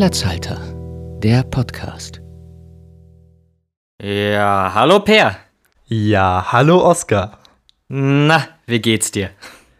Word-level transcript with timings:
Platzhalter, 0.00 0.58
der 1.22 1.42
Podcast. 1.42 2.22
Ja, 4.00 4.72
hallo 4.72 5.00
Per. 5.00 5.36
Ja, 5.88 6.46
hallo 6.50 6.82
Oskar. 6.82 7.38
Na, 7.88 8.48
wie 8.64 8.80
geht's 8.80 9.10
dir? 9.10 9.28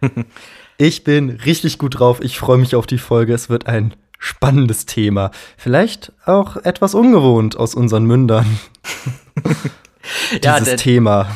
ich 0.77 1.05
bin 1.05 1.31
richtig 1.31 1.79
gut 1.79 1.99
drauf. 1.99 2.21
Ich 2.21 2.39
freue 2.39 2.59
mich 2.59 2.75
auf 2.75 2.87
die 2.87 2.99
Folge. 2.99 3.33
Es 3.33 3.49
wird 3.49 3.67
ein 3.67 3.95
spannendes 4.19 4.85
Thema. 4.85 5.31
Vielleicht 5.57 6.13
auch 6.27 6.57
etwas 6.57 6.95
ungewohnt 6.95 7.57
aus 7.57 7.75
unseren 7.75 8.05
Mündern. 8.05 8.61
Dieses 10.33 10.45
ja, 10.45 10.61
denn, 10.61 10.77
Thema. 10.77 11.35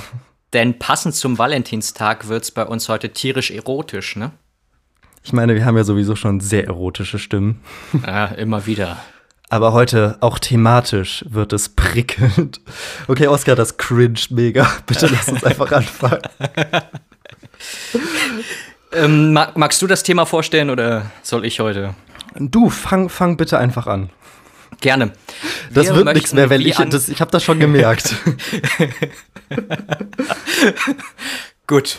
Denn 0.52 0.78
passend 0.78 1.14
zum 1.14 1.38
Valentinstag 1.38 2.28
wird's 2.28 2.50
bei 2.50 2.66
uns 2.66 2.90
heute 2.90 3.14
tierisch 3.14 3.50
erotisch, 3.50 4.16
ne? 4.16 4.32
Ich 5.24 5.32
meine, 5.32 5.54
wir 5.54 5.64
haben 5.64 5.76
ja 5.76 5.84
sowieso 5.84 6.16
schon 6.16 6.40
sehr 6.40 6.66
erotische 6.66 7.18
Stimmen. 7.18 7.62
Ja, 8.06 8.26
immer 8.26 8.66
wieder. 8.66 8.98
Aber 9.48 9.72
heute 9.72 10.18
auch 10.20 10.38
thematisch 10.38 11.24
wird 11.28 11.54
es 11.54 11.70
prickelnd. 11.70 12.60
Okay, 13.08 13.28
Oskar, 13.28 13.56
das 13.56 13.78
cringe 13.78 14.20
mega. 14.28 14.70
Bitte 14.86 15.06
lass 15.06 15.28
uns 15.28 15.42
einfach 15.42 15.72
anfangen. 15.72 16.20
ähm, 18.92 19.32
mag, 19.32 19.56
magst 19.56 19.80
du 19.80 19.86
das 19.86 20.02
Thema 20.02 20.26
vorstellen 20.26 20.68
oder 20.68 21.10
soll 21.22 21.46
ich 21.46 21.58
heute? 21.58 21.94
Du, 22.36 22.68
fang, 22.68 23.08
fang 23.08 23.38
bitte 23.38 23.58
einfach 23.58 23.86
an. 23.86 24.10
Gerne. 24.80 25.12
Das 25.72 25.86
Wir 25.86 25.96
wird 25.96 26.14
nichts 26.14 26.34
mehr, 26.34 26.50
weil 26.50 26.66
ich, 26.66 26.76
das, 26.76 27.08
ich 27.08 27.22
habe 27.22 27.30
das 27.30 27.42
schon 27.42 27.60
gemerkt. 27.60 28.14
Gut. 31.66 31.98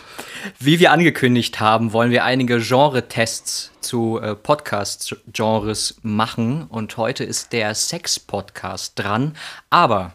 Wie 0.60 0.80
wir 0.80 0.92
angekündigt 0.92 1.60
haben, 1.60 1.94
wollen 1.94 2.12
wir 2.12 2.24
einige 2.24 2.60
Genre-Tests 2.60 3.72
zu 3.82 4.20
äh, 4.22 4.36
Podcast-Genres 4.36 5.96
machen. 6.02 6.64
Und 6.64 6.98
heute 6.98 7.24
ist 7.24 7.54
der 7.54 7.74
Sex-Podcast 7.74 8.94
dran. 8.98 9.36
Aber 9.70 10.14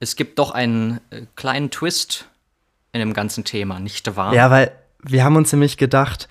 es 0.00 0.16
gibt 0.16 0.38
doch 0.38 0.50
einen 0.50 1.00
äh, 1.10 1.22
kleinen 1.36 1.70
Twist 1.70 2.28
in 2.92 3.00
dem 3.00 3.14
ganzen 3.14 3.44
Thema, 3.44 3.80
nicht 3.80 4.16
wahr? 4.16 4.34
Ja, 4.34 4.50
weil 4.50 4.72
wir 5.02 5.24
haben 5.24 5.36
uns 5.36 5.52
nämlich 5.52 5.76
gedacht, 5.76 6.28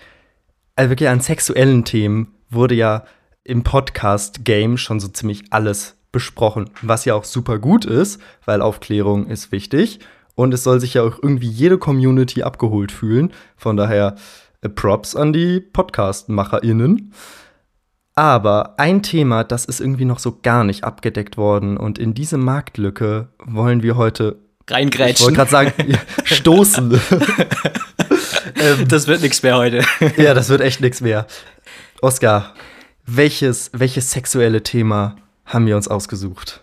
also 0.75 0.89
wirklich 0.89 1.09
an 1.09 1.21
sexuellen 1.21 1.85
Themen 1.85 2.33
wurde 2.49 2.75
ja 2.75 3.05
im 3.43 3.63
Podcast-Game 3.63 4.77
schon 4.77 4.99
so 4.99 5.07
ziemlich 5.07 5.43
alles 5.49 5.95
besprochen, 6.11 6.69
was 6.81 7.05
ja 7.05 7.15
auch 7.15 7.23
super 7.25 7.59
gut 7.59 7.85
ist, 7.85 8.21
weil 8.45 8.61
Aufklärung 8.61 9.27
ist 9.27 9.51
wichtig 9.51 9.99
und 10.35 10.53
es 10.53 10.63
soll 10.63 10.79
sich 10.79 10.95
ja 10.95 11.03
auch 11.03 11.19
irgendwie 11.21 11.49
jede 11.49 11.77
Community 11.77 12.43
abgeholt 12.43 12.91
fühlen. 12.91 13.31
Von 13.55 13.77
daher 13.77 14.15
äh, 14.61 14.69
Props 14.69 15.15
an 15.15 15.33
die 15.33 15.59
Podcast-MacherInnen. 15.59 17.13
Aber 18.15 18.75
ein 18.77 19.01
Thema, 19.01 19.43
das 19.43 19.65
ist 19.65 19.79
irgendwie 19.79 20.05
noch 20.05 20.19
so 20.19 20.39
gar 20.41 20.63
nicht 20.63 20.83
abgedeckt 20.83 21.37
worden. 21.37 21.77
Und 21.77 21.97
in 21.97 22.13
diese 22.13 22.37
Marktlücke 22.37 23.29
wollen 23.43 23.81
wir 23.81 23.95
heute 23.95 24.37
reingrätschen. 24.69 25.13
Ich 25.15 25.21
wollte 25.21 25.51
gerade 25.51 25.51
sagen, 25.51 25.99
stoßen. 26.23 26.91
ähm, 28.55 28.87
das 28.87 29.07
wird 29.07 29.21
nichts 29.21 29.41
mehr 29.41 29.57
heute. 29.57 29.83
ja, 30.17 30.33
das 30.33 30.49
wird 30.49 30.61
echt 30.61 30.81
nichts 30.81 31.01
mehr. 31.01 31.25
Oskar, 32.01 32.53
welches, 33.05 33.71
welches 33.73 34.11
sexuelle 34.11 34.61
Thema 34.63 35.15
haben 35.45 35.65
wir 35.65 35.75
uns 35.75 35.87
ausgesucht? 35.87 36.61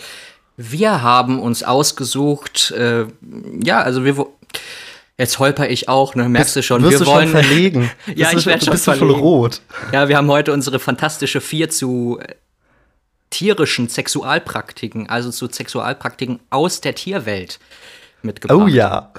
Wir 0.63 1.03
haben 1.03 1.41
uns 1.41 1.63
ausgesucht, 1.63 2.71
äh, 2.73 3.07
ja, 3.63 3.81
also 3.81 4.05
wir 4.05 4.27
Jetzt 5.17 5.39
holper 5.39 5.69
ich 5.69 5.87
auch, 5.87 6.15
ne? 6.15 6.31
Merkst 6.31 6.57
du 6.57 6.63
schon? 6.63 6.83
Wirst 6.83 7.01
wir 7.01 7.01
du 7.01 7.07
wollen 7.07 7.29
schon 7.31 7.43
verlegen. 7.43 7.91
ja, 8.15 8.33
ich 8.33 8.47
werde 8.47 8.65
schon 8.65 8.73
bist 8.73 8.85
verlegen. 8.85 9.11
voll 9.11 9.21
rot. 9.21 9.61
Ja, 9.93 10.09
wir 10.09 10.17
haben 10.17 10.31
heute 10.31 10.51
unsere 10.51 10.79
fantastische 10.79 11.43
vier 11.43 11.69
zu 11.69 12.19
äh, 12.23 12.37
tierischen 13.29 13.91
Sexualpraktiken, 13.91 15.11
also 15.11 15.31
zu 15.31 15.47
Sexualpraktiken 15.49 16.41
aus 16.49 16.81
der 16.81 16.95
Tierwelt 16.95 17.59
mitgebracht. 18.23 18.61
Oh 18.63 18.67
ja. 18.67 19.13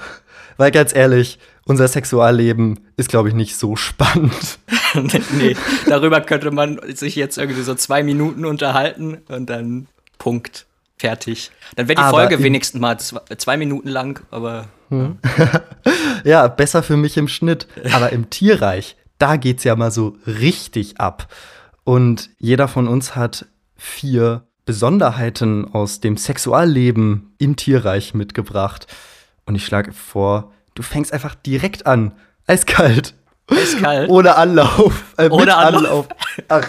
Weil 0.56 0.72
ganz 0.72 0.92
ehrlich, 0.92 1.38
unser 1.66 1.86
Sexualleben 1.86 2.80
ist, 2.96 3.08
glaube 3.08 3.28
ich, 3.28 3.34
nicht 3.34 3.56
so 3.56 3.76
spannend. 3.76 4.58
nee, 5.38 5.56
darüber 5.86 6.20
könnte 6.20 6.50
man 6.50 6.80
sich 6.94 7.14
jetzt 7.14 7.38
irgendwie 7.38 7.62
so 7.62 7.76
zwei 7.76 8.02
Minuten 8.02 8.44
unterhalten 8.44 9.18
und 9.28 9.46
dann 9.48 9.86
Punkt 10.18 10.66
fertig. 11.02 11.50
Dann 11.74 11.88
wäre 11.88 11.96
die 11.96 12.02
aber 12.02 12.16
Folge 12.16 12.42
wenigstens 12.42 12.80
mal 12.80 12.98
zwei, 12.98 13.20
zwei, 13.36 13.56
Minuten 13.56 13.88
lang, 13.88 14.24
aber. 14.30 14.68
Hm. 14.88 15.18
ja, 16.24 16.46
besser 16.46 16.82
für 16.82 16.96
mich 16.96 17.16
im 17.16 17.28
Schnitt. 17.28 17.66
Aber 17.92 18.10
im 18.10 18.30
Tierreich, 18.30 18.96
da 19.18 19.36
geht's 19.36 19.64
ja 19.64 19.74
mal 19.74 19.90
so 19.90 20.16
richtig 20.26 21.00
ab. 21.00 21.26
Und 21.84 22.30
jeder 22.38 22.68
von 22.68 22.86
uns 22.86 23.16
hat 23.16 23.46
vier 23.76 24.46
Besonderheiten 24.64 25.74
aus 25.74 25.98
dem 25.98 26.16
Sexualleben 26.16 27.34
im 27.38 27.56
Tierreich 27.56 28.14
mitgebracht. 28.14 28.86
Und 29.44 29.56
ich 29.56 29.66
schlage 29.66 29.92
vor, 29.92 30.52
du 30.74 30.82
fängst 30.82 31.12
einfach 31.12 31.34
direkt 31.34 31.84
an. 31.86 32.12
Eiskalt. 32.46 33.14
Eiskalt. 33.48 34.08
Ohne 34.08 34.36
Anlauf. 34.36 35.14
Äh, 35.16 35.28
Ohne 35.30 35.56
Anlauf. 35.56 35.82
Anlauf. 35.82 36.08
Ach, 36.48 36.68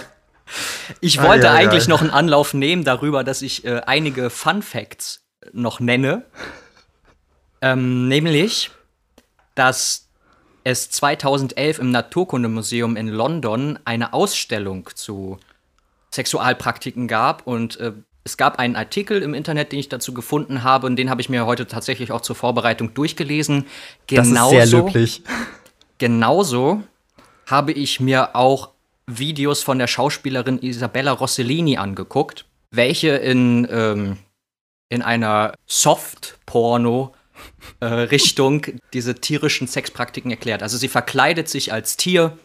ich 1.01 1.21
wollte 1.21 1.49
ah, 1.49 1.53
ja, 1.53 1.59
eigentlich 1.59 1.85
ja. 1.85 1.89
noch 1.89 2.01
einen 2.01 2.09
Anlauf 2.09 2.53
nehmen 2.53 2.83
darüber, 2.83 3.23
dass 3.23 3.41
ich 3.41 3.65
äh, 3.65 3.81
einige 3.85 4.29
Fun 4.29 4.61
Facts 4.61 5.23
noch 5.51 5.79
nenne. 5.79 6.25
Ähm, 7.61 8.07
nämlich, 8.07 8.71
dass 9.55 10.07
es 10.63 10.89
2011 10.91 11.79
im 11.79 11.91
Naturkundemuseum 11.91 12.95
in 12.95 13.07
London 13.07 13.79
eine 13.85 14.13
Ausstellung 14.13 14.89
zu 14.93 15.39
Sexualpraktiken 16.13 17.07
gab 17.07 17.47
und 17.47 17.79
äh, 17.79 17.93
es 18.25 18.37
gab 18.37 18.57
einen 18.59 18.75
Artikel 18.75 19.21
im 19.21 19.33
Internet, 19.33 19.71
den 19.71 19.79
ich 19.79 19.89
dazu 19.89 20.13
gefunden 20.13 20.63
habe 20.63 20.87
und 20.87 20.95
den 20.95 21.09
habe 21.09 21.19
ich 21.19 21.27
mir 21.27 21.45
heute 21.45 21.67
tatsächlich 21.67 22.11
auch 22.11 22.21
zur 22.21 22.35
Vorbereitung 22.35 22.93
durchgelesen. 22.93 23.65
Genauso, 24.07 24.55
das 24.55 24.65
ist 24.65 24.69
sehr 24.71 24.79
löblich. 24.79 25.21
Genauso 25.97 26.83
habe 27.47 27.73
ich 27.73 27.99
mir 27.99 28.35
auch 28.35 28.72
Videos 29.08 29.64
von 29.64 29.80
der 29.80 29.88
Schauspielerin 29.88 30.59
Isabella 30.59 31.12
Rossellini 31.12 31.78
angeguckt, 31.78 32.46
welche 32.72 33.09
in, 33.09 33.68
ähm, 33.69 34.18
in 34.90 35.02
einer 35.02 35.53
Soft-Porno-Richtung 35.68 38.64
äh, 38.64 38.75
diese 38.94 39.16
tierischen 39.16 39.68
Sexpraktiken 39.68 40.31
erklärt. 40.31 40.64
Also 40.64 40.78
sie 40.78 40.88
verkleidet 40.88 41.50
sich 41.50 41.74
als 41.74 41.97
Tier 41.97 42.38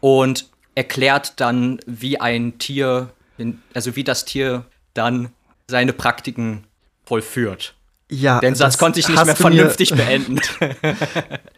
und 0.00 0.50
erklärt 0.74 1.40
dann, 1.40 1.80
wie 1.86 2.20
ein 2.20 2.58
Tier, 2.58 3.08
also 3.74 3.96
wie 3.96 4.04
das 4.04 4.24
Tier 4.24 4.64
dann 4.94 5.32
seine 5.66 5.92
Praktiken 5.92 6.64
vollführt. 7.04 7.74
Ja, 8.10 8.40
denn 8.40 8.54
sonst 8.54 8.78
konnte 8.78 9.00
ich 9.00 9.08
nicht 9.08 9.24
mehr 9.24 9.36
vernünftig 9.36 9.90
beenden. 9.90 10.40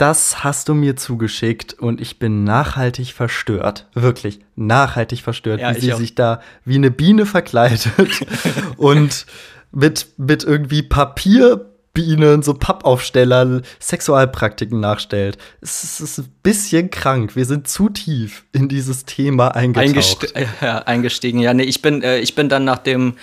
Das 0.00 0.42
hast 0.42 0.70
du 0.70 0.74
mir 0.74 0.96
zugeschickt 0.96 1.74
und 1.74 2.00
ich 2.00 2.18
bin 2.18 2.42
nachhaltig 2.42 3.12
verstört. 3.12 3.86
Wirklich 3.92 4.40
nachhaltig 4.56 5.20
verstört, 5.20 5.60
ja, 5.60 5.76
wie 5.76 5.80
sie 5.80 5.92
auch. 5.92 5.98
sich 5.98 6.14
da 6.14 6.40
wie 6.64 6.76
eine 6.76 6.90
Biene 6.90 7.26
verkleidet 7.26 7.90
und 8.78 9.26
mit, 9.72 10.06
mit 10.16 10.42
irgendwie 10.42 10.82
Papierbienen, 10.82 12.42
so 12.42 12.54
Pappaufstellern 12.54 13.60
Sexualpraktiken 13.78 14.80
nachstellt. 14.80 15.36
Es 15.60 16.00
ist 16.00 16.18
ein 16.18 16.32
bisschen 16.42 16.90
krank. 16.90 17.36
Wir 17.36 17.44
sind 17.44 17.68
zu 17.68 17.90
tief 17.90 18.46
in 18.52 18.70
dieses 18.70 19.04
Thema 19.04 19.48
eingetaucht. 19.48 20.34
Eingest 20.34 20.34
ja, 20.62 20.78
eingestiegen. 20.78 21.40
Ja, 21.40 21.52
nee, 21.52 21.64
ich 21.64 21.82
bin, 21.82 22.02
äh, 22.02 22.20
ich 22.20 22.34
bin 22.34 22.48
dann 22.48 22.64
nach 22.64 22.78
dem 22.78 23.16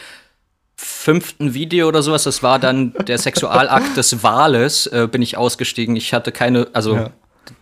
fünften 0.78 1.54
Video 1.54 1.88
oder 1.88 2.04
sowas, 2.04 2.24
das 2.24 2.44
war 2.44 2.60
dann 2.60 2.94
der 3.08 3.18
Sexualakt 3.18 3.98
des 3.98 4.24
Wales, 4.24 4.88
äh, 4.88 5.08
bin 5.12 5.22
ich 5.22 5.36
ausgestiegen. 5.36 5.96
Ich 5.96 6.14
hatte 6.14 6.32
keine, 6.32 6.68
also 6.74 6.96
ja. 6.96 7.10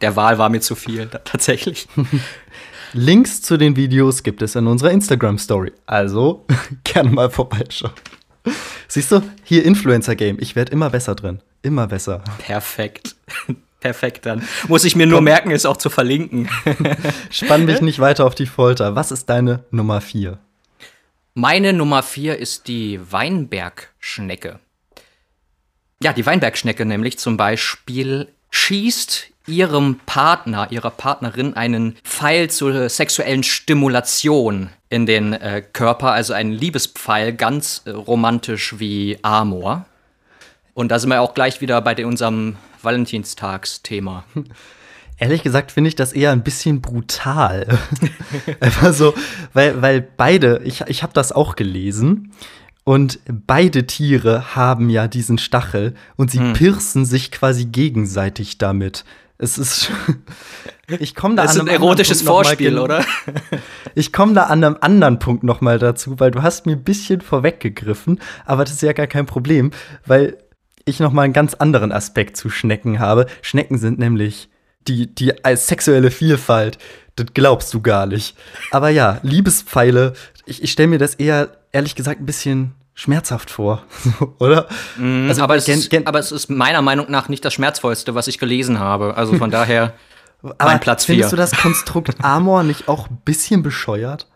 der 0.02 0.16
Wahl 0.16 0.38
war 0.38 0.50
mir 0.50 0.62
zu 0.62 0.76
viel, 0.76 1.08
tatsächlich. 1.24 1.88
Links 2.94 3.42
zu 3.42 3.58
den 3.58 3.76
Videos 3.76 4.24
gibt 4.24 4.42
es 4.42 4.56
in 4.56 4.68
unserer 4.68 4.92
Instagram-Story. 4.92 5.74
Also 5.86 6.46
gerne 6.84 7.10
mal 7.10 7.30
vorbeischauen. 7.30 7.94
Siehst 8.88 9.12
du, 9.12 9.22
hier 9.44 9.66
Influencer-Game. 9.66 10.38
Ich 10.40 10.56
werde 10.56 10.72
immer 10.72 10.90
besser 10.90 11.16
drin. 11.16 11.40
Immer 11.62 11.88
besser. 11.88 12.24
Perfekt. 12.38 13.16
Perfekt, 13.80 14.26
dann 14.26 14.42
muss 14.68 14.84
ich 14.84 14.96
mir 14.96 15.06
nur 15.06 15.18
Komm. 15.18 15.26
merken, 15.26 15.52
es 15.52 15.68
auch 15.68 15.78
zu 15.78 15.92
verlinken. 15.92 16.50
Spann 17.30 17.66
mich 17.66 17.82
nicht 17.82 18.00
weiter 18.00 18.26
auf 18.26 18.34
die 18.34 18.48
Folter. 18.48 18.96
Was 18.96 19.12
ist 19.12 19.30
deine 19.30 19.64
Nummer 19.70 20.02
4? 20.02 20.40
Meine 21.38 21.74
Nummer 21.74 22.02
vier 22.02 22.38
ist 22.38 22.70
die 22.70 22.98
Weinbergschnecke. 23.12 24.60
Ja, 26.02 26.14
die 26.14 26.26
Weinbergschnecke 26.26 26.86
nämlich 26.86 27.20
zum 27.20 27.36
Beispiel 27.36 28.30
schießt 28.52 29.28
ihrem 29.46 30.00
Partner, 30.06 30.72
ihrer 30.72 30.92
Partnerin 30.92 31.54
einen 31.54 31.98
Pfeil 32.06 32.50
zur 32.50 32.88
sexuellen 32.88 33.44
Stimulation 33.44 34.70
in 34.88 35.06
den 35.06 35.34
äh, 35.34 35.62
Körper, 35.62 36.14
also 36.14 36.32
einen 36.32 36.54
Liebespfeil, 36.54 37.34
ganz 37.34 37.82
äh, 37.84 37.90
romantisch 37.90 38.80
wie 38.80 39.20
Amor. 39.22 39.86
Und 40.74 40.90
da 40.90 41.00
sind 41.00 41.10
wir 41.10 41.20
auch 41.20 41.34
gleich 41.34 41.60
wieder 41.60 41.82
bei 41.82 42.06
unserem 42.06 42.56
Valentinstagsthema. 42.82 44.24
Ehrlich 45.18 45.44
gesagt 45.44 45.72
finde 45.72 45.88
ich 45.88 45.96
das 45.96 46.14
eher 46.14 46.32
ein 46.32 46.44
bisschen 46.44 46.82
brutal. 46.82 47.80
Einfach 48.60 48.94
so, 48.94 49.14
weil, 49.54 49.82
weil 49.82 50.02
beide, 50.02 50.62
ich, 50.66 50.82
ich 50.82 51.04
habe 51.04 51.14
das 51.14 51.32
auch 51.32 51.56
gelesen. 51.56 52.32
Und 52.84 53.20
beide 53.48 53.88
Tiere 53.88 54.56
haben 54.56 54.90
ja 54.90 55.08
diesen 55.08 55.40
Stachel 55.40 55.96
und 56.18 56.30
sie 56.30 56.40
hm. 56.40 56.54
pirsen 56.54 57.06
sich 57.06 57.32
quasi 57.32 57.66
gegenseitig 57.66 58.60
damit. 58.60 59.06
Es 59.38 59.58
ist. 59.58 59.92
ich 61.00 61.16
komme 61.16 61.36
da 61.36 61.44
das 61.44 61.60
an 61.60 61.68
ist 61.68 61.74
ein 61.74 61.82
erotisches 61.82 62.22
Vorspiel, 62.22 62.78
oder? 62.78 63.04
ich 63.96 64.14
komme 64.14 64.34
da 64.34 64.44
an 64.44 64.64
einem 64.64 64.78
anderen 64.80 65.20
Punkt 65.20 65.44
noch 65.44 65.62
mal 65.62 65.80
dazu, 65.80 66.20
weil 66.20 66.32
du 66.32 66.44
hast 66.44 66.66
mir 66.66 66.74
ein 66.74 66.84
bisschen 66.84 67.22
vorweggegriffen, 67.22 68.20
aber 68.46 68.64
das 68.64 68.74
ist 68.74 68.82
ja 68.82 68.94
gar 68.94 69.08
kein 69.08 69.26
Problem, 69.26 69.72
weil 70.06 70.38
ich 70.86 71.00
noch 71.00 71.12
mal 71.12 71.24
einen 71.24 71.34
ganz 71.34 71.56
anderen 71.56 71.92
Aspekt 71.92 72.38
zu 72.38 72.50
Schnecken 72.50 73.00
habe. 73.00 73.26
Schnecken 73.42 73.78
sind 73.78 73.98
nämlich 73.98 74.50
die, 74.88 75.14
die 75.14 75.34
sexuelle 75.56 76.12
Vielfalt. 76.12 76.78
Das 77.16 77.28
glaubst 77.34 77.74
du 77.74 77.82
gar 77.82 78.06
nicht. 78.06 78.36
Aber 78.72 78.90
ja, 78.90 79.20
Liebespfeile, 79.24 80.14
ich, 80.46 80.62
ich 80.64 80.72
stelle 80.72 80.90
mir 80.90 81.00
das 81.00 81.16
eher, 81.16 81.58
ehrlich 81.72 81.96
gesagt, 81.96 82.20
ein 82.20 82.26
bisschen 82.26 82.74
schmerzhaft 82.94 83.50
vor, 83.50 83.84
oder? 84.40 84.68
Mm, 84.98 85.28
also, 85.30 85.42
aber, 85.44 85.56
es 85.56 85.68
ist, 85.68 85.94
aber 86.06 86.20
es 86.20 86.32
ist 86.32 86.50
meiner 86.50 86.82
Meinung 86.82 87.10
nach 87.10 87.30
nicht 87.30 87.44
das 87.44 87.54
Schmerzvollste, 87.54 88.16
was 88.16 88.28
ich 88.28 88.40
gelesen 88.40 88.80
habe. 88.80 89.16
Also 89.18 89.36
von 89.36 89.52
daher 89.52 89.94
mein 90.42 90.80
Platz 90.80 91.06
4. 91.06 91.16
Findest 91.16 91.34
du 91.34 91.38
das 91.38 91.52
Konstrukt 91.58 92.24
Amor 92.24 92.64
nicht 92.64 92.88
auch 92.88 93.10
ein 93.10 93.18
bisschen 93.26 93.64
bescheuert? 93.64 94.28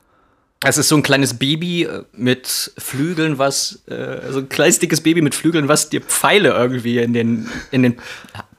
Es 0.61 0.77
ist 0.77 0.89
so 0.89 0.97
ein 0.97 1.03
kleines 1.03 1.35
Baby 1.35 1.83
äh, 1.83 2.03
mit 2.11 2.73
Flügeln, 2.77 3.37
was 3.37 3.81
äh, 3.87 4.29
so 4.29 4.39
ein 4.39 4.49
kleines 4.49 4.79
dickes 4.79 5.01
Baby 5.01 5.21
mit 5.21 5.35
Flügeln, 5.35 5.69
was 5.69 5.89
dir 5.89 6.01
Pfeile 6.01 6.49
irgendwie 6.49 6.97
in 6.97 7.13
den 7.13 7.49
in 7.71 7.83
den 7.83 7.97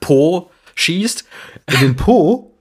Po 0.00 0.50
schießt. 0.80 1.24
In 1.72 1.80
den 1.80 1.96
Po? 1.96 2.52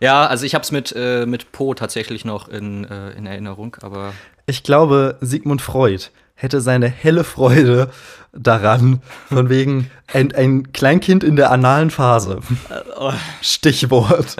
ja, 0.00 0.26
also 0.26 0.44
ich 0.44 0.54
habe 0.54 0.62
es 0.62 0.72
mit 0.72 0.92
äh, 0.96 1.26
mit 1.26 1.52
Po 1.52 1.74
tatsächlich 1.74 2.24
noch 2.24 2.48
in, 2.48 2.84
äh, 2.84 3.10
in 3.12 3.26
Erinnerung, 3.26 3.76
aber 3.82 4.12
ich 4.46 4.62
glaube 4.62 5.18
Sigmund 5.20 5.62
Freud 5.62 6.10
hätte 6.34 6.60
seine 6.60 6.88
helle 6.88 7.24
Freude 7.24 7.90
daran, 8.32 9.00
von 9.28 9.48
wegen 9.48 9.90
ein, 10.12 10.34
ein 10.34 10.72
Kleinkind 10.72 11.22
in 11.24 11.36
der 11.36 11.50
analen 11.50 11.90
Phase. 11.90 12.40
Stichwort. 13.40 14.36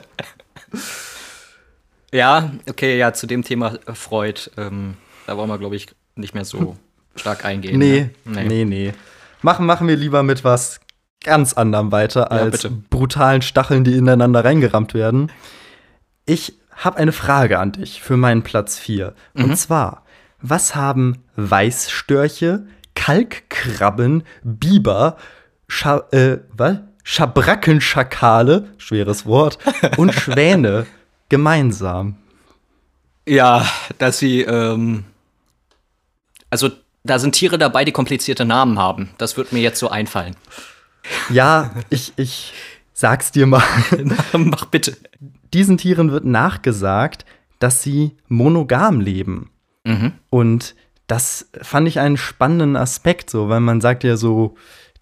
Ja, 2.13 2.53
okay, 2.69 2.99
ja, 2.99 3.13
zu 3.13 3.27
dem 3.27 3.43
Thema 3.43 3.79
Freud, 3.93 4.51
ähm, 4.57 4.97
da 5.27 5.37
wollen 5.37 5.49
wir, 5.49 5.59
glaube 5.59 5.77
ich, 5.77 5.89
nicht 6.17 6.35
mehr 6.35 6.45
so 6.45 6.77
stark 7.17 7.45
eingehen. 7.45 7.79
Nee, 7.79 8.11
ne? 8.25 8.45
nee, 8.45 8.45
nee, 8.45 8.65
nee. 8.65 8.93
Machen, 9.43 9.67
machen 9.67 9.89
wir 9.89 9.97
lieber 9.97 10.23
mit 10.23 10.43
was 10.43 10.81
ganz 11.25 11.55
anderem 11.55 11.91
weiter 11.91 12.31
als 12.31 12.63
ja, 12.63 12.71
brutalen 12.91 13.43
Stacheln, 13.43 13.83
die 13.83 13.97
ineinander 13.97 14.45
reingerammt 14.45 14.95
werden. 14.95 15.33
Ich 16.27 16.55
habe 16.77 16.99
eine 16.99 17.13
Frage 17.13 17.59
an 17.59 17.73
dich 17.73 18.01
für 18.01 18.17
meinen 18.17 18.43
Platz 18.43 18.79
4. 18.79 19.15
Mhm. 19.35 19.45
Und 19.45 19.57
zwar, 19.57 20.05
was 20.41 20.77
haben 20.77 21.25
Weißstörche, 21.37 22.67
Kalkkrabben, 22.95 24.23
Biber, 24.43 25.17
Scha 25.67 26.05
äh, 26.13 26.39
was? 26.53 26.79
Schabrackenschakale, 27.07 28.71
schweres 28.79 29.27
Wort, 29.27 29.59
und 29.99 30.15
Schwäne 30.15 30.87
gemeinsam? 31.29 32.17
Ja, 33.27 33.67
dass 33.99 34.19
sie, 34.19 34.41
ähm, 34.41 35.05
also 36.49 36.71
da 37.03 37.19
sind 37.19 37.33
Tiere 37.33 37.59
dabei, 37.59 37.85
die 37.85 37.93
komplizierte 37.93 38.47
Namen 38.47 38.79
haben. 38.79 39.11
Das 39.19 39.37
wird 39.37 39.53
mir 39.53 39.61
jetzt 39.61 39.79
so 39.79 39.91
einfallen. 39.91 40.35
Ja, 41.31 41.73
ich, 41.91 42.13
ich 42.17 42.53
sag's 42.93 43.33
dir 43.33 43.47
mal. 43.47 43.63
Mach 44.33 44.67
bitte. 44.67 44.97
Diesen 45.53 45.79
Tieren 45.79 46.11
wird 46.11 46.25
nachgesagt, 46.25 47.25
dass 47.59 47.83
sie 47.83 48.13
monogam 48.29 49.01
leben. 49.01 49.51
Mhm. 49.85 50.13
Und 50.31 50.75
das 51.07 51.51
fand 51.63 51.87
ich 51.87 52.01
einen 52.01 52.17
spannenden 52.17 52.77
Aspekt, 52.77 53.31
so, 53.31 53.49
weil 53.49 53.61
man 53.61 53.81
sagt 53.81 54.05
ja 54.05 54.17
so, 54.17 54.55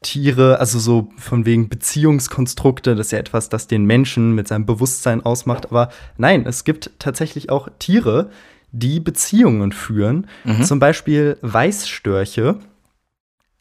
Tiere, 0.02 0.58
also 0.58 0.78
so 0.80 1.10
von 1.16 1.46
wegen 1.46 1.68
Beziehungskonstrukte, 1.68 2.96
das 2.96 3.06
ist 3.06 3.12
ja 3.12 3.18
etwas, 3.18 3.48
das 3.48 3.68
den 3.68 3.84
Menschen 3.84 4.34
mit 4.34 4.48
seinem 4.48 4.66
Bewusstsein 4.66 5.24
ausmacht. 5.24 5.66
Aber 5.66 5.90
nein, 6.18 6.44
es 6.44 6.64
gibt 6.64 6.90
tatsächlich 6.98 7.50
auch 7.50 7.68
Tiere, 7.78 8.30
die 8.72 9.00
Beziehungen 9.00 9.70
führen. 9.72 10.26
Mhm. 10.44 10.64
Zum 10.64 10.80
Beispiel 10.80 11.38
Weißstörche. 11.42 12.58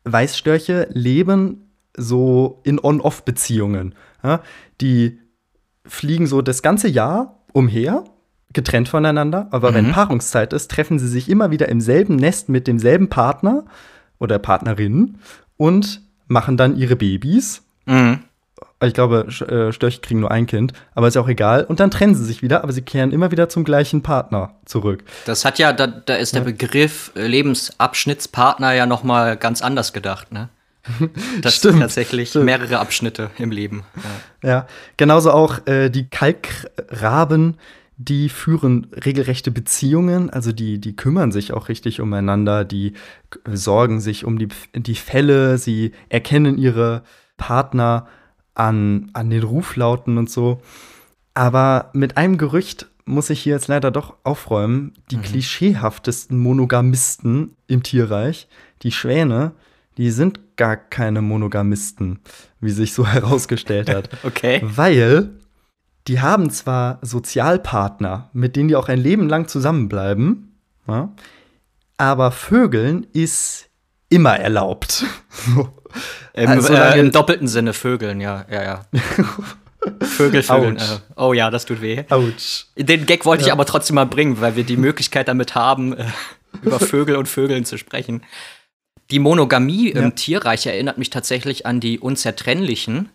Weißstörche 0.03 0.89
leben 0.91 1.70
so 1.95 2.59
in 2.63 2.79
On-Off-Beziehungen. 2.79 3.95
Ja? 4.23 4.41
Die 4.79 5.19
fliegen 5.85 6.27
so 6.27 6.41
das 6.41 6.61
ganze 6.61 6.87
Jahr 6.87 7.43
umher 7.53 8.03
getrennt 8.53 8.89
voneinander, 8.89 9.47
aber 9.51 9.71
mhm. 9.71 9.75
wenn 9.75 9.91
Paarungszeit 9.91 10.53
ist, 10.53 10.71
treffen 10.71 10.99
sie 10.99 11.07
sich 11.07 11.29
immer 11.29 11.51
wieder 11.51 11.69
im 11.69 11.81
selben 11.81 12.15
Nest 12.15 12.49
mit 12.49 12.67
demselben 12.67 13.09
Partner 13.09 13.65
oder 14.19 14.39
Partnerin 14.39 15.17
und 15.57 16.01
machen 16.27 16.57
dann 16.57 16.77
ihre 16.77 16.95
Babys. 16.95 17.63
Mhm. 17.85 18.19
Ich 18.83 18.93
glaube, 18.93 19.27
äh, 19.27 19.71
Störche 19.71 20.01
kriegen 20.01 20.21
nur 20.21 20.31
ein 20.31 20.47
Kind, 20.47 20.73
aber 20.95 21.07
ist 21.07 21.13
ja 21.13 21.21
auch 21.21 21.27
egal. 21.27 21.65
Und 21.65 21.79
dann 21.79 21.91
trennen 21.91 22.15
sie 22.15 22.25
sich 22.25 22.41
wieder, 22.41 22.63
aber 22.63 22.73
sie 22.73 22.81
kehren 22.81 23.11
immer 23.11 23.29
wieder 23.29 23.47
zum 23.47 23.63
gleichen 23.63 24.01
Partner 24.01 24.55
zurück. 24.65 25.03
Das 25.25 25.45
hat 25.45 25.59
ja, 25.59 25.71
da, 25.71 25.85
da 25.85 26.15
ist 26.15 26.33
der 26.33 26.41
ja. 26.41 26.45
Begriff 26.45 27.11
äh, 27.15 27.27
Lebensabschnittspartner 27.27 28.73
ja 28.73 28.87
noch 28.87 29.03
mal 29.03 29.37
ganz 29.37 29.61
anders 29.61 29.93
gedacht, 29.93 30.31
ne? 30.31 30.49
Das 31.41 31.55
stimmt, 31.55 31.73
sind 31.73 31.81
tatsächlich 31.81 32.29
stimmt. 32.29 32.45
mehrere 32.45 32.79
Abschnitte 32.79 33.29
im 33.37 33.51
Leben. 33.51 33.83
Ja, 34.43 34.49
ja 34.49 34.67
genauso 34.97 35.31
auch 35.31 35.65
äh, 35.67 35.89
die 35.89 36.07
Kalkraben, 36.09 37.57
die 37.97 38.29
führen 38.29 38.87
regelrechte 39.05 39.51
Beziehungen, 39.51 40.29
also 40.29 40.51
die, 40.51 40.79
die 40.79 40.95
kümmern 40.95 41.31
sich 41.31 41.53
auch 41.53 41.69
richtig 41.69 42.01
umeinander, 42.01 42.65
die 42.65 42.93
sorgen 43.45 44.01
sich 44.01 44.25
um 44.25 44.39
die, 44.39 44.47
die 44.75 44.95
Fälle, 44.95 45.57
sie 45.57 45.91
erkennen 46.09 46.57
ihre 46.57 47.03
Partner 47.37 48.07
an, 48.55 49.11
an 49.13 49.29
den 49.29 49.43
Ruflauten 49.43 50.17
und 50.17 50.29
so. 50.29 50.61
Aber 51.33 51.89
mit 51.93 52.17
einem 52.17 52.37
Gerücht 52.37 52.87
muss 53.05 53.29
ich 53.29 53.41
hier 53.41 53.55
jetzt 53.55 53.67
leider 53.67 53.91
doch 53.91 54.15
aufräumen. 54.23 54.93
Die 55.11 55.17
mhm. 55.17 55.23
klischeehaftesten 55.23 56.37
Monogamisten 56.37 57.55
im 57.67 57.83
Tierreich, 57.83 58.47
die 58.83 58.91
Schwäne, 58.91 59.51
die 59.97 60.11
sind 60.11 60.57
gar 60.57 60.77
keine 60.77 61.21
Monogamisten, 61.21 62.19
wie 62.59 62.71
sich 62.71 62.93
so 62.93 63.07
herausgestellt 63.07 63.89
hat. 63.89 64.09
okay. 64.23 64.61
Weil 64.63 65.31
die 66.07 66.19
haben 66.19 66.49
zwar 66.49 66.99
Sozialpartner, 67.01 68.29
mit 68.33 68.55
denen 68.55 68.69
die 68.69 68.75
auch 68.75 68.89
ein 68.89 68.99
Leben 68.99 69.29
lang 69.29 69.47
zusammenbleiben, 69.47 70.57
ja, 70.87 71.13
aber 71.97 72.31
Vögeln 72.31 73.05
ist 73.13 73.69
immer 74.09 74.35
erlaubt. 74.37 75.05
Im, 76.33 76.49
also, 76.49 76.73
äh, 76.73 76.99
Im, 76.99 77.11
doppelten 77.11 77.47
Sinne 77.47 77.73
Vögeln, 77.73 78.21
ja, 78.21 78.45
ja, 78.49 78.63
ja. 78.63 78.85
Vögel, 80.01 80.41
Vögeln. 80.41 80.77
Äh, 80.77 80.81
oh 81.15 81.33
ja, 81.33 81.51
das 81.51 81.65
tut 81.65 81.81
weh. 81.81 82.03
Ouch. 82.09 82.65
Den 82.77 83.05
Gag 83.05 83.25
wollte 83.25 83.41
ja. 83.41 83.47
ich 83.47 83.53
aber 83.53 83.65
trotzdem 83.65 83.95
mal 83.95 84.05
bringen, 84.05 84.39
weil 84.39 84.55
wir 84.55 84.63
die 84.63 84.77
Möglichkeit 84.77 85.27
damit 85.27 85.53
haben, 85.53 85.93
äh, 85.97 86.05
über 86.61 86.79
Vögel 86.79 87.15
und 87.17 87.27
Vögeln 87.27 87.65
zu 87.65 87.77
sprechen. 87.77 88.23
Die 89.11 89.19
Monogamie 89.19 89.93
ja. 89.93 90.01
im 90.01 90.15
Tierreich 90.15 90.65
erinnert 90.65 90.97
mich 90.97 91.09
tatsächlich 91.09 91.65
an 91.65 91.79
die 91.79 91.99
Unzertrennlichen, 91.99 93.09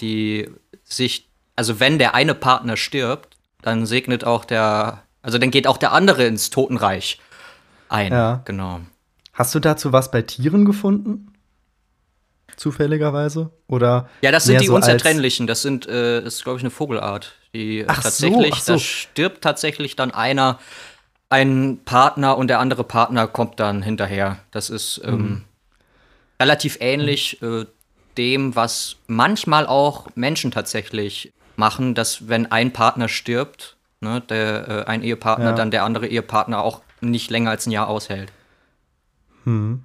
die 0.00 0.48
sich 0.84 1.28
also 1.56 1.80
wenn 1.80 1.98
der 1.98 2.14
eine 2.14 2.34
Partner 2.34 2.76
stirbt, 2.76 3.36
dann 3.62 3.86
segnet 3.86 4.24
auch 4.24 4.44
der, 4.44 5.02
also 5.22 5.38
dann 5.38 5.50
geht 5.50 5.66
auch 5.66 5.76
der 5.76 5.92
andere 5.92 6.24
ins 6.26 6.50
Totenreich 6.50 7.20
ein. 7.88 8.12
Ja. 8.12 8.42
Genau. 8.44 8.80
Hast 9.32 9.54
du 9.54 9.60
dazu 9.60 9.92
was 9.92 10.10
bei 10.10 10.22
Tieren 10.22 10.64
gefunden? 10.64 11.32
Zufälligerweise? 12.56 13.50
Oder? 13.66 14.08
Ja, 14.20 14.30
das 14.30 14.44
sind 14.44 14.60
die 14.60 14.66
so 14.66 14.76
Unzertrennlichen. 14.76 15.46
Das 15.46 15.62
sind, 15.62 15.86
äh, 15.86 16.22
das 16.22 16.34
ist, 16.34 16.44
glaube 16.44 16.58
ich, 16.58 16.62
eine 16.62 16.70
Vogelart. 16.70 17.34
Die 17.52 17.84
ach 17.86 18.02
tatsächlich, 18.02 18.54
so, 18.56 18.64
so. 18.64 18.72
da 18.74 18.78
stirbt 18.78 19.42
tatsächlich 19.42 19.96
dann 19.96 20.12
einer, 20.12 20.60
ein 21.34 21.80
Partner 21.84 22.38
und 22.38 22.46
der 22.46 22.60
andere 22.60 22.84
Partner 22.84 23.26
kommt 23.26 23.58
dann 23.58 23.82
hinterher. 23.82 24.38
Das 24.52 24.70
ist 24.70 25.00
ähm, 25.04 25.12
mhm. 25.12 25.44
relativ 26.40 26.78
ähnlich 26.80 27.42
äh, 27.42 27.66
dem, 28.16 28.54
was 28.54 28.96
manchmal 29.08 29.66
auch 29.66 30.06
Menschen 30.14 30.52
tatsächlich 30.52 31.32
machen, 31.56 31.96
dass 31.96 32.28
wenn 32.28 32.52
ein 32.52 32.72
Partner 32.72 33.08
stirbt, 33.08 33.76
ne, 34.00 34.20
der, 34.20 34.68
äh, 34.68 34.84
ein 34.84 35.02
Ehepartner, 35.02 35.46
ja. 35.50 35.52
dann 35.52 35.72
der 35.72 35.82
andere 35.82 36.06
Ehepartner 36.06 36.62
auch 36.62 36.82
nicht 37.00 37.32
länger 37.32 37.50
als 37.50 37.66
ein 37.66 37.72
Jahr 37.72 37.88
aushält. 37.88 38.30
Hm. 39.42 39.84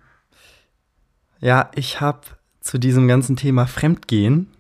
Ja, 1.40 1.72
ich 1.74 2.00
habe 2.00 2.22
zu 2.62 2.78
diesem 2.78 3.08
ganzen 3.08 3.36
Thema 3.38 3.66
Fremdgehen 3.66 4.52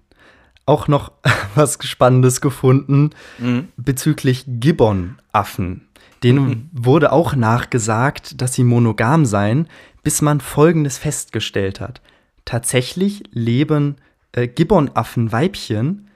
auch 0.66 0.88
noch 0.88 1.12
was 1.54 1.78
Spannendes 1.84 2.42
gefunden 2.42 3.12
mhm. 3.38 3.68
bezüglich 3.78 4.46
Gibbon-Affen. 4.48 5.89
Denen 6.24 6.48
mhm. 6.48 6.70
wurde 6.86 7.12
auch 7.12 7.36
nachgesagt, 7.36 8.42
dass 8.42 8.54
sie 8.54 8.64
monogam 8.64 9.26
seien, 9.26 9.68
bis 10.04 10.22
man 10.22 10.42
Folgendes 10.42 10.98
festgestellt 10.98 11.80
hat. 11.80 12.02
Tatsächlich 12.46 13.24
leben 13.32 13.98
äh, 14.32 14.48
Gibbon-Affen-Weibchen 14.48 16.08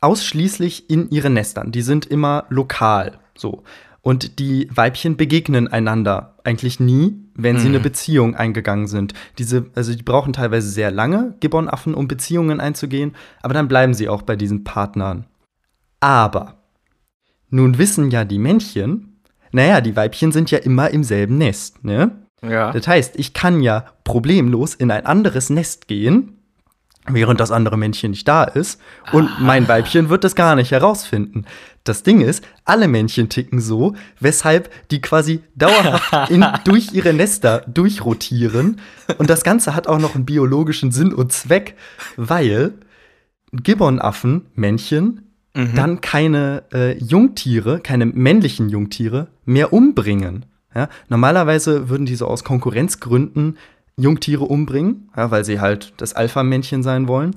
ausschließlich 0.00 0.90
in 0.90 1.10
ihren 1.10 1.34
Nestern. 1.34 1.72
Die 1.72 1.82
sind 1.82 2.06
immer 2.06 2.44
lokal. 2.48 3.18
So. 3.36 3.64
Und 4.02 4.38
die 4.38 4.68
Weibchen 4.70 5.16
begegnen 5.16 5.66
einander 5.66 6.36
eigentlich 6.44 6.78
nie, 6.78 7.16
wenn 7.34 7.58
sie 7.58 7.66
eine 7.66 7.80
Beziehung 7.80 8.36
eingegangen 8.36 8.86
sind. 8.86 9.14
Diese, 9.38 9.66
also 9.74 9.92
die 9.92 10.02
brauchen 10.04 10.32
teilweise 10.32 10.68
sehr 10.68 10.92
lange, 10.92 11.34
Gibbonaffen, 11.40 11.92
um 11.92 12.06
Beziehungen 12.06 12.60
einzugehen, 12.60 13.16
aber 13.42 13.52
dann 13.52 13.66
bleiben 13.66 13.94
sie 13.94 14.08
auch 14.08 14.22
bei 14.22 14.36
diesen 14.36 14.62
Partnern. 14.62 15.26
Aber 15.98 16.54
nun 17.50 17.78
wissen 17.78 18.12
ja 18.12 18.24
die 18.24 18.38
Männchen, 18.38 19.15
naja, 19.56 19.80
die 19.80 19.96
Weibchen 19.96 20.32
sind 20.32 20.50
ja 20.50 20.58
immer 20.58 20.90
im 20.90 21.02
selben 21.02 21.38
Nest, 21.38 21.82
ne? 21.82 22.12
Ja. 22.42 22.72
Das 22.72 22.86
heißt, 22.86 23.16
ich 23.16 23.32
kann 23.32 23.62
ja 23.62 23.86
problemlos 24.04 24.74
in 24.74 24.90
ein 24.90 25.06
anderes 25.06 25.48
Nest 25.48 25.88
gehen, 25.88 26.38
während 27.08 27.40
das 27.40 27.50
andere 27.50 27.78
Männchen 27.78 28.10
nicht 28.10 28.28
da 28.28 28.44
ist. 28.44 28.78
Und 29.12 29.30
mein 29.40 29.66
Weibchen 29.66 30.10
wird 30.10 30.24
das 30.24 30.34
gar 30.34 30.56
nicht 30.56 30.72
herausfinden. 30.72 31.46
Das 31.84 32.02
Ding 32.02 32.20
ist, 32.20 32.44
alle 32.66 32.86
Männchen 32.86 33.30
ticken 33.30 33.58
so, 33.58 33.94
weshalb 34.20 34.70
die 34.90 35.00
quasi 35.00 35.42
dauerhaft 35.54 36.30
in, 36.30 36.44
durch 36.64 36.92
ihre 36.92 37.14
Nester 37.14 37.64
durchrotieren. 37.66 38.78
Und 39.16 39.30
das 39.30 39.42
Ganze 39.42 39.74
hat 39.74 39.86
auch 39.86 39.98
noch 39.98 40.14
einen 40.14 40.26
biologischen 40.26 40.92
Sinn 40.92 41.14
und 41.14 41.32
Zweck, 41.32 41.76
weil 42.16 42.74
Gibbonaffen, 43.52 44.48
Männchen, 44.54 45.25
dann 45.74 46.00
keine 46.00 46.64
äh, 46.72 46.98
Jungtiere, 46.98 47.80
keine 47.80 48.06
männlichen 48.06 48.68
Jungtiere 48.68 49.28
mehr 49.44 49.72
umbringen. 49.72 50.44
Ja? 50.74 50.88
Normalerweise 51.08 51.88
würden 51.88 52.06
die 52.06 52.16
so 52.16 52.26
aus 52.26 52.44
Konkurrenzgründen 52.44 53.56
Jungtiere 53.96 54.44
umbringen, 54.44 55.08
ja, 55.16 55.30
weil 55.30 55.44
sie 55.44 55.60
halt 55.60 55.94
das 55.96 56.12
Alpha-Männchen 56.12 56.82
sein 56.82 57.08
wollen. 57.08 57.34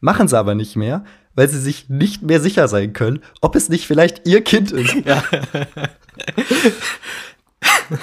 Machen 0.00 0.28
sie 0.28 0.38
aber 0.38 0.54
nicht 0.54 0.74
mehr, 0.74 1.04
weil 1.34 1.48
sie 1.48 1.60
sich 1.60 1.90
nicht 1.90 2.22
mehr 2.22 2.40
sicher 2.40 2.66
sein 2.66 2.94
können, 2.94 3.20
ob 3.42 3.56
es 3.56 3.68
nicht 3.68 3.86
vielleicht 3.86 4.26
ihr 4.26 4.42
Kind 4.42 4.72
ist. 4.72 4.94
Ja. 5.04 5.22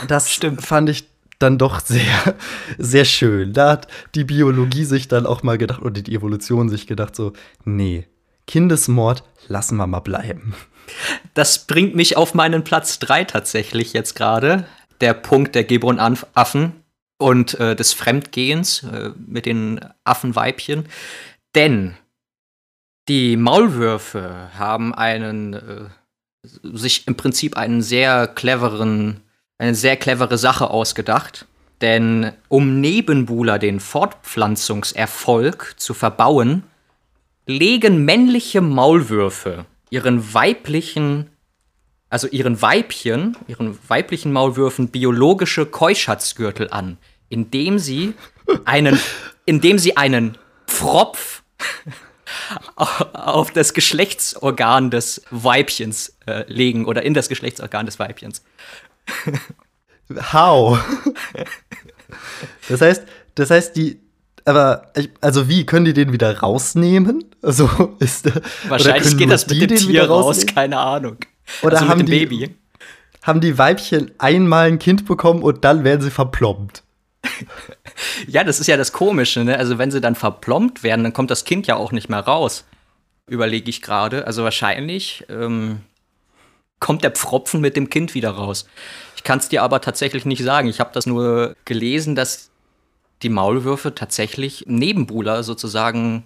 Das 0.08 0.40
fand 0.60 0.90
ich 0.90 1.08
dann 1.40 1.58
doch 1.58 1.80
sehr, 1.80 2.36
sehr 2.78 3.06
schön. 3.06 3.54
Da 3.54 3.72
hat 3.72 3.88
die 4.16 4.24
Biologie 4.24 4.84
sich 4.84 5.08
dann 5.08 5.26
auch 5.26 5.44
mal 5.44 5.58
gedacht, 5.58 5.82
oder 5.82 6.02
die 6.02 6.14
Evolution 6.14 6.70
sich 6.70 6.88
gedacht, 6.88 7.16
so, 7.16 7.34
nee, 7.64 8.08
Kindesmord 8.48 9.24
lassen 9.48 9.78
wir 9.78 9.88
mal 9.88 10.00
bleiben. 10.00 10.56
Das 11.34 11.66
bringt 11.66 11.96
mich 11.96 12.18
auf 12.18 12.34
meinen 12.34 12.64
Platz 12.64 13.00
3 13.00 13.26
tatsächlich 13.26 13.94
jetzt 13.94 14.16
gerade. 14.16 14.66
Der 15.02 15.14
Punkt 15.14 15.56
der 15.56 15.64
Gebron-Affen 15.64 16.74
und 17.18 17.60
äh, 17.60 17.76
des 17.76 17.94
Fremdgehens 17.94 18.84
äh, 18.84 19.12
mit 19.18 19.46
den 19.46 19.80
Affenweibchen. 20.04 20.86
Denn 21.56 21.96
die 23.08 23.38
Maulwürfe 23.38 24.50
haben 24.58 24.94
einen, 24.94 25.54
äh, 25.54 25.86
sich 26.44 27.08
im 27.08 27.16
Prinzip 27.16 27.58
einen 27.58 27.82
sehr 27.82 28.28
cleveren, 28.28 29.22
eine 29.58 29.76
sehr 29.76 29.98
clevere 29.98 30.38
Sache 30.38 30.70
ausgedacht. 30.70 31.46
Denn 31.82 32.32
um 32.48 32.80
Nebenbuhler 32.80 33.60
den 33.60 33.80
Fortpflanzungserfolg 33.80 35.74
zu 35.78 35.94
verbauen, 35.94 36.64
legen 37.46 38.06
männliche 38.06 38.62
Maulwürfe 38.62 39.66
ihren 39.90 40.34
weiblichen, 40.34 41.30
also 42.10 42.28
ihren 42.28 42.62
Weibchen, 42.62 43.38
ihren 43.48 43.78
weiblichen 43.88 44.34
Maulwürfen 44.34 44.90
biologische 44.90 45.66
Keuschatzgürtel 45.66 46.70
an, 46.72 46.98
indem 47.30 47.80
sie 47.80 48.14
einen, 48.66 49.00
indem 49.46 49.80
sie 49.80 49.98
einen 49.98 50.38
Pfropf 50.68 51.44
auf 52.76 53.52
das 53.52 53.74
Geschlechtsorgan 53.74 54.92
des 54.92 55.24
Weibchens 55.30 56.18
äh, 56.26 56.44
legen 56.52 56.86
oder 56.86 57.04
in 57.04 57.14
das 57.14 57.30
Geschlechtsorgan 57.30 57.86
des 57.86 58.00
Weibchens. 58.00 58.44
How? 60.34 60.80
Das 62.70 62.82
heißt, 62.82 63.04
das 63.34 63.50
heißt, 63.50 63.76
die, 63.76 64.00
aber, 64.46 64.92
ich, 64.96 65.10
also 65.22 65.50
wie, 65.50 65.66
können 65.66 65.86
die 65.86 65.94
den 65.94 66.14
wieder 66.14 66.40
rausnehmen? 66.40 67.26
Also 67.42 67.96
ist 68.00 68.30
Wahrscheinlich 68.70 69.18
geht 69.18 69.32
das 69.32 69.48
mit 69.48 69.70
dem 69.70 69.78
Tier 69.78 70.08
raus, 70.08 70.46
keine 70.46 70.78
Ahnung. 70.78 71.18
Oder 71.64 71.78
also 71.78 71.90
haben 71.90 71.98
mit 72.00 72.08
dem 72.08 72.12
die, 72.12 72.26
Baby. 72.26 72.56
Haben 73.24 73.42
die 73.42 73.58
Weibchen 73.58 74.12
einmal 74.20 74.68
ein 74.68 74.80
Kind 74.80 75.06
bekommen 75.06 75.42
und 75.42 75.66
dann 75.66 75.84
werden 75.84 76.02
sie 76.02 76.12
verplombt? 76.12 76.84
Ja, 78.28 78.44
das 78.44 78.60
ist 78.60 78.68
ja 78.68 78.76
das 78.76 78.92
Komische, 78.92 79.46
ne? 79.46 79.58
Also 79.58 79.78
wenn 79.78 79.90
sie 79.90 80.02
dann 80.02 80.16
verplombt 80.16 80.84
werden, 80.84 81.04
dann 81.04 81.14
kommt 81.14 81.32
das 81.32 81.46
Kind 81.46 81.66
ja 81.66 81.78
auch 81.78 81.94
nicht 81.94 82.10
mehr 82.10 82.20
raus. 82.20 82.66
Überlege 83.26 83.70
ich 83.70 83.82
gerade. 83.82 84.28
Also 84.28 84.44
wahrscheinlich 84.44 85.24
ähm, 85.30 85.80
kommt 86.80 87.04
der 87.04 87.12
Pfropfen 87.12 87.62
mit 87.62 87.78
dem 87.78 87.90
Kind 87.90 88.14
wieder 88.14 88.32
raus. 88.32 88.68
Ich 89.16 89.24
kann 89.24 89.40
es 89.40 89.48
dir 89.48 89.64
aber 89.64 89.80
tatsächlich 89.80 90.26
nicht 90.26 90.44
sagen. 90.44 90.68
Ich 90.68 90.82
habe 90.82 90.92
das 90.94 91.06
nur 91.06 91.56
gelesen, 91.64 92.16
dass 92.16 92.50
die 93.26 93.30
Maulwürfe 93.30 93.96
tatsächlich 93.96 94.66
Nebenbuhler 94.68 95.42
sozusagen 95.42 96.26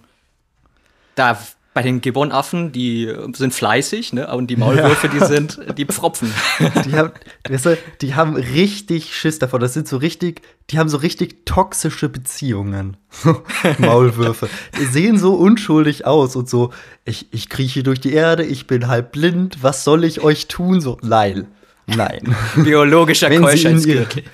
da 1.14 1.38
bei 1.72 1.80
den 1.80 2.02
Gibbonaffen, 2.02 2.72
die 2.72 3.10
sind 3.32 3.54
fleißig, 3.54 4.12
ne? 4.12 4.30
Und 4.34 4.48
die 4.48 4.56
Maulwürfe, 4.56 5.08
die 5.08 5.20
sind 5.20 5.58
die 5.78 5.86
Pfropfen. 5.86 6.30
Die 6.84 6.92
haben, 6.92 7.12
weißt 7.48 7.66
du, 7.66 7.78
die 8.02 8.14
haben 8.16 8.34
richtig 8.34 9.16
Schiss 9.16 9.38
davor. 9.38 9.60
Das 9.60 9.72
sind 9.72 9.86
so 9.88 9.96
richtig, 9.96 10.42
die 10.68 10.78
haben 10.78 10.88
so 10.88 10.98
richtig 10.98 11.46
toxische 11.46 12.08
Beziehungen. 12.08 12.96
Maulwürfe. 13.78 14.50
Die 14.78 14.84
sehen 14.84 15.16
so 15.16 15.34
unschuldig 15.34 16.06
aus 16.06 16.36
und 16.36 16.50
so, 16.50 16.70
ich, 17.04 17.32
ich 17.32 17.48
krieche 17.48 17.82
durch 17.82 18.00
die 18.00 18.12
Erde, 18.12 18.44
ich 18.44 18.66
bin 18.66 18.88
halb 18.88 19.12
blind, 19.12 19.62
was 19.62 19.84
soll 19.84 20.04
ich 20.04 20.20
euch 20.20 20.48
tun? 20.48 20.80
So, 20.80 20.98
nein. 21.02 21.46
Nein. 21.96 22.34
Biologischer 22.56 23.30
Keuschheitsgürtel. 23.30 24.24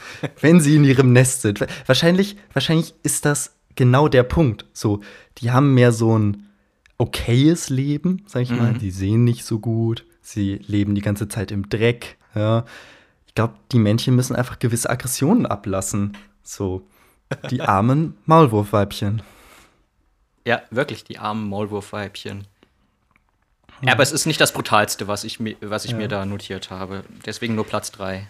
wenn 0.40 0.60
sie 0.60 0.76
in 0.76 0.84
ihrem 0.84 1.12
Nest 1.12 1.42
sind. 1.42 1.64
Wahrscheinlich, 1.86 2.36
wahrscheinlich 2.52 2.94
ist 3.02 3.24
das 3.24 3.56
genau 3.74 4.08
der 4.08 4.22
Punkt. 4.22 4.66
So, 4.72 5.00
die 5.38 5.50
haben 5.50 5.74
mehr 5.74 5.92
so 5.92 6.18
ein 6.18 6.46
okayes 6.98 7.68
Leben, 7.68 8.22
sag 8.26 8.42
ich 8.42 8.50
mal. 8.50 8.74
Die 8.74 8.90
sehen 8.90 9.24
nicht 9.24 9.44
so 9.44 9.58
gut. 9.58 10.04
Sie 10.22 10.60
leben 10.66 10.94
die 10.94 11.02
ganze 11.02 11.28
Zeit 11.28 11.50
im 11.50 11.68
Dreck. 11.68 12.16
Ja. 12.34 12.64
Ich 13.26 13.34
glaube, 13.34 13.54
die 13.72 13.78
Männchen 13.78 14.16
müssen 14.16 14.34
einfach 14.34 14.58
gewisse 14.58 14.90
Aggressionen 14.90 15.46
ablassen. 15.46 16.16
So, 16.42 16.86
die 17.50 17.60
armen 17.62 18.14
Maulwurfweibchen. 18.24 19.22
Ja, 20.46 20.62
wirklich, 20.70 21.04
die 21.04 21.18
armen 21.18 21.48
Maulwurfweibchen. 21.48 22.46
Ja, 23.82 23.92
aber 23.92 24.02
es 24.02 24.12
ist 24.12 24.26
nicht 24.26 24.40
das 24.40 24.52
Brutalste, 24.52 25.06
was 25.08 25.24
ich, 25.24 25.38
mi- 25.38 25.56
was 25.60 25.84
ich 25.84 25.94
mir 25.94 26.08
da 26.08 26.24
notiert 26.24 26.70
habe. 26.70 27.04
Deswegen 27.26 27.54
nur 27.54 27.66
Platz 27.66 27.90
3. 27.92 28.26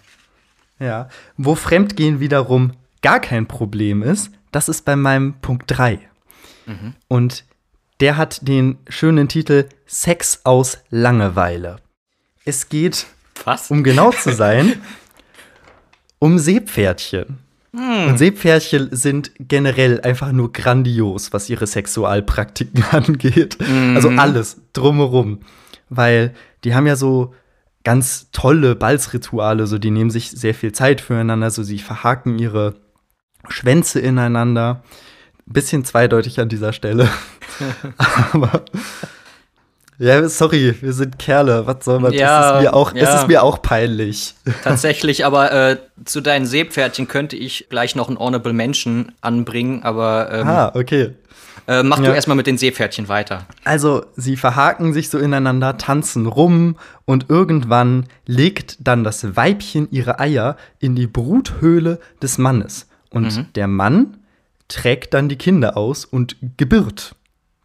Ja. 0.79 1.09
Wo 1.37 1.55
Fremdgehen 1.55 2.21
wiederum 2.21 2.73
gar 3.03 3.21
kein 3.21 3.47
Problem 3.47 4.03
ist, 4.03 4.31
das 4.53 4.69
ist 4.69 4.85
bei 4.85 4.97
meinem 4.97 5.35
Punkt 5.41 5.65
3. 5.69 6.01
Und 7.09 7.45
der 8.01 8.17
hat 8.17 8.47
den 8.49 8.79
schönen 8.89 9.29
Titel 9.29 9.69
Sex 9.87 10.41
aus 10.45 10.79
Langeweile. 10.91 11.77
Es 12.45 12.69
geht, 12.69 13.07
Was? 13.45 13.71
um 13.71 13.85
genau 13.85 14.11
zu 14.11 14.33
sein, 14.33 14.83
um 16.19 16.39
Seepferdchen. 16.39 17.39
Und 17.77 18.19
Seepferdchen 18.19 18.89
sind 18.93 19.33
generell 19.39 20.01
einfach 20.01 20.33
nur 20.33 20.53
grandios, 20.53 21.33
was 21.33 21.51
ihre 21.51 21.67
Sexualpraktiken 21.67 22.85
angeht. 22.91 23.59
Also 23.95 24.09
alles 24.09 24.63
drumherum. 24.73 25.41
Weil 25.89 26.35
die 26.65 26.75
haben 26.75 26.87
ja 26.87 26.97
so 26.97 27.35
ganz 27.85 28.31
tolle 28.33 28.75
Balzrituale, 28.75 29.67
so 29.67 29.79
die 29.79 29.91
nehmen 29.91 30.11
sich 30.11 30.31
sehr 30.31 30.55
viel 30.55 30.73
Zeit 30.73 31.01
füreinander, 31.01 31.51
so 31.51 31.63
sie 31.63 31.79
verhaken 31.79 32.39
ihre 32.39 32.75
Schwänze 33.49 34.01
ineinander. 34.01 34.83
Bisschen 35.45 35.85
zweideutig 35.85 36.41
an 36.41 36.49
dieser 36.49 36.73
Stelle. 36.73 37.09
Aber 38.33 38.65
ja, 39.99 40.29
sorry, 40.29 40.75
wir 40.81 40.93
sind 40.93 41.19
Kerle. 41.19 41.67
Was 41.67 41.85
soll 41.85 42.01
man? 42.01 42.13
Ja, 42.13 42.51
es 42.51 42.57
ist 42.57 42.63
mir 42.63 42.75
auch, 42.75 42.93
es 42.95 43.03
ja. 43.03 43.21
ist 43.21 43.29
mir 43.29 43.43
auch 43.43 43.63
peinlich. 43.63 44.35
Tatsächlich, 44.65 45.25
aber 45.25 45.53
äh, 45.53 45.77
zu 46.05 46.21
deinen 46.21 46.47
Seepferdchen 46.47 47.09
könnte 47.09 47.37
ich 47.37 47.67
gleich 47.71 47.97
noch 47.97 48.09
einen 48.09 48.19
Honorable 48.19 48.53
Mention 48.53 49.13
anbringen, 49.21 49.83
aber 49.83 50.31
ähm, 50.33 50.49
Ah, 50.49 50.73
okay. 50.75 51.15
äh, 51.67 51.83
mach 51.83 51.99
ja. 51.99 52.07
du 52.07 52.15
erstmal 52.15 52.37
mit 52.37 52.47
den 52.47 52.59
Seepferdchen 52.59 53.09
weiter. 53.09 53.47
Also, 53.65 54.05
sie 54.17 54.37
verhaken 54.37 54.93
sich 54.93 55.09
so 55.09 55.19
ineinander, 55.19 55.79
tanzen 55.79 56.27
rum 56.27 56.77
und 57.05 57.27
irgendwann 57.31 58.07
legt 58.27 58.77
dann 58.81 59.03
das 59.05 59.37
Weibchen 59.37 59.89
ihre 59.91 60.21
Eier 60.21 60.57
in 60.79 60.95
die 60.95 61.07
Bruthöhle 61.07 61.99
des 62.23 62.39
Mannes. 62.39 62.87
Und 63.11 63.57
der 63.57 63.67
Mann 63.67 64.19
trägt 64.69 65.15
dann 65.15 65.29
die 65.29 65.37
Kinder 65.37 65.77
aus 65.77 66.05
und 66.05 66.37
gebärt. 66.59 67.15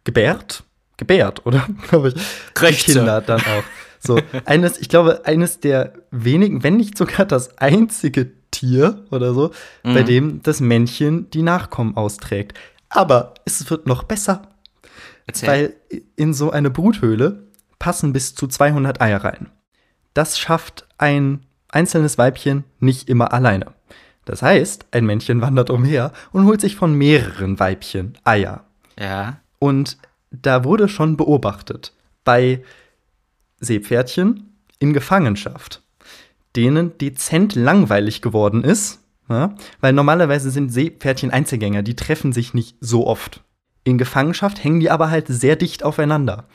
Gebärt? 0.04 0.64
Gebärt, 1.02 1.44
oder? 1.44 1.66
Glaube 1.88 2.08
ich. 2.08 2.14
Die 2.14 2.20
Krächze. 2.54 2.92
Kinder 2.94 3.20
dann 3.20 3.40
auch. 3.40 3.64
So, 3.98 4.20
eines, 4.44 4.78
ich 4.78 4.88
glaube, 4.88 5.22
eines 5.24 5.60
der 5.60 5.94
wenigen, 6.10 6.62
wenn 6.62 6.76
nicht 6.76 6.96
sogar 6.96 7.26
das 7.26 7.58
einzige 7.58 8.30
Tier 8.50 9.04
oder 9.10 9.34
so, 9.34 9.50
bei 9.82 10.02
dem 10.02 10.42
das 10.42 10.60
Männchen 10.60 11.30
die 11.30 11.42
Nachkommen 11.42 11.96
austrägt. 11.96 12.58
Aber 12.88 13.34
es 13.44 13.68
wird 13.70 13.86
noch 13.86 14.02
besser. 14.02 14.42
Erzähl. 15.26 15.48
Weil 15.48 15.74
in 16.16 16.34
so 16.34 16.50
eine 16.50 16.70
Bruthöhle 16.70 17.44
passen 17.78 18.12
bis 18.12 18.34
zu 18.34 18.46
200 18.46 19.00
Eier 19.00 19.24
rein. 19.24 19.50
Das 20.14 20.38
schafft 20.38 20.86
ein 20.98 21.46
einzelnes 21.68 22.18
Weibchen 22.18 22.64
nicht 22.78 23.08
immer 23.08 23.32
alleine. 23.32 23.66
Das 24.24 24.42
heißt, 24.42 24.86
ein 24.92 25.06
Männchen 25.06 25.40
wandert 25.40 25.70
umher 25.70 26.12
und 26.32 26.44
holt 26.44 26.60
sich 26.60 26.76
von 26.76 26.94
mehreren 26.94 27.58
Weibchen 27.58 28.18
Eier. 28.24 28.64
Ja. 28.98 29.38
Und 29.58 29.96
da 30.32 30.64
wurde 30.64 30.88
schon 30.88 31.16
beobachtet, 31.16 31.92
bei 32.24 32.62
Seepferdchen 33.60 34.54
in 34.78 34.92
Gefangenschaft, 34.92 35.82
denen 36.56 36.96
dezent 36.98 37.54
langweilig 37.54 38.22
geworden 38.22 38.64
ist, 38.64 39.00
ja, 39.28 39.54
weil 39.80 39.92
normalerweise 39.92 40.50
sind 40.50 40.72
Seepferdchen 40.72 41.30
Einzelgänger, 41.30 41.82
die 41.82 41.96
treffen 41.96 42.32
sich 42.32 42.54
nicht 42.54 42.76
so 42.80 43.06
oft. 43.06 43.42
In 43.84 43.98
Gefangenschaft 43.98 44.62
hängen 44.62 44.80
die 44.80 44.90
aber 44.90 45.10
halt 45.10 45.26
sehr 45.28 45.56
dicht 45.56 45.84
aufeinander. 45.84 46.46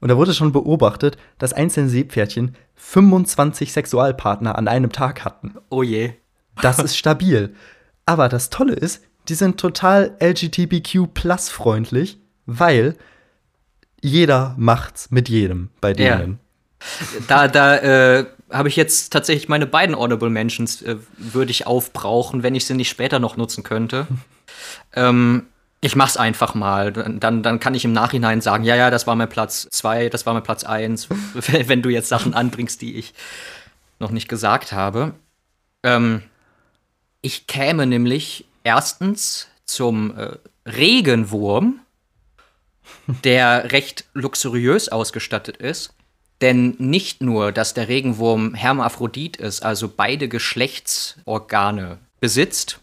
Und 0.00 0.08
da 0.08 0.16
wurde 0.16 0.34
schon 0.34 0.52
beobachtet, 0.52 1.16
dass 1.38 1.52
einzelne 1.52 1.88
Seepferdchen 1.88 2.54
25 2.74 3.72
Sexualpartner 3.72 4.56
an 4.56 4.68
einem 4.68 4.92
Tag 4.92 5.24
hatten. 5.24 5.54
Oh 5.70 5.82
je. 5.82 6.12
Das 6.60 6.78
ist 6.78 6.96
stabil. 6.96 7.54
Aber 8.04 8.28
das 8.28 8.50
Tolle 8.50 8.74
ist, 8.74 9.02
die 9.28 9.34
sind 9.34 9.58
total 9.58 10.16
LGBTQ-plus-freundlich, 10.20 12.18
weil 12.44 12.94
jeder 14.00 14.54
macht's 14.58 15.10
mit 15.10 15.28
jedem 15.28 15.70
bei 15.80 15.92
denen. 15.92 16.38
Ja. 16.80 17.20
Da, 17.28 17.48
da 17.48 17.76
äh, 17.76 18.26
habe 18.50 18.68
ich 18.68 18.76
jetzt 18.76 19.12
tatsächlich 19.12 19.48
meine 19.48 19.66
beiden 19.66 19.94
Audible 19.94 20.30
Mentions 20.30 20.82
äh, 20.82 20.96
würde 21.16 21.50
ich 21.50 21.66
aufbrauchen, 21.66 22.42
wenn 22.42 22.54
ich 22.54 22.66
sie 22.66 22.74
nicht 22.74 22.88
später 22.88 23.18
noch 23.18 23.36
nutzen 23.36 23.64
könnte. 23.64 24.06
ähm, 24.94 25.46
ich 25.80 25.96
mach's 25.96 26.16
einfach 26.16 26.54
mal. 26.54 26.92
Dann, 26.92 27.42
dann 27.42 27.60
kann 27.60 27.74
ich 27.74 27.84
im 27.84 27.92
Nachhinein 27.92 28.40
sagen, 28.40 28.64
ja, 28.64 28.76
ja, 28.76 28.90
das 28.90 29.06
war 29.06 29.14
mein 29.14 29.28
Platz 29.28 29.68
zwei, 29.70 30.08
das 30.08 30.26
war 30.26 30.34
mein 30.34 30.42
Platz 30.42 30.64
eins, 30.64 31.08
wenn 31.34 31.82
du 31.82 31.90
jetzt 31.90 32.08
Sachen 32.08 32.34
anbringst, 32.34 32.80
die 32.82 32.96
ich 32.96 33.14
noch 33.98 34.10
nicht 34.10 34.28
gesagt 34.28 34.72
habe. 34.72 35.14
Ähm, 35.82 36.22
ich 37.22 37.46
käme 37.46 37.86
nämlich 37.86 38.46
erstens 38.64 39.48
zum 39.64 40.16
äh, 40.16 40.36
Regenwurm, 40.66 41.80
der 43.06 43.72
recht 43.72 44.04
luxuriös 44.14 44.88
ausgestattet 44.88 45.56
ist. 45.56 45.92
Denn 46.40 46.74
nicht 46.78 47.22
nur, 47.22 47.50
dass 47.50 47.72
der 47.72 47.88
Regenwurm 47.88 48.54
Hermaphrodit 48.54 49.38
ist, 49.38 49.62
also 49.64 49.88
beide 49.88 50.28
Geschlechtsorgane 50.28 51.98
besitzt, 52.20 52.78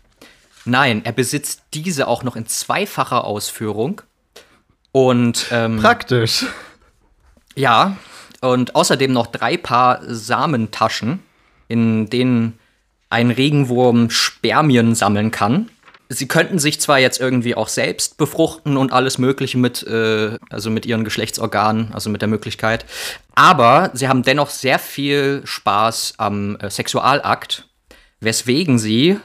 nein, 0.65 1.01
er 1.05 1.11
besitzt 1.11 1.61
diese 1.73 2.07
auch 2.07 2.23
noch 2.23 2.35
in 2.35 2.47
zweifacher 2.47 3.25
Ausführung. 3.25 4.01
Und 4.91 5.47
ähm, 5.51 5.77
praktisch. 5.77 6.45
Ja, 7.55 7.97
und 8.41 8.75
außerdem 8.75 9.11
noch 9.13 9.27
drei 9.27 9.57
Paar 9.57 10.01
Samentaschen, 10.07 11.19
in 11.67 12.09
denen 12.09 12.59
ein 13.09 13.29
Regenwurm 13.29 14.09
Spermien 14.09 14.95
sammeln 14.95 15.29
kann. 15.29 15.69
Sie 16.13 16.27
könnten 16.27 16.59
sich 16.59 16.79
zwar 16.79 16.99
jetzt 16.99 17.19
irgendwie 17.19 17.55
auch 17.55 17.67
selbst 17.67 18.17
befruchten 18.17 18.77
und 18.77 18.93
alles 18.93 19.17
Mögliche 19.17 19.57
mit, 19.57 19.83
äh, 19.83 20.37
also 20.49 20.69
mit 20.69 20.85
ihren 20.85 21.03
Geschlechtsorganen, 21.03 21.91
also 21.93 22.09
mit 22.09 22.21
der 22.21 22.29
Möglichkeit, 22.29 22.85
aber 23.35 23.89
sie 23.93 24.07
haben 24.07 24.23
dennoch 24.23 24.49
sehr 24.49 24.79
viel 24.79 25.41
Spaß 25.43 26.15
am 26.17 26.55
äh, 26.57 26.69
Sexualakt, 26.69 27.67
weswegen 28.19 28.77
sie 28.77 29.19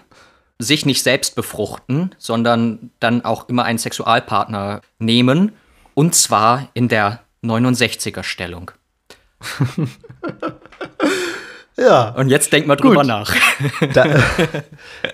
sich 0.59 0.87
nicht 0.87 1.03
selbst 1.03 1.37
befruchten, 1.37 2.15
sondern 2.19 2.91
dann 3.01 3.25
auch 3.25 3.49
immer 3.49 3.65
einen 3.65 3.79
Sexualpartner 3.79 4.81
nehmen, 4.99 5.53
und 5.95 6.15
zwar 6.15 6.69
in 6.75 6.89
der 6.89 7.21
69er 7.43 8.23
Stellung. 8.23 8.71
Ja. 11.79 12.11
Und 12.11 12.29
jetzt 12.29 12.53
denk 12.53 12.67
mal 12.67 12.77
drüber 12.77 12.97
Gut. 12.97 13.07
nach. 13.07 13.35
Da, 13.93 14.07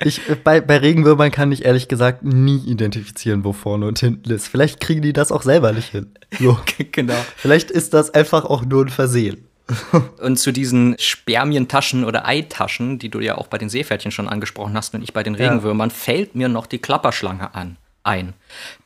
ich, 0.04 0.20
bei, 0.42 0.60
bei 0.60 0.78
Regenwürmern 0.78 1.30
kann 1.30 1.52
ich 1.52 1.64
ehrlich 1.64 1.88
gesagt 1.88 2.24
nie 2.24 2.58
identifizieren, 2.66 3.44
wo 3.44 3.52
vorne 3.52 3.86
und 3.86 3.98
hinten 3.98 4.30
ist. 4.30 4.48
Vielleicht 4.48 4.80
kriegen 4.80 5.02
die 5.02 5.12
das 5.12 5.30
auch 5.30 5.42
selber 5.42 5.72
nicht 5.72 5.90
hin. 5.90 6.12
So. 6.38 6.58
genau. 6.92 7.14
Vielleicht 7.36 7.70
ist 7.70 7.94
das 7.94 8.12
einfach 8.12 8.44
auch 8.44 8.64
nur 8.64 8.84
ein 8.84 8.88
Versehen. 8.88 9.46
und 10.20 10.38
zu 10.38 10.52
diesen 10.52 10.96
Spermientaschen 10.98 12.04
oder 12.04 12.26
Eitaschen, 12.26 12.98
die 12.98 13.08
du 13.08 13.20
ja 13.20 13.36
auch 13.38 13.46
bei 13.46 13.58
den 13.58 13.68
Seepferdchen 13.68 14.10
schon 14.10 14.28
angesprochen 14.28 14.76
hast 14.76 14.94
und 14.94 15.02
ich 15.02 15.12
bei 15.12 15.22
den 15.22 15.34
Regenwürmern, 15.34 15.90
ja. 15.90 15.94
fällt 15.94 16.34
mir 16.34 16.48
noch 16.48 16.66
die 16.66 16.78
Klapperschlange 16.78 17.54
an, 17.54 17.76
ein. 18.02 18.34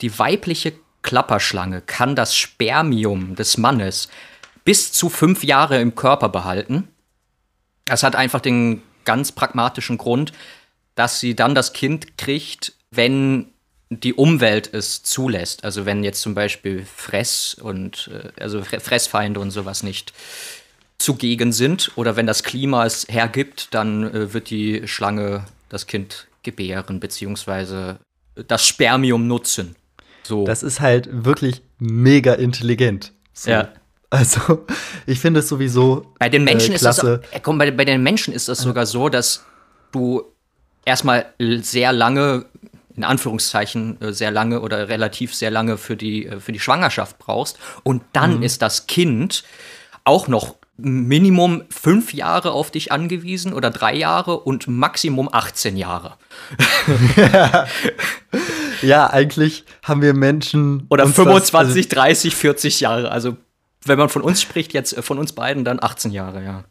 Die 0.03 0.19
weibliche 0.19 0.73
Klapperschlange 1.03 1.81
kann 1.81 2.15
das 2.15 2.37
Spermium 2.37 3.35
des 3.35 3.59
Mannes 3.59 4.09
bis 4.65 4.93
zu 4.93 5.09
fünf 5.09 5.43
Jahre 5.43 5.81
im 5.81 5.95
Körper 5.95 6.29
behalten 6.29 6.89
es 7.89 8.03
hat 8.03 8.17
einfach 8.17 8.41
den 8.41 8.83
ganz 9.05 9.33
pragmatischen 9.33 9.99
Grund, 9.99 10.33
dass 10.95 11.21
sie 11.21 11.35
dann 11.35 11.55
das 11.55 11.73
Kind 11.73 12.19
kriegt, 12.19 12.75
wenn 12.91 13.47
die 13.91 14.15
Umwelt 14.15 14.73
es 14.73 15.03
zulässt. 15.03 15.65
Also 15.65 15.87
wenn 15.87 16.05
jetzt 16.05 16.21
zum 16.21 16.35
Beispiel 16.35 16.85
Fress 16.85 17.55
und 17.55 18.11
äh, 18.13 18.41
also 18.41 18.63
Fressfeinde 18.63 19.41
und 19.41 19.51
sowas 19.51 19.83
nicht 19.83 20.13
zugegen 20.99 21.53
sind 21.53 21.93
oder 21.97 22.17
wenn 22.17 22.27
das 22.27 22.43
Klima 22.43 22.85
es 22.85 23.07
hergibt, 23.09 23.73
dann 23.73 24.13
äh, 24.13 24.35
wird 24.35 24.51
die 24.51 24.87
Schlange 24.87 25.45
das 25.69 25.87
Kind 25.87 26.27
gebären 26.43 27.01
beziehungsweise 27.01 27.99
das 28.35 28.67
Spermium 28.67 29.27
nutzen. 29.27 29.77
So. 30.23 30.45
Das 30.45 30.63
ist 30.63 30.81
halt 30.81 31.09
wirklich 31.11 31.63
mega 31.79 32.35
intelligent. 32.35 33.13
So. 33.33 33.51
Ja. 33.51 33.73
Also, 34.11 34.65
ich 35.07 35.21
finde 35.21 35.41
es 35.41 35.49
sowieso. 35.49 36.07
Bei 36.19 36.29
den 36.29 36.45
Menschen 36.45 36.73
äh, 36.73 36.77
ist 36.77 36.85
das. 36.85 37.03
Äh, 37.03 37.21
komm, 37.43 37.59
bei, 37.59 37.71
bei 37.71 37.85
den 37.85 38.03
Menschen 38.03 38.33
ist 38.33 38.49
das 38.49 38.59
sogar 38.59 38.87
so, 38.87 39.09
dass 39.09 39.45
du 39.93 40.23
erstmal 40.85 41.27
sehr 41.39 41.93
lange, 41.93 42.47
in 42.97 43.05
Anführungszeichen, 43.05 44.01
äh, 44.01 44.13
sehr 44.13 44.31
lange 44.31 44.61
oder 44.61 44.89
relativ 44.89 45.35
sehr 45.35 45.51
lange 45.51 45.77
für 45.77 45.97
die, 45.97 46.27
äh, 46.27 46.41
für 46.41 46.53
die 46.53 46.61
Schwangerschaft 46.61 47.19
brauchst. 47.19 47.59
Und 47.83 48.03
dann 48.13 48.39
mhm. 48.39 48.43
ist 48.43 48.63
das 48.63 48.87
Kind 48.87 49.45
auch 50.05 50.29
noch 50.29 50.57
Minimum 50.81 51.65
fünf 51.71 52.15
Jahre 52.15 52.53
auf 52.53 52.71
dich 52.71 52.93
angewiesen 52.93 53.53
oder 53.53 53.71
drei 53.71 53.97
Jahre 53.97 54.39
und 54.39 54.69
Maximum 54.69 55.29
18 55.31 55.77
Jahre. 55.77 56.15
ja, 58.83 59.11
eigentlich 59.11 59.65
haben 59.83 60.03
wir 60.03 60.15
Menschen. 60.15 60.87
Oder 60.89 61.09
25, 61.09 61.89
das, 61.89 61.99
also 61.99 62.01
30, 62.01 62.37
40 62.37 62.81
Jahre. 62.81 63.11
Also 63.11 63.37
wenn 63.85 63.99
man 63.99 64.09
von 64.09 64.23
uns 64.23 64.43
spricht, 64.43 64.73
jetzt 64.73 64.97
äh, 64.97 65.03
von 65.03 65.19
uns 65.19 65.33
beiden, 65.33 65.65
dann 65.65 65.83
18 65.83 66.11
Jahre, 66.11 66.43
ja. 66.45 66.65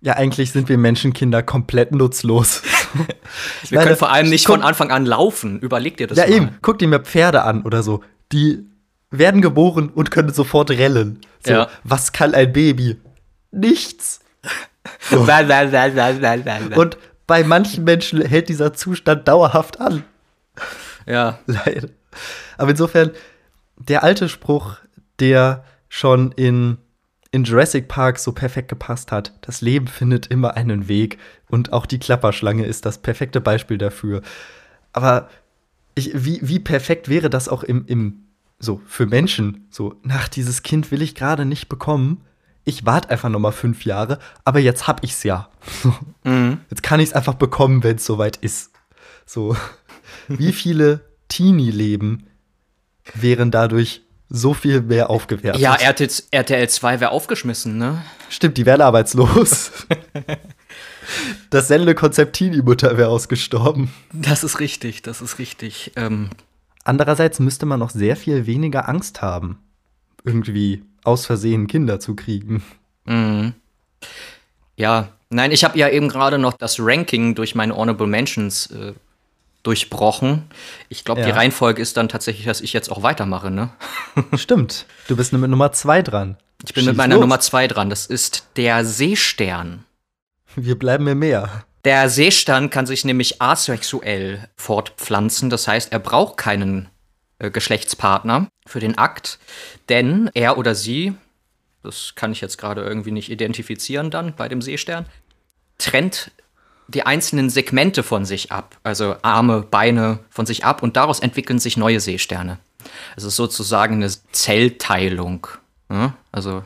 Ja, 0.00 0.14
eigentlich 0.14 0.52
sind 0.52 0.68
wir 0.68 0.76
Menschenkinder 0.76 1.42
komplett 1.42 1.92
nutzlos. 1.92 2.62
wir 2.92 3.06
meine, 3.70 3.84
können 3.84 3.96
vor 3.96 4.12
allem 4.12 4.28
nicht 4.28 4.46
von 4.46 4.60
Anfang 4.60 4.90
an 4.90 5.06
laufen. 5.06 5.58
Überleg 5.60 5.96
dir 5.96 6.06
das 6.06 6.18
ja, 6.18 6.24
mal. 6.24 6.30
Ja, 6.30 6.36
eben. 6.36 6.58
Guck 6.60 6.78
dir 6.78 6.88
mal 6.88 7.00
Pferde 7.00 7.42
an 7.42 7.62
oder 7.62 7.82
so. 7.82 8.04
Die 8.30 8.66
werden 9.10 9.40
geboren 9.40 9.88
und 9.88 10.10
können 10.10 10.30
sofort 10.30 10.70
rennen. 10.70 11.20
So, 11.42 11.52
ja. 11.52 11.68
was 11.84 12.12
kann 12.12 12.34
ein 12.34 12.52
Baby? 12.52 12.98
Nichts. 13.50 14.20
So. 15.08 15.20
und 16.76 16.98
bei 17.26 17.44
manchen 17.44 17.84
Menschen 17.84 18.20
hält 18.20 18.50
dieser 18.50 18.74
Zustand 18.74 19.26
dauerhaft 19.26 19.80
an. 19.80 20.04
Ja. 21.06 21.38
Leider. 21.46 21.88
Aber 22.58 22.70
insofern, 22.70 23.10
der 23.76 24.04
alte 24.04 24.28
Spruch, 24.28 24.76
der 25.18 25.64
schon 25.94 26.32
in, 26.32 26.78
in 27.30 27.44
Jurassic 27.44 27.86
Park 27.86 28.18
so 28.18 28.32
perfekt 28.32 28.66
gepasst 28.66 29.12
hat. 29.12 29.32
Das 29.42 29.60
Leben 29.60 29.86
findet 29.86 30.26
immer 30.26 30.56
einen 30.56 30.88
Weg 30.88 31.18
und 31.48 31.72
auch 31.72 31.86
die 31.86 32.00
Klapperschlange 32.00 32.66
ist 32.66 32.84
das 32.84 32.98
perfekte 32.98 33.40
Beispiel 33.40 33.78
dafür. 33.78 34.20
Aber 34.92 35.28
ich, 35.94 36.10
wie, 36.12 36.40
wie 36.42 36.58
perfekt 36.58 37.08
wäre 37.08 37.30
das 37.30 37.48
auch 37.48 37.62
im, 37.62 37.86
im, 37.86 38.24
so 38.58 38.80
für 38.88 39.06
Menschen? 39.06 39.68
So, 39.70 39.94
nach 40.02 40.26
dieses 40.26 40.64
Kind 40.64 40.90
will 40.90 41.00
ich 41.00 41.14
gerade 41.14 41.44
nicht 41.44 41.68
bekommen. 41.68 42.22
Ich 42.64 42.84
warte 42.84 43.10
einfach 43.10 43.28
noch 43.28 43.38
mal 43.38 43.52
fünf 43.52 43.84
Jahre, 43.84 44.18
aber 44.42 44.58
jetzt 44.58 44.88
hab 44.88 45.04
ich's 45.04 45.22
ja. 45.22 45.48
Mhm. 46.24 46.58
Jetzt 46.70 46.82
kann 46.82 46.98
ich's 46.98 47.12
einfach 47.12 47.34
bekommen, 47.34 47.84
wenn 47.84 47.96
es 47.96 48.04
soweit 48.04 48.38
ist. 48.38 48.72
So, 49.26 49.56
wie 50.28 50.52
viele 50.52 51.02
Teenie-Leben 51.28 52.26
wären 53.14 53.52
dadurch 53.52 54.03
so 54.34 54.52
viel 54.52 54.82
mehr 54.82 55.10
aufgewertet. 55.10 55.60
Ja, 55.60 55.74
RTL, 55.74 56.10
RTL 56.30 56.68
2 56.68 57.00
wäre 57.00 57.10
aufgeschmissen, 57.12 57.78
ne? 57.78 58.02
Stimmt, 58.28 58.58
die 58.58 58.66
wären 58.66 58.80
arbeitslos. 58.80 59.70
das 61.50 61.68
Sendekonzept 61.68 62.34
Teenie-Mutter 62.34 62.96
wäre 62.96 63.10
ausgestorben. 63.10 63.92
Das 64.12 64.42
ist 64.42 64.60
richtig, 64.60 65.02
das 65.02 65.20
ist 65.22 65.38
richtig. 65.38 65.92
Ähm 65.96 66.30
Andererseits 66.82 67.38
müsste 67.38 67.64
man 67.64 67.80
noch 67.80 67.90
sehr 67.90 68.16
viel 68.16 68.46
weniger 68.46 68.88
Angst 68.88 69.22
haben, 69.22 69.58
irgendwie 70.24 70.82
aus 71.04 71.24
Versehen 71.26 71.66
Kinder 71.66 72.00
zu 72.00 72.14
kriegen. 72.14 72.62
Mhm. 73.04 73.54
Ja, 74.76 75.08
nein, 75.30 75.52
ich 75.52 75.64
habe 75.64 75.78
ja 75.78 75.88
eben 75.88 76.08
gerade 76.08 76.38
noch 76.38 76.54
das 76.54 76.78
Ranking 76.80 77.34
durch 77.34 77.54
meine 77.54 77.76
Honorable 77.76 78.08
Mentions 78.08 78.66
äh, 78.72 78.92
durchbrochen. 79.64 80.44
Ich 80.88 81.04
glaube, 81.04 81.22
ja. 81.22 81.26
die 81.26 81.32
Reihenfolge 81.32 81.82
ist 81.82 81.96
dann 81.96 82.08
tatsächlich, 82.08 82.46
dass 82.46 82.60
ich 82.60 82.72
jetzt 82.72 82.90
auch 82.92 83.02
weitermache, 83.02 83.50
ne? 83.50 83.70
Stimmt. 84.34 84.86
Du 85.08 85.16
bist 85.16 85.32
mit 85.32 85.50
Nummer 85.50 85.72
zwei 85.72 86.02
dran. 86.02 86.36
Ich 86.64 86.72
bin 86.72 86.82
Schieß 86.82 86.88
mit 86.88 86.96
meiner 86.96 87.16
los. 87.16 87.22
Nummer 87.22 87.40
zwei 87.40 87.66
dran. 87.66 87.90
Das 87.90 88.06
ist 88.06 88.46
der 88.56 88.84
Seestern. 88.84 89.84
Wir 90.54 90.78
bleiben 90.78 91.06
im 91.08 91.18
Meer. 91.18 91.64
Der 91.84 92.08
Seestern 92.08 92.70
kann 92.70 92.86
sich 92.86 93.04
nämlich 93.04 93.42
asexuell 93.42 94.48
fortpflanzen. 94.56 95.50
Das 95.50 95.66
heißt, 95.66 95.92
er 95.92 95.98
braucht 95.98 96.36
keinen 96.36 96.88
äh, 97.38 97.50
Geschlechtspartner 97.50 98.48
für 98.66 98.80
den 98.80 98.96
Akt, 98.96 99.38
denn 99.88 100.30
er 100.34 100.56
oder 100.56 100.74
sie, 100.74 101.14
das 101.82 102.14
kann 102.14 102.32
ich 102.32 102.40
jetzt 102.40 102.56
gerade 102.56 102.82
irgendwie 102.82 103.10
nicht 103.10 103.30
identifizieren 103.30 104.10
dann 104.10 104.34
bei 104.34 104.48
dem 104.48 104.62
Seestern, 104.62 105.06
trennt 105.76 106.30
die 106.88 107.04
einzelnen 107.04 107.50
Segmente 107.50 108.02
von 108.02 108.24
sich 108.24 108.52
ab, 108.52 108.76
also 108.82 109.16
Arme, 109.22 109.62
Beine 109.62 110.18
von 110.30 110.46
sich 110.46 110.64
ab 110.64 110.82
und 110.82 110.96
daraus 110.96 111.20
entwickeln 111.20 111.58
sich 111.58 111.76
neue 111.76 112.00
Seesterne. 112.00 112.58
Es 113.16 113.24
ist 113.24 113.36
sozusagen 113.36 113.96
eine 113.96 114.10
Zellteilung. 114.32 115.46
Ja? 115.90 116.14
Also 116.32 116.62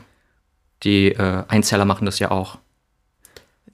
die 0.83 1.07
äh, 1.09 1.43
Einzeller 1.47 1.85
machen 1.85 2.05
das 2.05 2.19
ja 2.19 2.31
auch. 2.31 2.57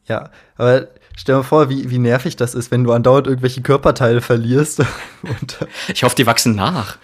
Ja, 0.08 0.30
aber 0.56 0.88
stell 1.16 1.38
dir 1.38 1.44
vor, 1.44 1.70
wie, 1.70 1.90
wie 1.90 1.98
nervig 1.98 2.36
das 2.36 2.54
ist, 2.54 2.70
wenn 2.70 2.84
du 2.84 2.92
andauernd 2.92 3.28
irgendwelche 3.28 3.62
Körperteile 3.62 4.22
verlierst. 4.22 4.80
Und, 5.24 5.58
ich 5.88 6.04
hoffe, 6.04 6.16
die 6.16 6.28
wachsen 6.28 6.56
nach. 6.56 6.98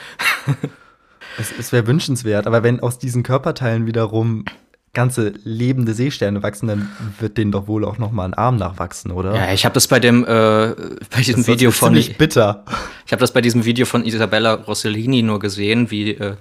es, 1.40 1.52
es 1.58 1.72
wäre 1.72 1.88
wünschenswert, 1.88 2.46
aber 2.46 2.62
wenn 2.64 2.80
aus 2.80 3.00
diesen 3.00 3.24
Körperteilen 3.24 3.88
wiederum 3.88 4.46
ganze 4.94 5.34
lebende 5.44 5.94
Seesterne 5.94 6.44
wachsen, 6.44 6.68
dann 6.68 6.92
wird 7.20 7.38
denen 7.38 7.52
doch 7.52 7.68
wohl 7.68 7.86
auch 7.86 7.98
noch 7.98 8.12
mal 8.12 8.26
ein 8.26 8.34
Arm 8.34 8.58
nachwachsen, 8.58 9.12
oder? 9.12 9.34
Ja, 9.34 9.54
ich 9.54 9.64
habe 9.64 9.74
das 9.74 9.88
bei 9.88 10.00
dem 10.00 10.24
äh, 10.24 10.28
bei 10.28 11.20
diesem 11.20 11.38
das 11.38 11.48
Video 11.48 11.72
von 11.72 11.90
ziemlich 11.90 12.18
bitter. 12.18 12.66
Ich 13.06 13.14
habe 13.14 13.22
das 13.22 13.32
bei 13.32 13.42
diesem 13.42 13.64
Video 13.64 13.86
von 13.86 14.06
Isabella 14.06 14.54
Rossellini 14.54 15.22
nur 15.22 15.40
gesehen, 15.40 15.92
wie 15.92 16.12
äh, 16.12 16.36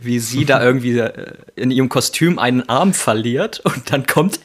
wie 0.00 0.18
sie 0.18 0.46
da 0.46 0.62
irgendwie 0.62 0.98
äh, 0.98 1.34
in 1.54 1.70
ihrem 1.70 1.90
Kostüm 1.90 2.38
einen 2.38 2.68
Arm 2.68 2.94
verliert 2.94 3.60
und 3.64 3.92
dann 3.92 4.06
kommt 4.06 4.40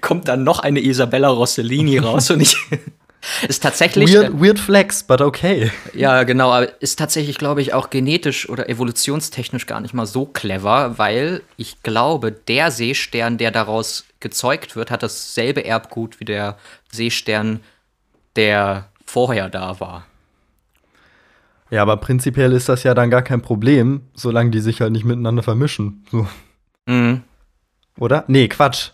kommt 0.00 0.28
dann 0.28 0.44
noch 0.44 0.60
eine 0.60 0.80
Isabella 0.80 1.28
Rossellini 1.28 1.98
raus 1.98 2.30
und 2.30 2.40
ich 2.40 2.56
ist 3.48 3.62
tatsächlich. 3.62 4.12
Weird, 4.12 4.40
weird 4.40 4.58
flex, 4.58 5.02
but 5.02 5.20
okay. 5.20 5.70
Ja, 5.94 6.22
genau, 6.24 6.52
aber 6.52 6.80
ist 6.82 6.98
tatsächlich, 6.98 7.38
glaube 7.38 7.62
ich, 7.62 7.72
auch 7.74 7.90
genetisch 7.90 8.48
oder 8.48 8.68
evolutionstechnisch 8.68 9.66
gar 9.66 9.80
nicht 9.80 9.94
mal 9.94 10.06
so 10.06 10.26
clever, 10.26 10.98
weil 10.98 11.42
ich 11.56 11.82
glaube, 11.82 12.32
der 12.32 12.70
Seestern, 12.70 13.38
der 13.38 13.50
daraus 13.50 14.04
gezeugt 14.20 14.76
wird, 14.76 14.90
hat 14.90 15.02
dasselbe 15.02 15.64
Erbgut 15.64 16.20
wie 16.20 16.24
der 16.24 16.56
Seestern, 16.90 17.60
der 18.36 18.88
vorher 19.04 19.48
da 19.48 19.78
war. 19.80 20.06
Ja, 21.70 21.82
aber 21.82 21.96
prinzipiell 21.96 22.52
ist 22.52 22.68
das 22.68 22.82
ja 22.82 22.92
dann 22.92 23.10
gar 23.10 23.22
kein 23.22 23.40
Problem, 23.40 24.02
solange 24.14 24.50
die 24.50 24.60
sich 24.60 24.80
halt 24.80 24.92
nicht 24.92 25.04
miteinander 25.04 25.42
vermischen. 25.42 26.04
So. 26.10 26.26
Mhm. 26.86 27.22
Oder? 27.98 28.24
Nee, 28.26 28.48
Quatsch. 28.48 28.90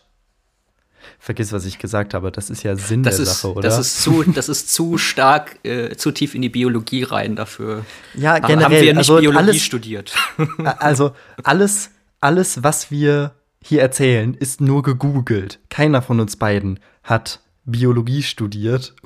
Vergiss, 1.28 1.52
was 1.52 1.66
ich 1.66 1.78
gesagt 1.78 2.14
habe. 2.14 2.32
Das 2.32 2.48
ist 2.48 2.62
ja 2.62 2.74
Sinn 2.74 3.02
das 3.02 3.16
der 3.16 3.24
ist, 3.24 3.42
Sache, 3.42 3.52
oder? 3.52 3.60
Das 3.60 3.78
ist 3.78 4.02
zu, 4.02 4.22
das 4.22 4.48
ist 4.48 4.72
zu 4.72 4.96
stark, 4.96 5.58
äh, 5.62 5.94
zu 5.94 6.10
tief 6.10 6.34
in 6.34 6.40
die 6.40 6.48
Biologie 6.48 7.02
rein 7.02 7.36
dafür. 7.36 7.84
Ja, 8.14 8.38
generell. 8.38 8.64
Haben 8.64 8.72
wir 8.72 8.80
nicht 8.94 8.96
also 8.96 9.18
Biologie 9.18 9.38
alles, 9.38 9.62
studiert. 9.62 10.14
Also 10.78 11.12
alles, 11.44 11.90
alles, 12.22 12.62
was 12.62 12.90
wir 12.90 13.32
hier 13.62 13.82
erzählen, 13.82 14.32
ist 14.32 14.62
nur 14.62 14.82
gegoogelt. 14.82 15.58
Keiner 15.68 16.00
von 16.00 16.18
uns 16.18 16.36
beiden 16.36 16.80
hat 17.02 17.40
Biologie 17.66 18.22
studiert. 18.22 18.94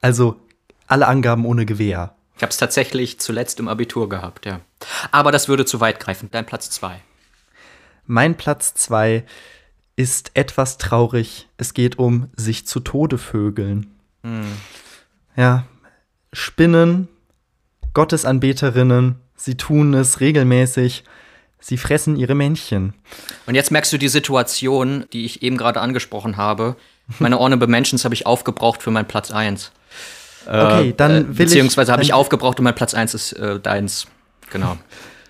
Also 0.00 0.40
alle 0.88 1.06
Angaben 1.06 1.44
ohne 1.44 1.66
Gewehr. 1.66 2.14
Ich 2.36 2.42
habe 2.42 2.50
es 2.50 2.56
tatsächlich 2.56 3.20
zuletzt 3.20 3.60
im 3.60 3.68
Abitur 3.68 4.08
gehabt, 4.08 4.44
ja. 4.44 4.60
Aber 5.12 5.30
das 5.30 5.48
würde 5.48 5.64
zu 5.64 5.78
weit 5.78 6.00
greifen. 6.00 6.30
Dein 6.32 6.46
Platz 6.46 6.70
zwei. 6.70 7.00
Mein 8.06 8.36
Platz 8.36 8.74
zwei 8.74 9.24
ist 9.98 10.30
etwas 10.34 10.78
traurig. 10.78 11.48
Es 11.56 11.74
geht 11.74 11.98
um 11.98 12.28
sich 12.36 12.66
zu 12.66 12.78
Tode 12.78 13.18
vögeln. 13.18 13.94
Hm. 14.22 14.46
Ja, 15.36 15.64
Spinnen, 16.32 17.08
Gottesanbeterinnen, 17.94 19.16
sie 19.34 19.56
tun 19.56 19.94
es 19.94 20.20
regelmäßig. 20.20 21.02
Sie 21.58 21.76
fressen 21.76 22.14
ihre 22.14 22.36
Männchen. 22.36 22.94
Und 23.46 23.56
jetzt 23.56 23.72
merkst 23.72 23.92
du 23.92 23.98
die 23.98 24.08
Situation, 24.08 25.06
die 25.12 25.24
ich 25.24 25.42
eben 25.42 25.56
gerade 25.56 25.80
angesprochen 25.80 26.36
habe. 26.36 26.76
Meine 27.18 27.40
Ornable 27.40 27.66
Mentions 27.66 28.04
habe 28.04 28.14
ich 28.14 28.24
aufgebraucht 28.24 28.80
für 28.80 28.92
meinen 28.92 29.08
Platz 29.08 29.32
1. 29.32 29.72
Okay, 30.46 30.94
dann 30.96 31.10
äh, 31.10 31.28
will 31.28 31.46
Beziehungsweise 31.46 31.90
habe 31.90 32.04
ich 32.04 32.12
aufgebraucht 32.12 32.60
und 32.60 32.64
mein 32.64 32.76
Platz 32.76 32.94
1 32.94 33.14
ist 33.14 33.32
äh, 33.32 33.58
deins. 33.58 34.06
Genau. 34.50 34.78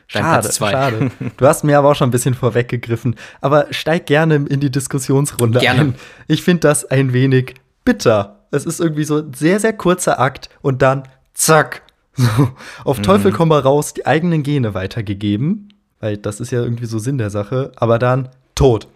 Schade, 0.09 0.51
schade. 0.51 1.11
Du 1.37 1.47
hast 1.47 1.65
mir 1.65 1.79
aber 1.79 1.91
auch 1.91 1.95
schon 1.95 2.09
ein 2.09 2.13
bisschen 2.13 2.35
vorweggegriffen. 2.35 3.15
Aber 3.43 3.67
steig 3.71 4.07
gerne 4.07 4.37
in 4.37 4.59
die 4.59 4.71
Diskussionsrunde 4.71 5.61
gerne. 5.61 5.81
ein. 5.81 5.95
Ich 6.27 6.43
finde 6.43 6.61
das 6.61 6.87
ein 6.87 7.13
wenig 7.13 7.55
bitter. 7.85 8.41
Es 8.51 8.65
ist 8.65 8.81
irgendwie 8.81 9.05
so 9.05 9.19
ein 9.19 9.35
sehr, 9.35 9.61
sehr 9.61 9.75
kurzer 9.75 10.19
Akt 10.19 10.49
und 10.63 10.83
dann 10.83 11.05
zack. 11.35 11.83
So, 12.21 12.51
auf 12.83 13.01
Teufel 13.01 13.31
mhm. 13.31 13.37
komm 13.37 13.49
mal 13.51 13.61
raus, 13.61 13.95
die 13.95 14.05
eigenen 14.05 14.43
Gene 14.43 14.75
weitergegeben. 14.75 15.73
Weil 16.01 16.17
das 16.17 16.41
ist 16.41 16.51
ja 16.51 16.61
irgendwie 16.61 16.87
so 16.87 16.99
Sinn 16.99 17.17
der 17.17 17.31
Sache. 17.31 17.71
Aber 17.77 18.01
dann 18.01 18.31
tot. 18.57 18.89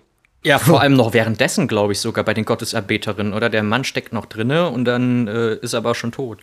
Ja, 0.42 0.58
vor 0.58 0.80
allem 0.80 0.94
noch 0.94 1.12
währenddessen, 1.12 1.68
glaube 1.68 1.92
ich, 1.92 2.00
sogar 2.00 2.24
bei 2.24 2.34
den 2.34 2.44
Gotteserbeterinnen, 2.44 3.32
oder? 3.32 3.48
Der 3.48 3.62
Mann 3.62 3.84
steckt 3.84 4.12
noch 4.12 4.26
drinne 4.26 4.70
und 4.70 4.86
dann 4.86 5.28
äh, 5.28 5.54
ist 5.54 5.74
er 5.74 5.78
aber 5.78 5.94
schon 5.94 6.10
tot. 6.10 6.40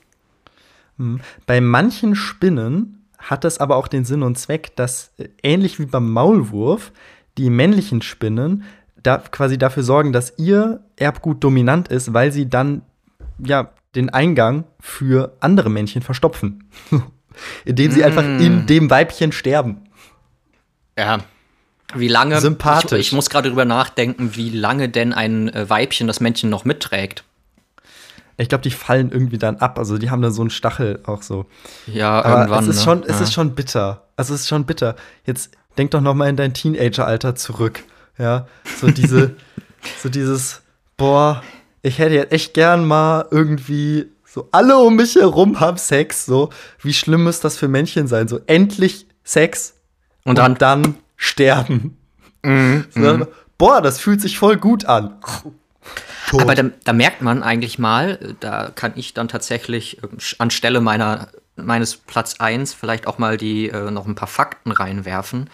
Mhm. 0.96 1.20
Bei 1.46 1.60
manchen 1.60 2.16
Spinnen 2.16 2.99
hat 3.20 3.44
das 3.44 3.60
aber 3.60 3.76
auch 3.76 3.88
den 3.88 4.06
Sinn 4.06 4.24
und 4.24 4.38
Zweck, 4.38 4.76
dass 4.76 5.12
äh, 5.18 5.30
ähnlich 5.44 5.80
wie 5.80 5.86
beim 5.86 6.12
Maulwurf 6.12 6.92
die 7.38 7.50
männlichen 7.50 8.02
Spinnen 8.02 8.64
da 9.04 9.18
quasi 9.18 9.58
dafür 9.58 9.84
sorgen, 9.84 10.12
dass 10.12 10.34
ihr 10.38 10.82
Erbgut 10.96 11.44
dominant 11.44 11.88
ist, 11.90 12.14
weil 12.14 12.32
sie 12.32 12.50
dann 12.50 12.82
ja 13.38 13.72
den 13.96 14.10
Eingang 14.10 14.66
für 14.80 15.36
andere 15.40 15.70
Männchen 15.70 16.02
verstopfen. 16.02 16.70
Indem 17.66 17.92
sie 17.92 18.02
mm. 18.02 18.04
einfach 18.04 18.24
in 18.24 18.66
dem 18.66 18.90
Weibchen 18.90 19.32
sterben. 19.32 19.82
Ja. 20.98 21.20
Wie 21.96 22.10
lange? 22.10 22.40
Sympathisch. 22.40 23.00
Ich, 23.00 23.08
ich 23.08 23.14
muss 23.14 23.30
gerade 23.30 23.50
drüber 23.50 23.66
nachdenken, 23.66 24.36
wie 24.36 24.50
lange 24.50 24.90
denn 24.90 25.14
ein 25.14 25.50
äh, 25.50 25.70
Weibchen 25.70 26.08
das 26.08 26.20
Männchen 26.20 26.50
noch 26.50 26.66
mitträgt. 26.66 27.24
Ich 28.40 28.50
glaube, 28.50 28.62
die 28.62 28.72
fallen 28.72 29.12
irgendwie 29.12 29.38
dann 29.38 29.58
ab. 29.58 29.78
Also 29.78 29.98
die 29.98 30.10
haben 30.10 30.22
dann 30.22 30.32
so 30.32 30.42
einen 30.42 30.50
Stachel 30.50 31.00
auch 31.06 31.22
so. 31.22 31.46
Ja, 31.88 32.22
Aber 32.22 32.40
irgendwann. 32.40 32.64
Es 32.64 32.70
ist, 32.70 32.78
ne? 32.78 32.84
schon, 32.84 33.04
es 33.04 33.20
ist 33.20 33.34
schon 33.34 33.54
bitter. 33.54 34.04
Also 34.16 34.34
es 34.34 34.42
ist 34.42 34.48
schon 34.48 34.66
bitter. 34.66 34.96
Jetzt 35.26 35.52
denk 35.78 35.92
doch 35.92 36.02
noch 36.02 36.14
mal 36.14 36.30
in 36.30 36.38
dein 36.38 36.54
Teenager-Alter 36.54 37.36
zurück. 37.36 37.84
Ja, 38.18 38.48
so 38.80 38.88
diese, 38.88 39.36
so 40.02 40.10
dieses, 40.10 40.62
boah, 40.96 41.44
ich 41.82 42.00
hätte 42.00 42.16
jetzt 42.16 42.32
echt 42.32 42.54
gern 42.54 42.86
mal 42.86 43.28
irgendwie 43.30 44.08
so 44.26 44.48
alle 44.52 44.78
um 44.78 44.96
mich 44.96 45.16
herum 45.16 45.60
haben 45.60 45.78
Sex. 45.78 46.26
So, 46.26 46.50
wie 46.82 46.94
schlimm 46.94 47.26
muss 47.26 47.42
das 47.42 47.58
für 47.58 47.68
Männchen 47.68 48.08
sein? 48.08 48.28
So 48.30 48.40
endlich 48.48 49.06
Sex 49.24 49.76
und 50.24 50.38
dann, 50.38 50.54
und 50.54 50.62
dann 50.62 50.96
sterben. 51.18 51.98
Mhm, 52.44 52.86
so, 52.92 53.00
mhm. 53.00 53.28
boah, 53.58 53.82
das 53.82 54.00
fühlt 54.00 54.22
sich 54.22 54.40
voll 54.40 54.56
gut 54.56 54.86
an. 54.86 55.16
Tot. 56.28 56.42
Aber 56.42 56.56
da, 56.56 56.64
da, 56.84 56.94
merkt 56.94 57.22
man 57.22 57.44
eigentlich 57.44 57.80
mal, 57.80 58.36
da 58.40 58.72
kann 58.74 58.94
ich 58.96 59.14
dann 59.14 59.28
tatsächlich 59.28 60.04
ähm, 60.04 60.18
anstelle 60.38 60.82
meiner, 60.82 61.30
meines 61.56 61.98
Platz 61.98 62.36
1 62.40 62.74
vielleicht 62.74 63.08
auch 63.08 63.18
mal 63.18 63.38
die 63.38 63.70
äh, 63.70 63.92
noch 63.92 64.06
ein 64.06 64.16
paar 64.16 64.28
Fakten 64.28 64.72
reinwerfen. 64.72 65.50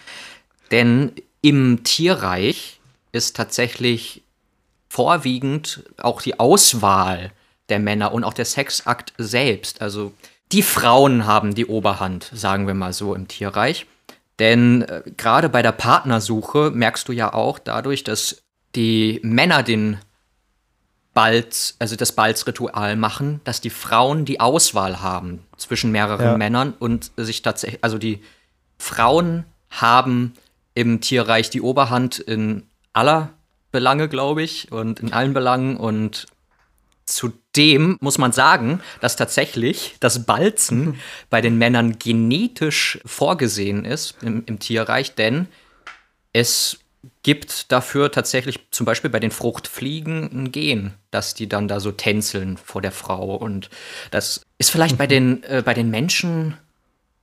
Denn 0.70 1.12
im 1.42 1.84
Tierreich 1.84 2.80
ist 3.12 3.36
tatsächlich 3.36 4.22
vorwiegend 4.88 5.84
auch 5.98 6.22
die 6.22 6.38
Auswahl 6.38 7.30
der 7.68 7.78
Männer 7.78 8.12
und 8.12 8.24
auch 8.24 8.34
der 8.34 8.44
Sexakt 8.44 9.12
selbst. 9.18 9.82
Also 9.82 10.12
die 10.52 10.62
Frauen 10.62 11.26
haben 11.26 11.54
die 11.54 11.66
Oberhand, 11.66 12.30
sagen 12.32 12.66
wir 12.66 12.74
mal 12.74 12.92
so, 12.92 13.14
im 13.14 13.28
Tierreich. 13.28 13.86
Denn 14.38 14.82
äh, 14.82 15.02
gerade 15.16 15.48
bei 15.48 15.62
der 15.62 15.72
Partnersuche 15.72 16.70
merkst 16.70 17.08
du 17.08 17.12
ja 17.12 17.32
auch 17.32 17.58
dadurch, 17.58 18.04
dass 18.04 18.42
die 18.74 19.20
Männer 19.22 19.62
den 19.62 19.98
Balz, 21.16 21.76
also 21.78 21.96
das 21.96 22.12
Balzritual 22.12 22.94
machen, 22.94 23.40
dass 23.44 23.62
die 23.62 23.70
Frauen 23.70 24.26
die 24.26 24.38
Auswahl 24.38 25.00
haben 25.00 25.46
zwischen 25.56 25.90
mehreren 25.90 26.26
ja. 26.26 26.36
Männern 26.36 26.74
und 26.78 27.10
sich 27.16 27.40
tatsächlich, 27.40 27.82
also 27.82 27.96
die 27.96 28.20
Frauen 28.76 29.46
haben 29.70 30.34
im 30.74 31.00
Tierreich 31.00 31.48
die 31.48 31.62
Oberhand 31.62 32.18
in 32.18 32.64
aller 32.92 33.30
Belange, 33.72 34.10
glaube 34.10 34.42
ich, 34.42 34.70
und 34.70 35.00
in 35.00 35.14
allen 35.14 35.32
Belangen 35.32 35.78
und 35.78 36.26
Zudem 37.06 37.96
muss 38.00 38.18
man 38.18 38.32
sagen, 38.32 38.80
dass 39.00 39.14
tatsächlich 39.14 39.94
das 40.00 40.26
Balzen 40.26 40.98
bei 41.30 41.40
den 41.40 41.56
Männern 41.56 41.98
genetisch 41.98 42.98
vorgesehen 43.06 43.86
ist 43.86 44.16
im, 44.22 44.42
im 44.46 44.58
Tierreich, 44.58 45.14
denn 45.14 45.46
es 46.34 46.80
gibt 47.22 47.72
dafür 47.72 48.10
tatsächlich 48.10 48.60
zum 48.70 48.86
Beispiel 48.86 49.10
bei 49.10 49.20
den 49.20 49.30
Fruchtfliegen 49.30 50.30
ein 50.32 50.52
Gen, 50.52 50.94
dass 51.10 51.34
die 51.34 51.48
dann 51.48 51.68
da 51.68 51.80
so 51.80 51.92
tänzeln 51.92 52.56
vor 52.56 52.82
der 52.82 52.92
Frau. 52.92 53.36
Und 53.36 53.70
das 54.10 54.42
ist 54.58 54.70
vielleicht 54.70 54.94
mhm. 54.94 54.98
bei, 54.98 55.06
den, 55.06 55.42
äh, 55.44 55.62
bei 55.64 55.74
den 55.74 55.90
Menschen 55.90 56.56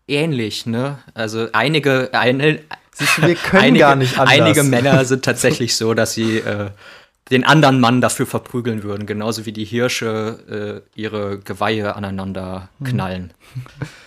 ähnlich, 0.07 0.65
ne? 0.65 0.99
Also 1.13 1.47
einige, 1.53 2.09
eine, 2.13 2.59
Siehst 2.93 3.17
du, 3.17 3.21
wir 3.23 3.35
können 3.35 3.63
einige, 3.63 3.79
gar 3.79 3.95
nicht 3.95 4.19
anders. 4.19 4.39
Einige 4.39 4.63
Männer 4.63 5.05
sind 5.05 5.25
tatsächlich 5.25 5.75
so, 5.75 5.93
dass 5.93 6.13
sie 6.13 6.37
äh, 6.37 6.69
den 7.31 7.43
anderen 7.43 7.79
Mann 7.79 8.01
dafür 8.01 8.25
verprügeln 8.25 8.83
würden, 8.83 9.05
genauso 9.05 9.45
wie 9.45 9.51
die 9.51 9.65
Hirsche 9.65 10.83
äh, 10.95 10.99
ihre 10.99 11.39
Geweihe 11.39 11.95
aneinander 11.95 12.69
knallen. 12.83 13.33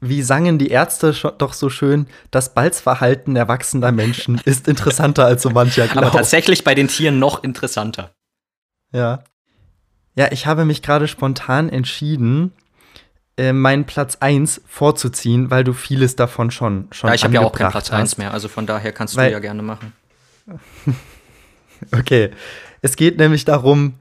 Wie 0.00 0.22
sangen 0.22 0.58
die 0.58 0.68
Ärzte 0.68 1.14
doch 1.38 1.52
so 1.52 1.70
schön, 1.70 2.06
das 2.30 2.54
Balzverhalten 2.54 3.36
erwachsener 3.36 3.92
Menschen 3.92 4.38
ist 4.44 4.66
interessanter 4.68 5.24
als 5.24 5.42
so 5.42 5.50
mancher 5.50 5.86
glaubt. 5.86 6.08
Aber 6.08 6.18
tatsächlich 6.18 6.64
bei 6.64 6.74
den 6.74 6.88
Tieren 6.88 7.18
noch 7.18 7.44
interessanter. 7.44 8.10
Ja. 8.92 9.22
Ja, 10.16 10.32
ich 10.32 10.46
habe 10.46 10.64
mich 10.64 10.82
gerade 10.82 11.06
spontan 11.08 11.68
entschieden, 11.68 12.52
äh, 13.36 13.52
meinen 13.52 13.84
Platz 13.84 14.16
1 14.20 14.62
vorzuziehen, 14.66 15.50
weil 15.50 15.62
du 15.62 15.72
vieles 15.72 16.16
davon 16.16 16.50
schon 16.50 16.88
schon 16.90 17.08
Ja, 17.08 17.14
ich 17.14 17.22
habe 17.22 17.34
ja 17.34 17.40
auch 17.42 17.52
keinen 17.52 17.70
Platz 17.70 17.90
hast. 17.92 17.98
1 17.98 18.18
mehr, 18.18 18.32
also 18.32 18.48
von 18.48 18.66
daher 18.66 18.92
kannst 18.92 19.16
Weil- 19.16 19.28
du 19.28 19.32
ja 19.32 19.38
gerne 19.40 19.62
machen. 19.62 19.92
Okay. 21.92 22.30
Es 22.82 22.96
geht 22.96 23.18
nämlich 23.18 23.44
darum, 23.44 23.94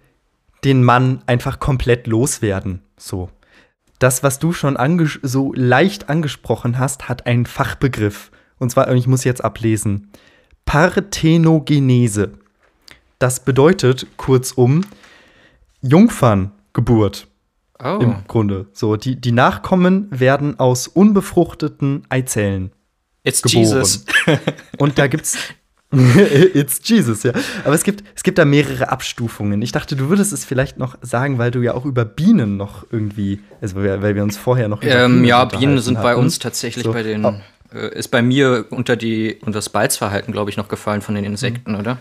den 0.64 0.84
Mann 0.84 1.22
einfach 1.28 1.60
komplett 1.60 2.08
loswerden. 2.08 2.82
So. 2.98 3.30
Das, 4.00 4.24
was 4.24 4.40
du 4.40 4.52
schon 4.52 4.78
so 5.24 5.54
leicht 5.54 6.10
angesprochen 6.10 6.78
hast, 6.80 7.08
hat 7.10 7.26
einen 7.26 7.46
Fachbegriff. 7.46 8.32
Und 8.58 8.70
zwar, 8.72 8.92
ich 8.94 9.08
muss 9.08 9.24
jetzt 9.24 9.44
ablesen. 9.44 10.10
Parthenogenese. 10.66 12.32
Das 13.20 13.40
bedeutet 13.40 14.08
kurzum 14.18 14.82
Jungferngeburt 15.82 17.28
Oh. 17.84 18.00
im 18.02 18.16
Grunde. 18.28 18.68
So, 18.72 18.96
die, 18.96 19.20
die 19.20 19.34
Nachkommen 19.34 20.08
werden 20.10 20.58
aus 20.62 20.88
unbefruchteten 20.88 22.04
Eizellen 22.08 22.72
It's 23.24 23.42
geboren. 23.42 23.60
Jesus. 23.66 24.06
Und 24.78 24.98
da 24.98 25.08
gibt's 25.08 25.38
It's 26.54 26.80
Jesus, 26.84 27.24
ja. 27.24 27.32
Aber 27.64 27.74
es 27.76 27.84
gibt, 27.84 28.04
es 28.16 28.24
gibt 28.24 28.38
da 28.38 28.46
mehrere 28.46 28.90
Abstufungen. 28.90 29.62
Ich 29.62 29.72
dachte, 29.72 29.96
du 29.96 30.10
würdest 30.10 30.34
es 30.34 30.46
vielleicht 30.46 30.78
noch 30.78 30.98
sagen, 31.02 31.38
weil 31.38 31.52
du 31.52 31.62
ja 31.62 31.74
auch 31.74 31.86
über 31.86 32.06
Bienen 32.06 32.58
noch 32.58 32.86
irgendwie, 32.92 33.40
also 33.62 33.76
weil 33.78 34.16
wir 34.16 34.24
uns 34.24 34.38
vorher 34.38 34.68
noch 34.68 34.82
Ähm, 34.84 35.24
ja, 35.26 35.46
Bienen 35.46 35.80
sind 35.80 35.96
bei 36.02 36.12
hatten. 36.12 36.20
uns 36.22 36.40
tatsächlich 36.40 36.84
So. 36.86 36.94
bei 36.94 37.04
den. 37.04 37.26
Oh. 37.26 37.34
Äh, 37.74 37.98
ist 37.98 38.10
bei 38.10 38.22
mir 38.22 38.66
unter 38.70 38.96
die 38.96 39.36
unter 39.42 39.58
das 39.58 39.70
Balzverhalten, 39.70 40.32
glaube 40.34 40.50
ich, 40.50 40.58
noch 40.58 40.68
gefallen 40.68 41.02
von 41.02 41.16
den 41.16 41.24
Insekten, 41.26 41.74
Mhm. 41.74 41.80
oder? 41.80 41.98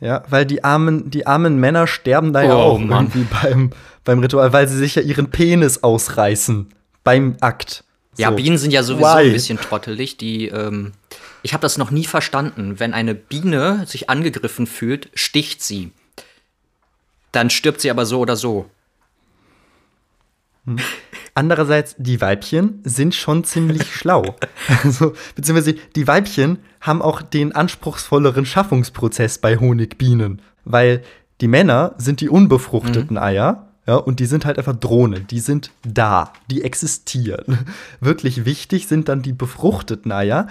Ja, 0.00 0.22
weil 0.28 0.44
die 0.44 0.64
armen, 0.64 1.10
die 1.10 1.26
armen 1.26 1.58
Männer 1.58 1.86
sterben 1.86 2.32
da 2.32 2.42
ja 2.42 2.54
Oh, 2.56 2.58
auch 2.60 2.78
Mann. 2.78 3.06
irgendwie 3.06 3.26
beim, 3.42 3.70
beim 4.04 4.18
Ritual, 4.18 4.52
weil 4.52 4.68
sie 4.68 4.76
sich 4.76 4.94
ja 4.96 5.02
ihren 5.02 5.30
Penis 5.30 5.82
ausreißen 5.82 6.68
beim 7.04 7.36
Akt. 7.40 7.84
Ja, 8.16 8.30
So. 8.30 8.36
Bienen 8.36 8.58
sind 8.58 8.72
ja 8.72 8.82
sowieso 8.82 9.06
Why? 9.08 9.26
ein 9.28 9.32
bisschen 9.32 9.58
trottelig. 9.58 10.16
Die, 10.18 10.48
ähm, 10.48 10.92
ich 11.44 11.52
habe 11.52 11.62
das 11.62 11.78
noch 11.78 11.90
nie 11.90 12.06
verstanden. 12.06 12.80
Wenn 12.80 12.94
eine 12.94 13.14
Biene 13.14 13.86
sich 13.86 14.08
angegriffen 14.08 14.66
fühlt, 14.66 15.10
sticht 15.14 15.62
sie. 15.62 15.92
Dann 17.32 17.50
stirbt 17.50 17.82
sie 17.82 17.90
aber 17.90 18.06
so 18.06 18.20
oder 18.20 18.34
so. 18.34 18.70
Andererseits, 21.34 21.96
die 21.98 22.20
Weibchen 22.22 22.80
sind 22.84 23.14
schon 23.14 23.44
ziemlich 23.44 23.94
schlau. 23.94 24.36
Also, 24.82 25.12
beziehungsweise 25.34 25.74
die 25.94 26.06
Weibchen 26.06 26.58
haben 26.80 27.02
auch 27.02 27.20
den 27.20 27.54
anspruchsvolleren 27.54 28.46
Schaffungsprozess 28.46 29.38
bei 29.38 29.58
Honigbienen. 29.58 30.40
Weil 30.64 31.02
die 31.42 31.48
Männer 31.48 31.94
sind 31.98 32.22
die 32.22 32.30
unbefruchteten 32.30 33.18
Eier, 33.18 33.68
ja, 33.86 33.96
und 33.96 34.18
die 34.18 34.26
sind 34.26 34.46
halt 34.46 34.56
einfach 34.56 34.76
Drohnen. 34.76 35.26
Die 35.26 35.40
sind 35.40 35.70
da, 35.82 36.32
die 36.50 36.62
existieren. 36.62 37.58
Wirklich 38.00 38.46
wichtig 38.46 38.86
sind 38.86 39.10
dann 39.10 39.20
die 39.20 39.34
befruchteten 39.34 40.10
Eier. 40.10 40.48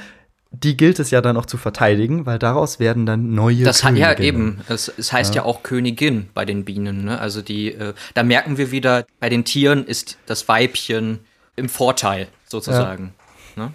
Die 0.55 0.77
gilt 0.77 0.99
es 0.99 1.09
ja 1.09 1.19
dann 1.21 1.35
auch 1.35 1.47
zu 1.47 1.57
verteidigen, 1.57 2.27
weil 2.27 2.37
daraus 2.37 2.79
werden 2.79 3.05
dann 3.07 3.33
neue 3.33 3.63
Das 3.63 3.83
hat 3.83 3.95
ja 3.97 4.17
eben. 4.19 4.61
Es, 4.69 4.87
es 4.97 5.11
heißt 5.11 5.33
ja. 5.35 5.43
auch 5.43 5.63
Königin 5.63 6.29
bei 6.35 6.45
den 6.45 6.63
Bienen. 6.63 7.05
Ne? 7.05 7.19
Also 7.19 7.41
die, 7.41 7.73
äh, 7.73 7.93
da 8.13 8.21
merken 8.23 8.57
wir 8.57 8.69
wieder, 8.71 9.05
bei 9.19 9.29
den 9.29 9.43
Tieren 9.45 9.83
ist 9.85 10.17
das 10.27 10.47
Weibchen 10.47 11.19
im 11.55 11.69
Vorteil 11.69 12.27
sozusagen. 12.45 13.13
Ne? 13.55 13.73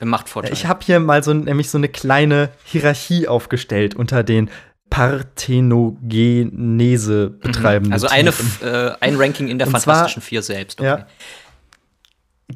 Im 0.00 0.08
Machtvorteil. 0.08 0.52
Ich 0.52 0.66
habe 0.66 0.80
hier 0.84 1.00
mal 1.00 1.22
so 1.24 1.32
nämlich 1.32 1.70
so 1.70 1.78
eine 1.78 1.88
kleine 1.88 2.50
Hierarchie 2.64 3.26
aufgestellt 3.26 3.94
unter 3.96 4.22
den 4.22 4.50
Parthenogenese 4.90 7.30
betreibenden. 7.30 7.92
also 7.92 8.06
eine, 8.08 8.30
äh, 8.62 8.92
ein 9.00 9.16
Ranking 9.16 9.48
in 9.48 9.58
der 9.58 9.66
Und 9.68 9.72
Fantastischen 9.72 10.22
zwar- 10.22 10.28
Vier 10.28 10.42
selbst. 10.42 10.80
Ja. 10.80 11.06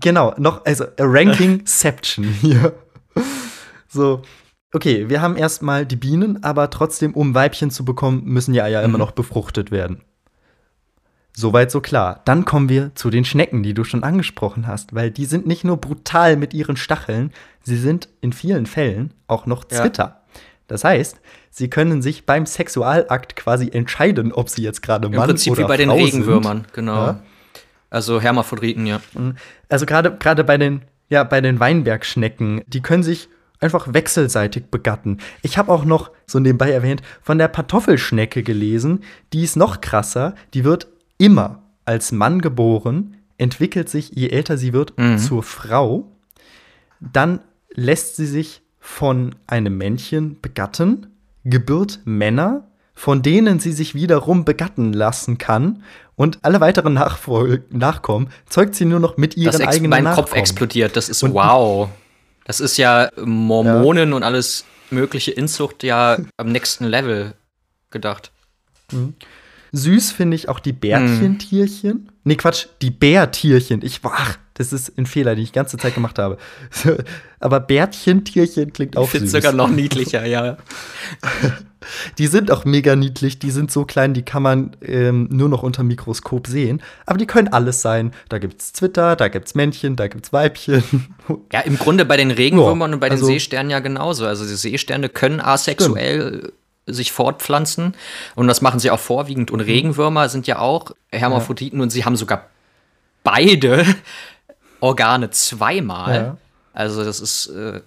Genau, 0.00 0.34
noch, 0.38 0.64
also 0.64 0.84
a 0.84 0.88
Rankingception 0.98 2.24
hier. 2.40 2.72
So, 3.88 4.22
okay, 4.72 5.10
wir 5.10 5.20
haben 5.20 5.36
erstmal 5.36 5.84
die 5.84 5.96
Bienen, 5.96 6.42
aber 6.42 6.70
trotzdem, 6.70 7.12
um 7.12 7.34
Weibchen 7.34 7.70
zu 7.70 7.84
bekommen, 7.84 8.22
müssen 8.24 8.54
die 8.54 8.62
Eier 8.62 8.80
Mhm. 8.80 8.86
immer 8.86 8.98
noch 8.98 9.10
befruchtet 9.10 9.70
werden. 9.70 10.00
Soweit 11.34 11.70
so 11.70 11.80
klar. 11.80 12.20
Dann 12.24 12.44
kommen 12.44 12.68
wir 12.68 12.94
zu 12.94 13.08
den 13.10 13.24
Schnecken, 13.24 13.62
die 13.62 13.74
du 13.74 13.84
schon 13.84 14.02
angesprochen 14.02 14.66
hast, 14.66 14.94
weil 14.94 15.10
die 15.10 15.24
sind 15.24 15.46
nicht 15.46 15.64
nur 15.64 15.78
brutal 15.78 16.36
mit 16.36 16.52
ihren 16.54 16.76
Stacheln, 16.76 17.32
sie 17.62 17.76
sind 17.76 18.08
in 18.20 18.32
vielen 18.32 18.66
Fällen 18.66 19.14
auch 19.28 19.46
noch 19.46 19.64
Ja. 19.70 19.80
Zwitter. 19.82 20.22
Das 20.68 20.84
heißt, 20.84 21.20
sie 21.50 21.68
können 21.68 22.00
sich 22.02 22.24
beim 22.26 22.46
Sexualakt 22.46 23.36
quasi 23.36 23.68
entscheiden, 23.72 24.32
ob 24.32 24.48
sie 24.48 24.62
jetzt 24.62 24.82
gerade 24.82 25.08
Im 25.08 25.14
Mann 25.14 25.26
Prinzip 25.28 25.52
oder 25.52 25.64
wie 25.64 25.68
bei 25.68 25.76
den 25.76 25.88
Frau 25.90 25.96
Regenwürmern, 25.96 26.66
genau. 26.72 27.06
Ja. 27.06 27.22
Also 27.90 28.20
Hermaphroditen, 28.22 28.86
ja. 28.86 29.00
Also 29.68 29.84
gerade 29.84 30.16
gerade 30.16 30.44
bei 30.44 30.56
den 30.56 30.82
ja 31.12 31.22
bei 31.24 31.40
den 31.40 31.60
Weinbergschnecken, 31.60 32.62
die 32.66 32.80
können 32.80 33.02
sich 33.02 33.28
einfach 33.60 33.92
wechselseitig 33.94 34.64
begatten. 34.70 35.18
Ich 35.42 35.56
habe 35.58 35.70
auch 35.70 35.84
noch 35.84 36.10
so 36.26 36.40
nebenbei 36.40 36.70
erwähnt 36.72 37.02
von 37.20 37.38
der 37.38 37.48
Kartoffelschnecke 37.48 38.42
gelesen, 38.42 39.04
die 39.32 39.44
ist 39.44 39.56
noch 39.56 39.80
krasser, 39.80 40.34
die 40.54 40.64
wird 40.64 40.88
immer 41.18 41.62
als 41.84 42.10
Mann 42.10 42.40
geboren, 42.40 43.16
entwickelt 43.38 43.88
sich 43.88 44.10
je 44.10 44.30
älter 44.30 44.56
sie 44.56 44.72
wird 44.72 44.98
Mhm. 44.98 45.18
zur 45.18 45.42
Frau, 45.42 46.10
dann 47.00 47.40
lässt 47.74 48.16
sie 48.16 48.26
sich 48.26 48.62
von 48.80 49.34
einem 49.46 49.76
Männchen 49.78 50.40
begatten, 50.40 51.06
gebührt 51.44 52.00
Männer, 52.04 52.68
von 52.94 53.22
denen 53.22 53.58
sie 53.60 53.72
sich 53.72 53.94
wiederum 53.94 54.44
begatten 54.44 54.92
lassen 54.92 55.38
kann. 55.38 55.82
Und 56.14 56.38
alle 56.42 56.60
weiteren 56.60 56.94
Nachfol 56.94 57.64
Nachkommen 57.70 58.28
zeugt 58.48 58.74
sie 58.74 58.84
nur 58.84 59.00
noch 59.00 59.16
mit 59.16 59.36
ihren 59.36 59.52
Das 59.52 59.60
ex 59.60 59.74
eigenen 59.76 59.90
mein 59.90 60.04
Nachkommen. 60.04 60.26
Kopf 60.28 60.36
explodiert. 60.36 60.96
Das 60.96 61.08
ist 61.08 61.22
Und- 61.22 61.34
wow. 61.34 61.88
Das 62.44 62.60
ist 62.60 62.76
ja 62.76 63.08
Mormonen 63.24 64.12
und 64.12 64.22
alles 64.24 64.64
mögliche 64.90 65.30
Inzucht 65.30 65.84
ja 65.84 66.18
am 66.36 66.48
nächsten 66.52 66.84
Level 66.84 67.34
gedacht. 67.90 68.30
Süß 69.72 70.10
finde 70.12 70.34
ich 70.34 70.48
auch 70.48 70.58
die 70.58 70.72
Bärchentierchen. 70.72 72.10
Nee, 72.24 72.36
Quatsch, 72.36 72.66
die 72.82 72.90
Bärtierchen. 72.90 73.80
Ich, 73.82 74.00
ach, 74.02 74.36
das 74.54 74.72
ist 74.72 74.96
ein 74.98 75.06
Fehler, 75.06 75.34
den 75.34 75.44
ich 75.44 75.50
die 75.50 75.54
ganze 75.56 75.76
Zeit 75.78 75.94
gemacht 75.94 76.18
habe. 76.18 76.38
Aber 77.40 77.60
Bärchentierchen 77.60 78.72
klingt 78.72 78.96
auch 78.96 79.04
Ich 79.04 79.10
finde 79.10 79.26
süß. 79.26 79.32
sogar 79.42 79.52
noch 79.52 79.68
niedlicher, 79.70 80.24
ja. 80.26 80.56
Die 82.18 82.28
sind 82.28 82.52
auch 82.52 82.64
mega 82.64 82.94
niedlich, 82.94 83.40
die 83.40 83.50
sind 83.50 83.72
so 83.72 83.84
klein, 83.84 84.14
die 84.14 84.22
kann 84.22 84.42
man 84.42 84.76
ähm, 84.82 85.28
nur 85.32 85.48
noch 85.48 85.64
unter 85.64 85.82
Mikroskop 85.82 86.46
sehen. 86.46 86.80
Aber 87.06 87.18
die 87.18 87.26
können 87.26 87.48
alles 87.48 87.82
sein. 87.82 88.12
Da 88.28 88.38
gibt's 88.38 88.72
Zwitter, 88.72 89.16
da 89.16 89.26
gibt's 89.26 89.56
Männchen, 89.56 89.96
da 89.96 90.06
gibt's 90.06 90.32
Weibchen. 90.32 90.84
Ja, 91.52 91.60
im 91.60 91.76
Grunde 91.78 92.04
bei 92.04 92.16
den 92.16 92.30
Regenwürmern 92.30 92.90
Ja, 92.90 92.94
und 92.94 93.00
bei 93.00 93.08
den 93.08 93.14
also- 93.18 93.26
Seesternen 93.26 93.70
ja 93.70 93.80
genauso. 93.80 94.26
Also 94.26 94.44
die 94.46 94.54
Seesterne 94.54 95.08
können 95.08 95.40
asexuell 95.40 96.52
sich 96.86 97.10
fortpflanzen 97.12 97.94
und 98.34 98.46
das 98.48 98.60
machen 98.60 98.78
sie 98.80 98.90
auch 98.90 99.00
vorwiegend. 99.00 99.50
Mhm. 99.50 99.54
Und 99.54 99.60
Regenwürmer 99.62 100.28
sind 100.28 100.46
ja 100.46 100.58
auch 100.60 100.92
Hermaphroditen 101.10 101.80
und 101.80 101.90
sie 101.90 102.04
haben 102.04 102.14
sogar 102.16 102.46
beide 103.24 103.84
Organe 104.82 105.30
zweimal. 105.30 106.14
Ja. 106.14 106.36
Also 106.72 107.04
das 107.04 107.20
ist 107.20 107.46
äh, 107.46 107.80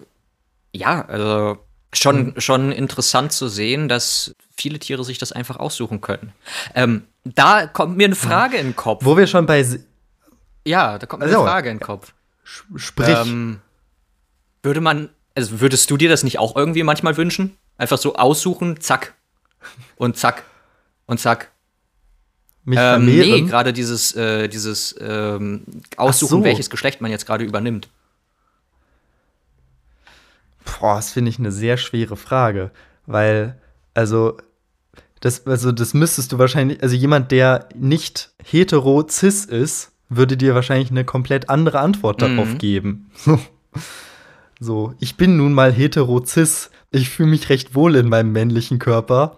ja, 0.72 1.04
also 1.06 1.58
schon, 1.92 2.26
Mhm. 2.34 2.40
schon 2.40 2.72
interessant 2.72 3.32
zu 3.32 3.48
sehen, 3.48 3.88
dass 3.88 4.34
viele 4.56 4.78
Tiere 4.78 5.04
sich 5.04 5.18
das 5.18 5.32
einfach 5.32 5.56
aussuchen 5.56 6.00
können. 6.00 6.32
Ähm, 6.74 7.06
da 7.24 7.66
kommt 7.66 7.96
mir 7.96 8.04
eine 8.06 8.14
Frage 8.16 8.56
in 8.56 8.68
den 8.68 8.76
Kopf. 8.76 9.04
Wo 9.04 9.16
wir 9.16 9.26
schon 9.26 9.46
bei 9.46 9.64
Ja, 10.64 10.98
da 10.98 11.06
kommt 11.06 11.20
mir 11.20 11.26
Also, 11.26 11.40
eine 11.42 11.48
Frage 11.50 11.70
in 11.70 11.78
den 11.78 11.82
Kopf. 11.84 12.12
Sprich. 12.44 13.08
Ähm, 13.08 13.60
würde 14.62 14.80
man, 14.80 15.10
also 15.34 15.60
würdest 15.60 15.90
du 15.90 15.96
dir 15.96 16.08
das 16.08 16.22
nicht 16.22 16.38
auch 16.38 16.56
irgendwie 16.56 16.82
manchmal 16.82 17.16
wünschen? 17.16 17.56
Einfach 17.78 17.98
so 17.98 18.16
aussuchen, 18.16 18.80
zack. 18.80 19.14
Und 19.96 20.16
zack. 20.16 20.44
Und 21.06 21.18
zack. 21.20 21.50
Mich 22.66 22.78
Ähm, 22.80 23.04
nee, 23.06 23.18
vermehren. 23.22 23.46
gerade 23.48 23.72
dieses, 23.72 24.14
äh, 24.14 24.48
dieses 24.48 24.94
ähm, 25.00 25.62
Aussuchen, 25.96 26.38
so. 26.40 26.44
welches 26.44 26.68
Geschlecht 26.70 27.00
man 27.00 27.10
jetzt 27.10 27.26
gerade 27.26 27.44
übernimmt. 27.44 27.88
Boah, 30.64 30.96
das 30.96 31.10
finde 31.12 31.30
ich 31.30 31.38
eine 31.38 31.52
sehr 31.52 31.76
schwere 31.76 32.16
Frage, 32.16 32.70
weil, 33.06 33.56
also, 33.94 34.36
das, 35.20 35.46
also, 35.46 35.72
das 35.72 35.94
müsstest 35.94 36.32
du 36.32 36.38
wahrscheinlich, 36.38 36.82
also 36.82 36.94
jemand, 36.96 37.30
der 37.32 37.68
nicht 37.74 38.30
hetero-cis 38.44 39.44
ist, 39.44 39.92
würde 40.08 40.36
dir 40.36 40.54
wahrscheinlich 40.54 40.90
eine 40.90 41.04
komplett 41.04 41.48
andere 41.48 41.80
Antwort 41.80 42.20
darauf 42.22 42.54
Mhm. 42.54 42.58
geben. 42.58 43.10
So. 43.16 43.38
So, 44.58 44.94
ich 45.00 45.18
bin 45.18 45.36
nun 45.36 45.52
mal 45.52 45.70
hetero-cis. 45.70 46.70
Ich 46.90 47.10
fühle 47.10 47.28
mich 47.28 47.50
recht 47.50 47.74
wohl 47.74 47.94
in 47.94 48.08
meinem 48.08 48.32
männlichen 48.32 48.78
Körper. 48.78 49.36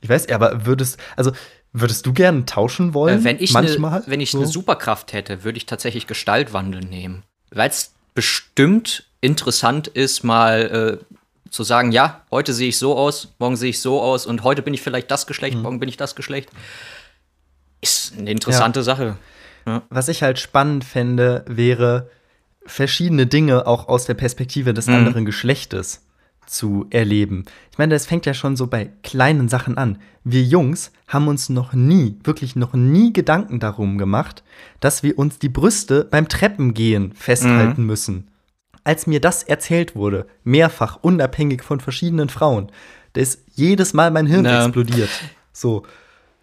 Ich 0.00 0.08
weiß, 0.08 0.30
aber 0.30 0.64
würdest, 0.64 0.96
also 1.16 1.32
würdest 1.72 2.06
du 2.06 2.12
gerne 2.12 2.44
tauschen 2.44 2.94
wollen? 2.94 3.20
Äh, 3.20 3.24
wenn 3.24 3.40
ich 3.40 3.52
manchmal? 3.52 4.00
Ne, 4.00 4.06
wenn 4.08 4.20
ich 4.20 4.30
so? 4.32 4.38
eine 4.38 4.46
Superkraft 4.46 5.12
hätte, 5.12 5.44
würde 5.44 5.58
ich 5.58 5.66
tatsächlich 5.66 6.06
Gestaltwandel 6.06 6.80
nehmen. 6.80 7.22
Weil 7.50 7.68
es 7.70 7.92
bestimmt 8.14 9.04
interessant 9.20 9.88
ist, 9.88 10.22
mal 10.24 11.00
äh, 11.00 11.50
zu 11.50 11.62
sagen, 11.62 11.92
ja, 11.92 12.22
heute 12.30 12.52
sehe 12.52 12.68
ich 12.68 12.78
so 12.78 12.96
aus, 12.96 13.28
morgen 13.38 13.56
sehe 13.56 13.70
ich 13.70 13.80
so 13.80 14.00
aus 14.02 14.26
und 14.26 14.42
heute 14.44 14.62
bin 14.62 14.74
ich 14.74 14.82
vielleicht 14.82 15.10
das 15.10 15.26
Geschlecht, 15.26 15.56
Mhm. 15.56 15.62
morgen 15.62 15.80
bin 15.80 15.88
ich 15.88 15.96
das 15.96 16.14
Geschlecht. 16.14 16.50
Ist 17.80 18.14
eine 18.18 18.30
interessante 18.30 18.80
Ja. 18.80 18.84
Sache. 18.84 19.16
Was 19.90 20.08
ich 20.08 20.22
halt 20.22 20.38
spannend 20.38 20.82
fände, 20.84 21.44
wäre, 21.46 22.10
verschiedene 22.64 23.26
Dinge 23.26 23.66
auch 23.66 23.88
aus 23.88 24.04
der 24.06 24.14
Perspektive 24.14 24.72
des 24.74 24.86
Mhm. 24.86 24.94
anderen 24.94 25.24
Geschlechtes 25.24 26.02
zu 26.48 26.86
erleben. 26.90 27.44
Ich 27.70 27.78
meine, 27.78 27.94
das 27.94 28.06
fängt 28.06 28.26
ja 28.26 28.34
schon 28.34 28.56
so 28.56 28.66
bei 28.66 28.90
kleinen 29.02 29.48
Sachen 29.48 29.76
an. 29.78 29.98
Wir 30.24 30.42
Jungs 30.42 30.92
haben 31.06 31.28
uns 31.28 31.48
noch 31.48 31.72
nie, 31.72 32.16
wirklich 32.24 32.56
noch 32.56 32.74
nie 32.74 33.12
Gedanken 33.12 33.60
darum 33.60 33.98
gemacht, 33.98 34.42
dass 34.80 35.02
wir 35.02 35.18
uns 35.18 35.38
die 35.38 35.48
Brüste 35.48 36.04
beim 36.10 36.28
Treppengehen 36.28 37.12
festhalten 37.12 37.84
müssen. 37.84 38.28
Als 38.84 39.06
mir 39.06 39.20
das 39.20 39.42
erzählt 39.42 39.94
wurde, 39.96 40.26
mehrfach, 40.44 40.98
unabhängig 41.02 41.62
von 41.62 41.80
verschiedenen 41.80 42.28
Frauen, 42.28 42.70
da 43.12 43.20
ist 43.20 43.42
jedes 43.54 43.94
Mal 43.94 44.10
mein 44.10 44.26
Hirn 44.26 44.44
Ja. 44.44 44.64
explodiert. 44.64 45.10
So. 45.52 45.84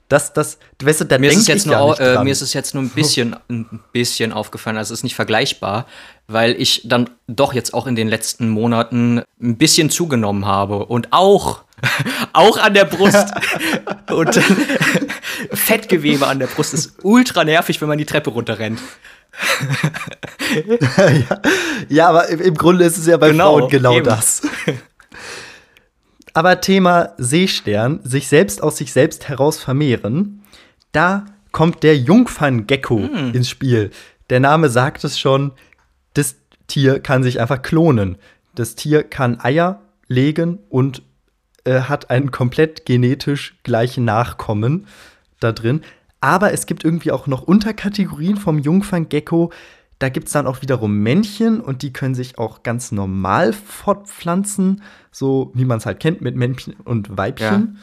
Das, 0.08 0.34
das, 0.34 0.60
weißt, 0.84 1.02
du, 1.02 1.06
da 1.06 1.18
Mir 1.18 1.32
ist, 1.32 1.48
jetzt 1.48 1.66
nur, 1.66 2.00
äh, 2.00 2.24
mir 2.24 2.32
ist 2.32 2.42
es 2.42 2.54
jetzt 2.54 2.76
nur 2.76 2.84
ein 2.84 2.90
bisschen, 2.90 3.36
ein 3.50 3.80
bisschen 3.92 4.34
aufgefallen, 4.34 4.78
also 4.78 4.94
es 4.94 5.00
ist 5.00 5.04
nicht 5.04 5.16
vergleichbar, 5.16 5.88
weil 6.28 6.56
ich 6.62 6.84
dann 6.86 7.10
doch 7.28 7.54
jetzt 7.54 7.74
auch 7.74 7.88
in 7.88 7.96
den 7.96 8.08
letzten 8.08 8.50
Monaten 8.50 9.24
ein 9.42 9.58
bisschen 9.58 9.90
zugenommen 9.90 10.46
habe 10.46 10.86
und 10.86 11.08
auch, 11.12 11.64
auch 12.34 12.58
an 12.58 12.76
der 12.76 12.86
Brust. 12.86 13.34
und 14.12 14.40
Fettgewebe 15.54 16.28
an 16.28 16.38
der 16.40 16.48
Brust 16.48 16.74
ist 16.76 16.98
ultra 17.04 17.44
nervig, 17.44 17.82
wenn 17.82 17.88
man 17.88 17.98
die 17.98 18.06
Treppe 18.06 18.30
runterrennt. 18.30 18.80
ja, 21.30 21.42
ja, 21.90 22.10
aber 22.10 22.30
im, 22.30 22.42
im 22.42 22.56
Grunde 22.56 22.86
ist 22.86 22.98
es 22.98 23.08
ja 23.08 23.18
bei 23.18 23.32
Genau, 23.32 23.58
Frauen 23.58 23.70
genau 23.70 23.96
eben. 23.98 24.06
das. 24.06 24.44
Aber 26.36 26.60
Thema 26.60 27.14
Seestern, 27.18 28.02
sich 28.04 28.28
selbst 28.28 28.62
aus 28.62 28.76
sich 28.78 28.92
selbst 28.92 29.30
heraus 29.30 29.58
vermehren, 29.58 30.44
da 30.92 31.26
kommt 31.54 31.82
der 31.82 31.98
Jungferngecko 31.98 32.98
Hm. 33.00 33.34
ins 33.34 33.50
Spiel. 33.50 33.90
Der 34.30 34.42
Name 34.42 34.70
sagt 34.70 35.06
es 35.06 35.18
schon, 35.18 35.54
das 36.14 36.36
Tier 36.68 37.00
kann 37.00 37.24
sich 37.24 37.40
einfach 37.40 37.62
klonen. 37.62 38.18
Das 38.54 38.76
Tier 38.76 39.04
kann 39.04 39.40
Eier 39.40 39.82
legen 40.08 40.60
und 40.70 41.04
äh, 41.64 41.82
hat 41.82 42.10
einen 42.10 42.32
komplett 42.32 42.86
genetisch 42.86 43.56
gleichen 43.64 44.04
Nachkommen 44.04 44.88
da 45.40 45.54
drin. 45.54 45.84
Aber 46.20 46.52
es 46.52 46.66
gibt 46.66 46.84
irgendwie 46.84 47.12
auch 47.12 47.28
noch 47.28 47.44
Unterkategorien 47.44 48.36
vom 48.36 48.60
Jungferngecko. 48.60 49.54
Da 50.00 50.10
gibt 50.10 50.28
es 50.28 50.34
dann 50.34 50.48
auch 50.48 50.62
wiederum 50.62 51.00
Männchen 51.00 51.62
und 51.62 51.82
die 51.82 51.94
können 51.94 52.16
sich 52.16 52.38
auch 52.38 52.64
ganz 52.64 52.92
normal 52.92 53.54
fortpflanzen, 53.54 54.82
so 55.12 55.52
wie 55.54 55.66
man 55.66 55.78
es 55.78 55.86
halt 55.86 56.00
kennt 56.00 56.22
mit 56.22 56.36
Männchen 56.36 56.74
und 56.84 57.18
Weibchen. 57.18 57.80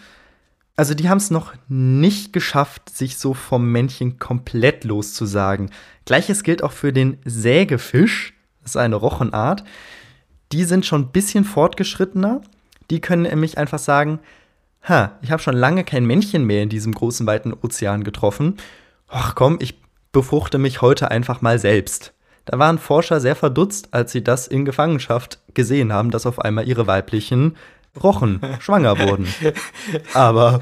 Also 0.77 0.95
die 0.95 1.09
haben 1.09 1.19
es 1.19 1.31
noch 1.31 1.53
nicht 1.69 2.33
geschafft, 2.33 2.91
sich 2.91 3.17
so 3.17 3.35
vom 3.35 3.71
Männchen 3.71 4.19
komplett 4.19 4.85
loszusagen. 4.85 5.71
Gleiches 6.05 6.43
gilt 6.43 6.63
auch 6.63 6.73
für 6.73 6.93
den 6.93 7.19
Sägefisch, 7.25 8.35
das 8.63 8.73
ist 8.73 8.77
eine 8.77 8.97
Rochenart. 8.97 9.65
Die 10.53 10.65
sind 10.65 10.87
schon 10.87 11.03
ein 11.03 11.13
bisschen 11.13 11.45
fortgeschrittener. 11.45 12.43
Die 12.91 13.01
können 13.01 13.23
nämlich 13.23 13.59
einfach 13.59 13.79
sagen, 13.79 14.21
ha, 14.89 15.19
ich 15.23 15.31
habe 15.31 15.43
schon 15.43 15.57
lange 15.57 15.85
kein 15.85 16.07
Männchen 16.07 16.45
mehr 16.45 16.63
in 16.63 16.69
diesem 16.69 16.93
großen, 16.93 17.27
weiten 17.27 17.53
Ozean 17.53 18.05
getroffen. 18.05 18.57
Ach 19.09 19.35
komm, 19.35 19.59
ich 19.61 19.82
befruchte 20.13 20.59
mich 20.59 20.81
heute 20.83 21.11
einfach 21.11 21.41
mal 21.41 21.59
selbst. 21.59 22.13
Da 22.45 22.59
waren 22.59 22.79
Forscher 22.79 23.21
sehr 23.21 23.37
verdutzt, 23.37 23.89
als 23.93 24.13
sie 24.13 24.23
das 24.25 24.47
in 24.47 24.65
Gefangenschaft 24.65 25.39
gesehen 25.55 25.93
haben, 25.93 26.11
dass 26.11 26.27
auf 26.27 26.39
einmal 26.41 26.67
ihre 26.69 26.87
weiblichen 26.87 27.57
Rochen 28.03 28.41
schwanger 28.61 28.99
wurden. 28.99 29.27
Aber 30.13 30.61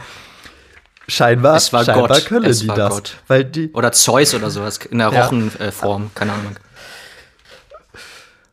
scheinbar, 1.09 1.57
Es 1.57 1.73
war 1.73 1.85
scheinbar 1.85 2.09
Gott. 2.09 2.27
können 2.27 2.45
Es 2.47 2.61
die 2.61 2.67
das. 2.67 2.91
Gott. 2.95 3.17
Weil 3.29 3.45
die, 3.45 3.73
Oder 3.73 3.93
Zeus 3.93 4.35
oder 4.35 4.51
sowas 4.51 4.79
in 4.79 4.99
der 4.99 5.13
Ja. 5.13 5.25
Rochenform, 5.25 6.11
keine 6.15 6.33
Ahnung. 6.35 6.57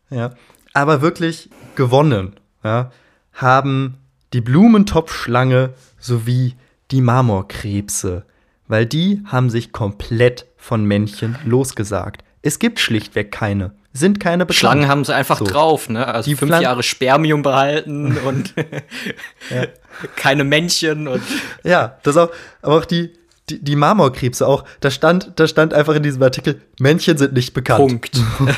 ja, 0.09 0.31
aber 0.73 1.01
wirklich 1.01 1.49
gewonnen 1.75 2.39
ja, 2.63 2.91
haben 3.33 3.97
die 4.33 4.41
Blumentopfschlange 4.41 5.73
sowie 5.99 6.55
die 6.91 7.01
Marmorkrebse, 7.01 8.25
weil 8.67 8.85
die 8.85 9.21
haben 9.25 9.49
sich 9.49 9.71
komplett 9.71 10.45
von 10.67 10.83
Männchen 10.83 11.37
losgesagt. 11.45 12.23
Es 12.41 12.59
gibt 12.59 12.79
schlichtweg 12.79 13.31
keine, 13.31 13.71
sind 13.93 14.19
keine 14.19 14.45
bekannt. 14.45 14.59
Schlangen 14.59 14.87
haben 14.89 15.05
sie 15.05 15.15
einfach 15.15 15.39
So. 15.39 15.45
drauf, 15.45 15.87
ne? 15.89 16.05
Also 16.05 16.29
Die 16.29 16.35
fünf 16.35 16.51
Pflan- 16.51 16.61
Jahre 16.61 16.83
Spermium 16.83 17.41
behalten 17.41 18.17
und 18.25 18.53
keine 20.15 20.43
Männchen 20.43 21.07
und 21.07 21.23
Ja, 21.63 21.97
das 22.03 22.17
auch, 22.17 22.29
aber 22.61 22.75
auch 22.77 22.85
die, 22.85 23.13
die, 23.49 23.63
die 23.63 23.75
Marmorkrebse 23.77 24.45
auch. 24.45 24.65
Da 24.81 24.91
stand, 24.91 25.31
da 25.37 25.47
stand 25.47 25.73
einfach 25.73 25.95
in 25.95 26.03
diesem 26.03 26.21
Artikel, 26.21 26.61
Männchen 26.79 27.17
sind 27.17 27.33
nicht 27.33 27.53
bekannt. 27.53 27.79
Punkt. 27.79 28.21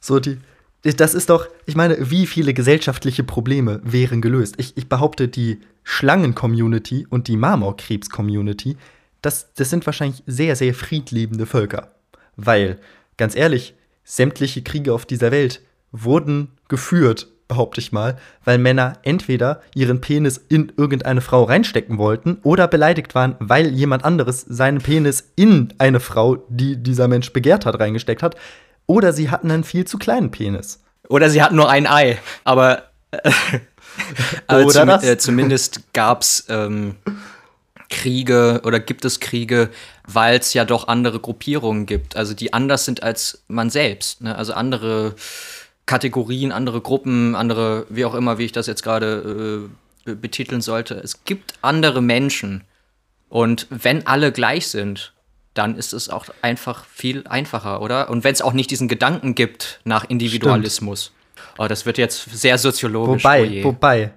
So, 0.00 0.20
die, 0.20 0.38
das 0.82 1.14
ist 1.14 1.30
doch, 1.30 1.48
ich 1.64 1.74
meine, 1.74 1.96
wie 2.12 2.26
viele 2.28 2.54
gesellschaftliche 2.54 3.24
Probleme 3.24 3.80
wären 3.82 4.20
gelöst? 4.20 4.54
Ich, 4.58 4.76
ich 4.76 4.88
behaupte, 4.88 5.26
die 5.26 5.60
Schlangen-Community 5.82 7.08
und 7.10 7.26
die 7.26 7.36
Marmorkrebs-Community, 7.36 8.76
das, 9.26 9.52
das 9.54 9.70
sind 9.70 9.84
wahrscheinlich 9.86 10.22
sehr, 10.26 10.54
sehr 10.54 10.72
friedliebende 10.72 11.46
Völker. 11.46 11.90
Weil, 12.36 12.78
ganz 13.16 13.34
ehrlich, 13.34 13.74
sämtliche 14.04 14.62
Kriege 14.62 14.94
auf 14.94 15.04
dieser 15.04 15.32
Welt 15.32 15.62
wurden 15.90 16.52
geführt, 16.68 17.26
behaupte 17.48 17.80
ich 17.80 17.90
mal, 17.90 18.18
weil 18.44 18.58
Männer 18.58 18.98
entweder 19.02 19.62
ihren 19.74 20.00
Penis 20.00 20.40
in 20.48 20.72
irgendeine 20.76 21.20
Frau 21.20 21.42
reinstecken 21.42 21.98
wollten 21.98 22.38
oder 22.44 22.68
beleidigt 22.68 23.16
waren, 23.16 23.34
weil 23.40 23.68
jemand 23.68 24.04
anderes 24.04 24.42
seinen 24.48 24.78
Penis 24.78 25.32
in 25.34 25.72
eine 25.78 25.98
Frau, 25.98 26.36
die 26.48 26.76
dieser 26.76 27.08
Mensch 27.08 27.32
begehrt 27.32 27.66
hat, 27.66 27.80
reingesteckt 27.80 28.22
hat. 28.22 28.36
Oder 28.86 29.12
sie 29.12 29.30
hatten 29.30 29.50
einen 29.50 29.64
viel 29.64 29.86
zu 29.86 29.98
kleinen 29.98 30.30
Penis. 30.30 30.84
Oder 31.08 31.30
sie 31.30 31.42
hatten 31.42 31.56
nur 31.56 31.68
ein 31.68 31.88
Ei. 31.88 32.18
Aber, 32.44 32.84
äh, 33.10 33.30
aber 34.46 34.66
Oder 34.66 35.00
zum, 35.00 35.08
äh, 35.08 35.18
zumindest 35.18 35.92
gab 35.92 36.22
es 36.22 36.46
ähm, 36.48 36.94
Kriege 37.88 38.62
oder 38.64 38.80
gibt 38.80 39.04
es 39.04 39.20
Kriege, 39.20 39.70
weil 40.06 40.38
es 40.38 40.54
ja 40.54 40.64
doch 40.64 40.88
andere 40.88 41.20
Gruppierungen 41.20 41.86
gibt, 41.86 42.16
also 42.16 42.34
die 42.34 42.52
anders 42.52 42.84
sind 42.84 43.02
als 43.02 43.44
man 43.48 43.70
selbst. 43.70 44.22
Ne? 44.22 44.36
Also 44.36 44.54
andere 44.54 45.14
Kategorien, 45.86 46.50
andere 46.50 46.80
Gruppen, 46.80 47.36
andere, 47.36 47.86
wie 47.88 48.04
auch 48.04 48.14
immer, 48.14 48.38
wie 48.38 48.44
ich 48.44 48.52
das 48.52 48.66
jetzt 48.66 48.82
gerade 48.82 49.68
äh, 50.06 50.14
betiteln 50.14 50.60
sollte. 50.60 50.94
Es 50.94 51.24
gibt 51.24 51.54
andere 51.62 52.02
Menschen. 52.02 52.64
Und 53.28 53.66
wenn 53.70 54.06
alle 54.06 54.32
gleich 54.32 54.68
sind, 54.68 55.12
dann 55.54 55.76
ist 55.76 55.92
es 55.92 56.08
auch 56.08 56.26
einfach 56.42 56.84
viel 56.86 57.26
einfacher, 57.26 57.80
oder? 57.80 58.10
Und 58.10 58.24
wenn 58.24 58.32
es 58.32 58.42
auch 58.42 58.52
nicht 58.52 58.70
diesen 58.70 58.88
Gedanken 58.88 59.34
gibt 59.34 59.80
nach 59.84 60.04
Individualismus. 60.04 61.12
Oh, 61.58 61.66
das 61.66 61.86
wird 61.86 61.98
jetzt 61.98 62.28
sehr 62.30 62.58
soziologisch. 62.58 63.24
oh 63.24 63.28
Wobei, 63.28 63.44
je. 63.44 63.64
wobei, 63.64 64.12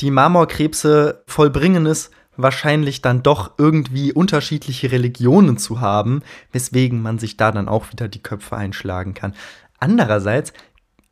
die 0.00 0.10
Marmorkrebse 0.10 1.22
vollbringen 1.26 1.86
es 1.86 2.10
wahrscheinlich 2.38 3.02
dann 3.02 3.22
doch 3.22 3.52
irgendwie 3.58 4.12
unterschiedliche 4.12 4.90
Religionen 4.90 5.58
zu 5.58 5.80
haben, 5.80 6.22
weswegen 6.52 7.02
man 7.02 7.18
sich 7.18 7.36
da 7.36 7.52
dann 7.52 7.68
auch 7.68 7.92
wieder 7.92 8.08
die 8.08 8.22
Köpfe 8.22 8.56
einschlagen 8.56 9.12
kann. 9.12 9.34
Andererseits 9.78 10.52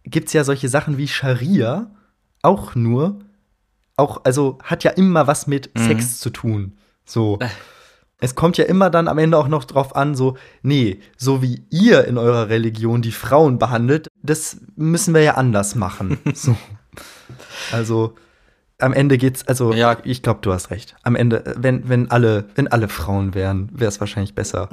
gibt 0.04 0.28
es 0.28 0.32
ja 0.32 0.44
solche 0.44 0.68
Sachen 0.68 0.96
wie 0.96 1.08
Scharia 1.08 1.90
auch 2.42 2.74
nur, 2.74 3.18
auch, 3.96 4.24
also 4.24 4.58
hat 4.62 4.84
ja 4.84 4.92
immer 4.92 5.26
was 5.26 5.46
mit 5.46 5.70
Mhm. 5.76 5.86
Sex 5.86 6.20
zu 6.20 6.30
tun. 6.30 6.78
So. 7.04 7.38
Äh. 7.40 7.48
Es 8.18 8.34
kommt 8.34 8.56
ja 8.56 8.64
immer 8.64 8.88
dann 8.88 9.08
am 9.08 9.18
Ende 9.18 9.36
auch 9.36 9.48
noch 9.48 9.64
drauf 9.64 9.94
an, 9.94 10.14
so, 10.14 10.38
nee, 10.62 11.00
so 11.18 11.42
wie 11.42 11.64
ihr 11.68 12.06
in 12.06 12.16
eurer 12.16 12.48
Religion 12.48 13.02
die 13.02 13.12
Frauen 13.12 13.58
behandelt, 13.58 14.08
das 14.22 14.58
müssen 14.74 15.12
wir 15.12 15.20
ja 15.20 15.34
anders 15.34 15.74
machen. 15.74 16.18
so. 16.34 16.56
Also, 17.72 18.14
am 18.78 18.92
Ende 18.92 19.18
geht's, 19.18 19.46
also, 19.46 19.72
Ja. 19.72 19.96
ich 20.04 20.22
glaube, 20.22 20.40
du 20.42 20.52
hast 20.52 20.70
recht. 20.70 20.96
Am 21.02 21.16
Ende, 21.16 21.44
äh, 21.46 21.54
wenn, 21.56 21.88
wenn, 21.88 22.10
alle, 22.10 22.44
wenn 22.54 22.68
alle 22.68 22.88
Frauen 22.88 23.34
wären, 23.34 23.68
wäre 23.72 23.88
es 23.88 24.00
wahrscheinlich 24.00 24.34
besser. 24.34 24.68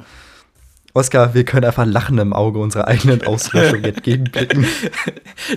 Oskar, 0.92 1.34
wir 1.34 1.44
können 1.44 1.64
einfach 1.64 1.86
lachen 1.86 2.18
im 2.18 2.32
Auge 2.32 2.60
unserer 2.60 2.86
eigenen 2.86 3.26
Auslöschung 3.26 3.82
entgegenblicken. 3.84 4.64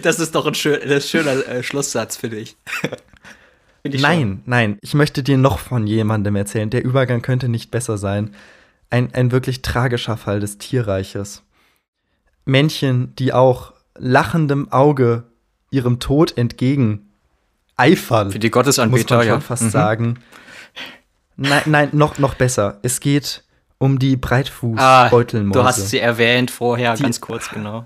Das 0.01 0.19
ist 0.19 0.33
doch 0.33 0.47
ein, 0.47 0.55
schön, 0.55 0.81
ein 0.81 1.01
schöner 1.01 1.47
äh, 1.47 1.61
Schlusssatz, 1.63 2.17
finde 2.17 2.37
ich. 2.37 2.57
Find 3.83 3.93
ich 3.95 4.01
Nein, 4.01 4.41
nein, 4.45 4.79
ich 4.81 4.95
möchte 4.95 5.21
dir 5.21 5.37
noch 5.37 5.59
von 5.59 5.85
jemandem 5.85 6.35
erzählen. 6.35 6.69
Der 6.71 6.83
Übergang 6.83 7.21
könnte 7.21 7.49
nicht 7.49 7.69
besser 7.69 7.97
sein. 7.99 8.33
Ein, 8.89 9.13
ein 9.13 9.31
wirklich 9.31 9.61
tragischer 9.61 10.17
Fall 10.17 10.39
des 10.39 10.57
Tierreiches. 10.57 11.43
Männchen, 12.45 13.13
die 13.15 13.33
auch 13.33 13.73
lachendem 13.95 14.71
Auge 14.71 15.25
ihrem 15.69 15.99
Tod 15.99 16.37
entgegen 16.37 17.06
eifern. 17.77 18.31
Für 18.31 18.39
die 18.39 18.49
Gottesanbeter, 18.51 19.03
muss 19.03 19.09
man 19.09 19.19
schon 19.21 19.27
ja. 19.27 19.39
fast 19.39 19.63
Mhm. 19.63 19.69
sagen. 19.69 20.19
Nein, 21.35 21.61
nein, 21.65 21.89
noch, 21.91 22.17
noch 22.17 22.33
besser. 22.33 22.79
Es 22.81 22.99
geht 22.99 23.43
um 23.77 23.99
die 23.99 24.15
Ah, 24.15 24.19
Breitfußbeutelmäuse. 24.21 25.59
du 25.59 25.63
hast 25.63 25.89
sie 25.89 25.99
erwähnt 25.99 26.49
vorher, 26.51 26.95
Die- 26.95 27.03
ganz 27.03 27.21
kurz, 27.21 27.49
genau. 27.49 27.85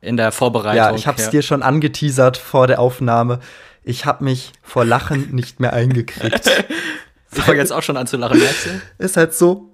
In 0.00 0.16
der 0.16 0.32
Vorbereitung. 0.32 0.76
Ja, 0.76 0.94
ich 0.94 1.06
hab's 1.06 1.28
dir 1.30 1.42
schon 1.42 1.62
angeteasert 1.62 2.36
vor 2.38 2.66
der 2.66 2.78
Aufnahme. 2.80 3.40
Ich 3.82 4.06
hab 4.06 4.20
mich 4.22 4.52
vor 4.62 4.84
Lachen 4.84 5.34
nicht 5.34 5.60
mehr 5.60 5.72
eingekriegt. 5.72 6.50
Ich 7.32 7.44
fange 7.44 7.58
jetzt 7.58 7.72
auch 7.72 7.82
schon 7.84 7.96
an 7.96 8.08
zu 8.08 8.16
lachen, 8.16 8.40
merkst 8.40 8.66
du? 8.66 8.70
ist 9.04 9.16
halt 9.16 9.32
so. 9.34 9.70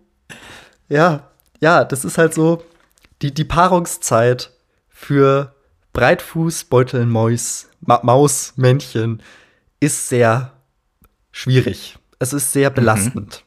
Ja, 0.91 1.31
ja, 1.59 1.85
das 1.85 2.05
ist 2.05 2.19
halt 2.19 2.35
so. 2.35 2.63
Die, 3.23 3.33
die 3.33 3.45
Paarungszeit 3.45 4.51
für 4.91 5.55
Breitfußbeutelmäus, 5.97 7.71
Ma 7.81 8.01
Mausmännchen 8.03 9.23
ist 9.81 10.11
sehr 10.11 10.53
schwierig. 11.33 11.97
Es 12.19 12.35
ist 12.35 12.53
sehr 12.53 12.69
belastend. 12.69 13.47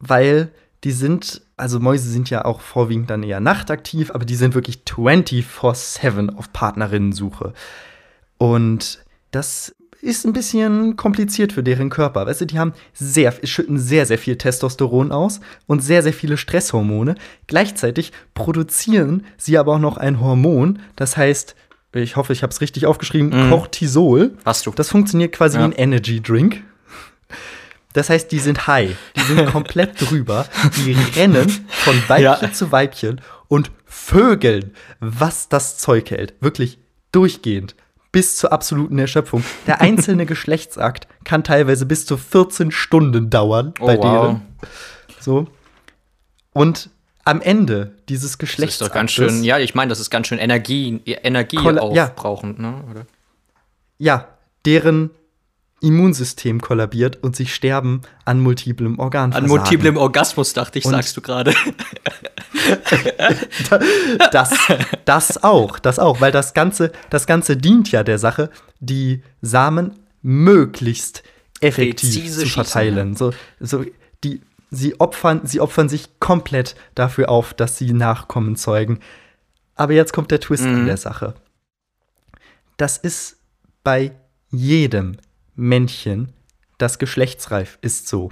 Weil 0.00 0.50
die 0.82 0.90
sind, 0.90 1.42
also 1.56 1.78
Mäuse 1.78 2.10
sind 2.10 2.30
ja 2.30 2.44
auch 2.44 2.62
vorwiegend 2.62 3.10
dann 3.10 3.22
eher 3.22 3.38
nachtaktiv, 3.38 4.10
aber 4.10 4.24
die 4.24 4.34
sind 4.34 4.56
wirklich 4.56 4.82
24-7 4.88 6.34
auf 6.34 6.52
Partnerinnensuche. 6.52 7.52
Und 8.38 9.04
das 9.30 9.72
ist 10.00 10.26
ein 10.26 10.32
bisschen 10.32 10.96
kompliziert 10.96 11.52
für 11.52 11.62
deren 11.62 11.90
Körper. 11.90 12.26
Weißt 12.26 12.40
du, 12.40 12.46
die 12.46 12.58
haben 12.58 12.72
sehr, 12.92 13.32
schütten 13.44 13.78
sehr, 13.78 14.04
sehr 14.04 14.18
viel 14.18 14.36
Testosteron 14.36 15.12
aus 15.12 15.38
und 15.68 15.84
sehr, 15.84 16.02
sehr 16.02 16.12
viele 16.12 16.38
Stresshormone. 16.38 17.14
Gleichzeitig 17.46 18.10
produzieren 18.34 19.26
sie 19.36 19.58
aber 19.58 19.74
auch 19.74 19.80
noch 19.80 19.96
ein 19.96 20.20
Hormon, 20.20 20.80
das 20.96 21.16
heißt, 21.16 21.54
ich 21.92 22.16
hoffe, 22.16 22.32
ich 22.32 22.42
habe 22.42 22.50
es 22.52 22.60
richtig 22.60 22.86
aufgeschrieben, 22.86 23.46
Mhm. 23.46 23.50
Cortisol. 23.50 24.32
Hast 24.44 24.66
du. 24.66 24.70
Das 24.72 24.88
funktioniert 24.90 25.32
quasi 25.32 25.56
Ja. 25.56 25.62
wie 25.62 25.66
ein 25.66 25.72
Energy 25.72 26.20
Drink. 26.20 26.62
Das 27.94 28.10
heißt, 28.10 28.30
die 28.30 28.38
sind 28.38 28.66
high, 28.66 28.96
die 29.16 29.20
sind 29.22 29.46
komplett 29.52 30.00
drüber, 30.00 30.46
die 30.76 30.92
rennen 31.16 31.48
von 31.68 31.94
Weibchen 32.08 32.22
Ja. 32.48 32.52
zu 32.52 32.70
Weibchen 32.70 33.20
und 33.48 33.70
vögeln, 33.86 34.72
was 35.00 35.48
das 35.48 35.78
Zeug 35.78 36.10
hält. 36.10 36.34
Wirklich 36.40 36.78
durchgehend. 37.12 37.74
Bis 38.12 38.36
zur 38.36 38.52
absoluten 38.52 38.98
Erschöpfung. 38.98 39.42
Der 39.66 39.80
einzelne 39.82 40.26
Geschlechtsakt 40.26 41.08
kann 41.24 41.44
teilweise 41.44 41.86
bis 41.86 42.04
zu 42.06 42.16
14 42.16 42.70
Stunden 42.70 43.30
dauern 43.30 43.72
Oh, 43.80 43.86
bei 43.86 43.98
wow. 43.98 44.26
denen. 44.26 44.42
So. 45.20 45.46
Und 46.52 46.90
am 47.28 47.40
Ende 47.42 47.92
dieses 48.08 48.38
Das 48.38 48.54
ist 48.58 48.80
doch 48.80 48.90
ganz 48.92 49.10
schön, 49.12 49.44
ja, 49.44 49.58
ich 49.58 49.74
meine, 49.74 49.90
das 49.90 50.00
ist 50.00 50.10
ganz 50.10 50.26
schön 50.28 50.38
Energie, 50.38 51.00
Energie 51.04 51.56
Kolla- 51.56 51.92
ja. 51.94 52.04
aufbrauchend, 52.06 52.58
ne? 52.58 52.82
Oder? 52.90 53.06
ja, 53.98 54.28
deren 54.64 55.10
Immunsystem 55.80 56.60
kollabiert 56.60 57.22
und 57.22 57.36
sie 57.36 57.46
sterben 57.46 58.00
an 58.24 58.40
multiplem 58.40 58.94
An 58.94 58.98
Organversagen. 59.00 59.48
multiplem 59.48 59.96
Orgasmus, 59.96 60.52
dachte 60.52 60.78
ich, 60.78 60.84
Und- 60.84 60.92
sagst 60.92 61.16
du 61.16 61.20
gerade. 61.20 61.54
Das, 64.32 64.50
das 65.04 65.42
auch, 65.44 65.78
das 65.78 65.98
auch, 65.98 66.20
weil 66.20 66.32
das 66.32 66.54
Ganze, 66.54 66.92
das 67.10 67.26
Ganze 67.26 67.56
dient 67.56 67.90
ja 67.92 68.02
der 68.04 68.18
Sache, 68.18 68.50
die 68.80 69.22
Samen 69.40 69.98
möglichst 70.22 71.22
effektiv 71.60 72.10
Präzise 72.10 72.40
zu 72.40 72.46
schießen, 72.46 72.64
verteilen. 72.64 73.16
So, 73.16 73.32
so 73.60 73.84
die, 74.24 74.42
sie 74.70 75.00
opfern, 75.00 75.40
sie 75.44 75.60
opfern 75.60 75.88
sich 75.88 76.18
komplett 76.20 76.74
dafür 76.94 77.28
auf, 77.30 77.54
dass 77.54 77.78
sie 77.78 77.92
Nachkommen 77.92 78.56
zeugen. 78.56 79.00
Aber 79.74 79.92
jetzt 79.92 80.12
kommt 80.12 80.30
der 80.30 80.40
Twist 80.40 80.64
in 80.64 80.82
Mhm. 80.82 80.86
der 80.86 80.96
Sache. 80.96 81.34
Das 82.76 82.96
ist 82.96 83.38
bei 83.84 84.12
jedem 84.50 85.16
Männchen, 85.54 86.32
das 86.78 86.98
geschlechtsreif 86.98 87.78
ist, 87.80 88.08
so. 88.08 88.30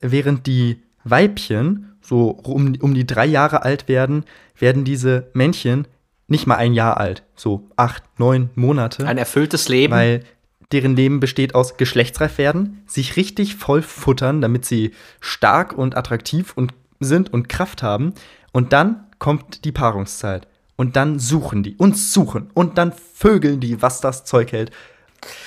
Während 0.00 0.46
die 0.46 0.82
Weibchen 1.04 1.96
so 2.00 2.30
um, 2.30 2.74
um 2.80 2.94
die 2.94 3.06
drei 3.06 3.26
Jahre 3.26 3.62
alt 3.62 3.88
werden, 3.88 4.24
werden 4.58 4.84
diese 4.84 5.30
Männchen 5.34 5.86
nicht 6.26 6.46
mal 6.46 6.56
ein 6.56 6.74
Jahr 6.74 6.98
alt, 6.98 7.22
so 7.34 7.68
acht, 7.76 8.02
neun 8.18 8.50
Monate, 8.54 9.06
Ein 9.06 9.18
erfülltes 9.18 9.68
Leben. 9.68 9.92
weil 9.94 10.24
deren 10.72 10.96
Leben 10.96 11.20
besteht 11.20 11.54
aus 11.54 11.76
geschlechtsreif 11.76 12.38
werden, 12.38 12.82
sich 12.86 13.16
richtig 13.16 13.56
voll 13.56 13.82
futtern, 13.82 14.40
damit 14.40 14.64
sie 14.64 14.92
stark 15.20 15.72
und 15.76 15.96
attraktiv 15.96 16.52
und 16.56 16.74
sind 17.00 17.32
und 17.32 17.48
Kraft 17.48 17.82
haben. 17.82 18.12
Und 18.52 18.72
dann 18.72 19.04
kommt 19.18 19.64
die 19.64 19.72
Paarungszeit. 19.72 20.46
Und 20.76 20.94
dann 20.96 21.18
suchen 21.18 21.62
die 21.62 21.74
und 21.76 21.96
suchen 21.96 22.50
und 22.54 22.78
dann 22.78 22.92
vögeln 23.14 23.58
die, 23.60 23.82
was 23.82 24.00
das 24.00 24.24
Zeug 24.24 24.52
hält. 24.52 24.70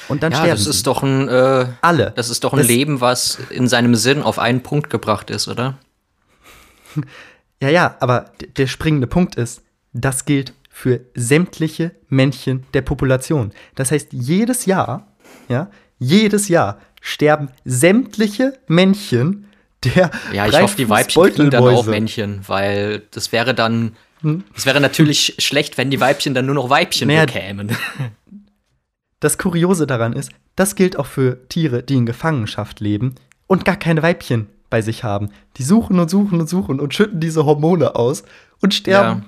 Und 0.09 0.23
dann 0.23 0.33
ja, 0.33 0.39
sterben 0.39 0.57
das 0.57 0.67
ist 0.67 0.85
doch 0.87 1.03
ein, 1.03 1.29
äh, 1.29 1.67
alle. 1.81 2.11
das 2.17 2.29
ist 2.29 2.43
doch 2.43 2.51
ein 2.51 2.59
Das- 2.59 2.67
Leben, 2.67 2.99
was 2.99 3.39
in 3.49 3.69
seinem 3.69 3.95
Sinn 3.95 4.21
auf 4.23 4.39
einen 4.39 4.61
Punkt 4.61 4.89
gebracht 4.89 5.29
ist, 5.29 5.47
oder? 5.47 5.77
Ja, 7.61 7.69
ja, 7.69 7.95
aber 7.99 8.31
der 8.57 8.65
springende 8.65 9.05
Punkt 9.05 9.35
ist, 9.35 9.61
das 9.93 10.25
gilt 10.25 10.53
für 10.71 11.01
sämtliche 11.13 11.91
Männchen 12.09 12.63
der 12.73 12.81
Population. 12.81 13.51
Das 13.75 13.91
heißt, 13.91 14.13
jedes 14.13 14.65
Jahr, 14.65 15.10
ja, 15.51 15.69
jedes 15.99 16.47
Jahr 16.47 16.79
sterben 17.01 17.49
sämtliche 17.65 18.57
Männchen 18.67 19.45
der 19.83 20.11
Ja, 20.33 20.47
ich 20.47 20.61
hoffe, 20.61 20.77
die 20.77 20.89
Weibchen 20.89 21.23
kriegen 21.23 21.49
dann 21.49 21.63
auch. 21.63 21.85
Männchen, 21.85 22.41
weil 22.47 23.03
das 23.11 23.31
wäre 23.31 23.53
dann, 23.53 23.93
Hm? 24.21 24.43
es 24.55 24.65
wäre 24.65 24.79
natürlich 24.79 25.35
schlecht, 25.39 25.77
wenn 25.77 25.89
die 25.89 25.99
Weibchen 25.99 26.33
dann 26.33 26.45
nur 26.45 26.55
noch 26.55 26.69
Weibchen 26.69 27.07
Naja, 27.07 27.25
bekämen. 27.25 27.75
Das 29.19 29.37
Kuriose 29.37 29.85
daran 29.85 30.13
ist, 30.13 30.31
das 30.55 30.73
gilt 30.75 30.97
auch 30.97 31.05
für 31.05 31.47
Tiere, 31.47 31.83
die 31.83 31.93
in 31.93 32.07
Gefangenschaft 32.07 32.79
leben 32.79 33.13
und 33.45 33.65
gar 33.65 33.75
keine 33.75 34.01
Weibchen 34.01 34.47
bei 34.71 34.81
sich 34.81 35.03
haben. 35.03 35.29
Die 35.57 35.63
suchen 35.63 35.99
und 35.99 36.09
suchen 36.09 36.39
und 36.39 36.49
suchen 36.49 36.79
und 36.79 36.95
schütten 36.95 37.19
diese 37.19 37.45
Hormone 37.45 37.95
aus 37.95 38.23
und 38.61 38.73
sterben. 38.73 39.25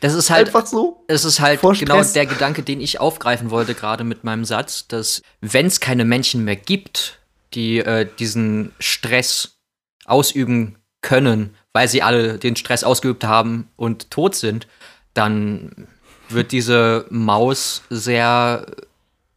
Das 0.00 0.14
ist 0.14 0.30
halt, 0.30 0.48
Einfach 0.48 0.66
so. 0.66 1.04
es 1.08 1.24
ist 1.24 1.40
halt 1.40 1.60
genau 1.60 2.02
der 2.02 2.26
Gedanke, 2.26 2.62
den 2.62 2.80
ich 2.80 3.00
aufgreifen 3.00 3.50
wollte, 3.50 3.74
gerade 3.74 4.04
mit 4.04 4.24
meinem 4.24 4.44
Satz, 4.44 4.86
dass 4.88 5.22
wenn 5.40 5.66
es 5.66 5.80
keine 5.80 6.04
Männchen 6.04 6.44
mehr 6.44 6.56
gibt, 6.56 7.18
die 7.54 7.78
äh, 7.78 8.08
diesen 8.18 8.72
Stress 8.78 9.56
ausüben 10.04 10.76
können, 11.00 11.54
weil 11.72 11.88
sie 11.88 12.02
alle 12.02 12.38
den 12.38 12.56
Stress 12.56 12.84
ausgeübt 12.84 13.24
haben 13.24 13.68
und 13.76 14.10
tot 14.10 14.34
sind, 14.34 14.66
dann 15.14 15.88
wird 16.28 16.52
diese 16.52 17.06
Maus 17.10 17.82
sehr, 17.90 18.66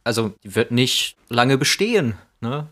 also 0.04 0.32
wird 0.42 0.70
nicht 0.70 1.16
lange 1.28 1.58
bestehen. 1.58 2.14
Ne? 2.40 2.66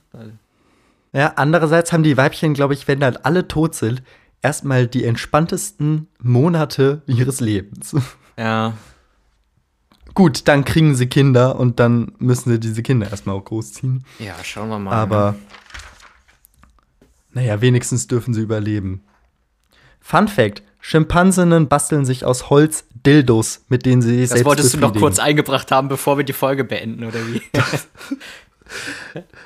Ja, 1.13 1.35
andererseits 1.37 1.93
haben 1.93 2.03
die 2.03 2.17
Weibchen, 2.17 2.55
glaube 2.55 2.75
ich, 2.75 2.89
wenn 2.89 3.01
dann 3.01 3.17
alle 3.17 3.47
tot 3.47 3.75
sind, 3.75 4.03
erstmal 4.45 4.87
die 4.87 5.05
entspanntesten 5.05 6.09
Monate 6.21 7.03
ihres 7.07 7.41
Lebens. 7.41 7.97
Ja, 8.39 8.75
Gut, 10.15 10.47
dann 10.47 10.65
kriegen 10.65 10.95
sie 10.95 11.09
Kinder 11.09 11.59
und 11.59 11.81
dann 11.81 12.13
müssen 12.19 12.51
sie 12.51 12.61
diese 12.61 12.85
Kinder 12.85 13.11
erstmal 13.11 13.35
auch 13.35 13.45
großziehen. 13.45 14.05
ja, 14.21 14.35
schauen 14.45 14.69
wir 14.69 14.79
mal. 14.79 14.93
Aber 14.93 15.35
naja, 17.33 17.61
wenigstens 17.61 18.07
dürfen 18.07 18.33
sie 18.33 18.41
überleben. 18.41 19.03
Fun 20.01 20.29
Fact: 20.29 20.63
Schimpansinnen 20.79 21.67
basteln 21.67 22.05
sich 22.05 22.25
aus 22.25 22.49
Holz 22.49 22.85
Dildos, 22.93 23.65
mit 23.69 23.87
denen 23.87 24.03
sie 24.03 24.11
sich 24.11 24.21
das 24.21 24.31
selbst 24.31 24.47
wolltest 24.47 24.75
du 24.75 24.79
noch 24.79 24.95
kurz 24.95 25.19
eingebracht 25.19 25.73
haben, 25.73 25.89
bevor 25.89 26.17
wir 26.17 26.25
die 26.25 26.33
Folge 26.33 26.65
beenden, 26.65 27.05
oder 27.05 27.27
wie? 27.27 27.43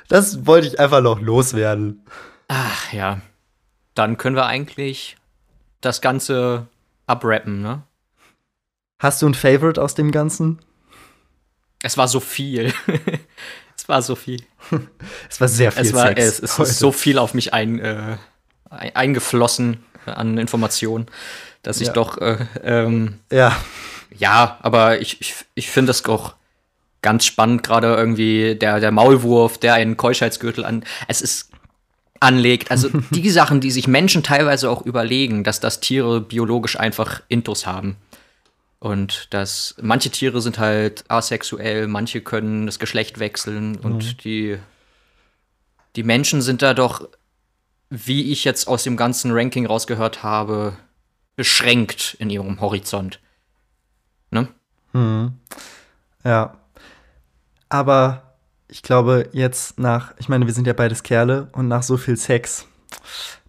Das 0.07 0.45
wollte 0.47 0.65
ich 0.67 0.79
einfach 0.79 1.01
noch 1.01 1.19
loswerden. 1.19 2.05
Ach 2.47 2.93
ja. 2.93 3.21
Dann 3.99 4.15
können 4.15 4.37
wir 4.37 4.45
eigentlich 4.45 5.17
das 5.81 5.99
Ganze 5.99 6.67
abrappen, 7.05 7.61
ne? 7.61 7.83
Hast 8.97 9.21
du 9.21 9.27
ein 9.27 9.33
Favorite 9.33 9.81
aus 9.81 9.93
dem 9.93 10.13
Ganzen? 10.13 10.59
Es 11.83 11.97
war 11.97 12.07
so 12.07 12.21
viel. 12.21 12.73
es 13.75 13.89
war 13.89 14.01
so 14.01 14.15
viel. 14.15 14.41
Es 15.29 15.41
war 15.41 15.49
sehr 15.49 15.73
viel 15.73 15.81
Es, 15.81 15.93
war, 15.93 16.07
Sex. 16.07 16.23
es, 16.23 16.39
es 16.39 16.59
ist 16.59 16.79
so 16.79 16.93
viel 16.93 17.17
auf 17.17 17.33
mich 17.33 17.53
ein, 17.53 17.77
äh, 17.79 18.15
ein, 18.69 18.95
eingeflossen 18.95 19.83
an 20.05 20.37
Informationen, 20.37 21.07
dass 21.61 21.81
ich 21.81 21.87
Ja. 21.87 21.93
doch, 21.93 22.19
äh, 22.19 22.45
ähm, 22.63 23.19
Ja, 23.29 23.53
ja, 24.15 24.59
aber 24.61 25.01
ich, 25.01 25.19
ich, 25.19 25.35
ich 25.55 25.69
finde 25.69 25.89
das 25.89 26.05
auch 26.05 26.35
ganz 27.01 27.25
spannend, 27.25 27.63
gerade 27.63 27.93
irgendwie 27.95 28.55
der, 28.55 28.79
der 28.79 28.93
Maulwurf, 28.93 29.57
der 29.57 29.73
einen 29.73 29.97
Keuschheitsgürtel 29.97 30.63
an. 30.63 30.85
Es 31.09 31.21
ist 31.21 31.48
anlegt. 32.19 32.71
Also 32.71 32.89
die 33.11 33.29
Sachen, 33.29 33.61
die 33.61 33.71
sich 33.71 33.87
Menschen 33.87 34.23
teilweise 34.23 34.69
auch 34.69 34.85
überlegen, 34.85 35.43
dass 35.43 35.59
das 35.59 35.79
Tiere 35.79 36.21
biologisch 36.21 36.79
einfach 36.79 37.21
Intus 37.27 37.65
haben. 37.65 37.95
Und 38.79 39.33
dass 39.33 39.75
manche 39.81 40.09
Tiere 40.09 40.41
sind 40.41 40.57
halt 40.57 41.03
asexuell, 41.09 41.87
manche 41.87 42.21
können 42.21 42.65
das 42.65 42.79
Geschlecht 42.79 43.19
wechseln 43.19 43.75
und 43.75 44.23
die, 44.23 44.57
die 45.97 46.03
Menschen 46.03 46.41
sind 46.41 46.61
da 46.61 46.73
doch, 46.73 47.09
wie 47.89 48.31
ich 48.31 48.45
jetzt 48.45 48.69
aus 48.69 48.83
dem 48.83 48.95
ganzen 48.95 49.31
Ranking 49.33 49.65
rausgehört 49.65 50.23
habe, 50.23 50.77
beschränkt 51.35 52.15
in 52.19 52.29
ihrem 52.29 52.61
Horizont. 52.61 53.19
Ne? 54.31 54.47
Hm. 54.93 55.33
Ja. 56.23 56.57
Aber 57.67 58.28
ich 58.69 58.83
glaube, 58.83 59.27
jetzt 59.33 59.79
nach, 59.79 60.13
ich 60.19 60.29
meine, 60.29 60.45
wir 60.45 60.53
sind 60.53 60.67
ja 60.67 60.73
beides 60.73 61.03
Kerle 61.03 61.49
und 61.53 61.67
nach 61.67 61.83
so 61.83 61.97
viel 61.97 62.15
Sex, 62.15 62.67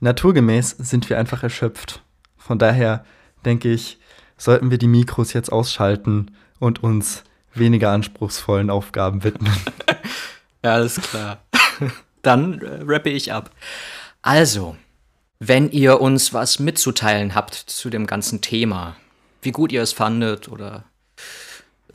naturgemäß 0.00 0.70
sind 0.78 1.08
wir 1.10 1.18
einfach 1.18 1.42
erschöpft. 1.42 2.02
Von 2.38 2.58
daher 2.58 3.04
denke 3.44 3.70
ich, 3.70 3.98
sollten 4.36 4.70
wir 4.70 4.78
die 4.78 4.88
Mikros 4.88 5.32
jetzt 5.34 5.52
ausschalten 5.52 6.34
und 6.58 6.82
uns 6.82 7.24
weniger 7.54 7.90
anspruchsvollen 7.90 8.70
Aufgaben 8.70 9.22
widmen. 9.22 9.52
ja, 10.64 10.74
alles 10.74 11.00
klar. 11.00 11.42
Dann 12.22 12.60
äh, 12.60 12.80
rappe 12.82 13.10
ich 13.10 13.32
ab. 13.32 13.50
Also, 14.22 14.76
wenn 15.38 15.70
ihr 15.70 16.00
uns 16.00 16.32
was 16.34 16.58
mitzuteilen 16.58 17.34
habt 17.34 17.54
zu 17.54 17.90
dem 17.90 18.06
ganzen 18.06 18.40
Thema, 18.40 18.96
wie 19.42 19.52
gut 19.52 19.72
ihr 19.72 19.82
es 19.82 19.92
fandet 19.92 20.48
oder 20.48 20.84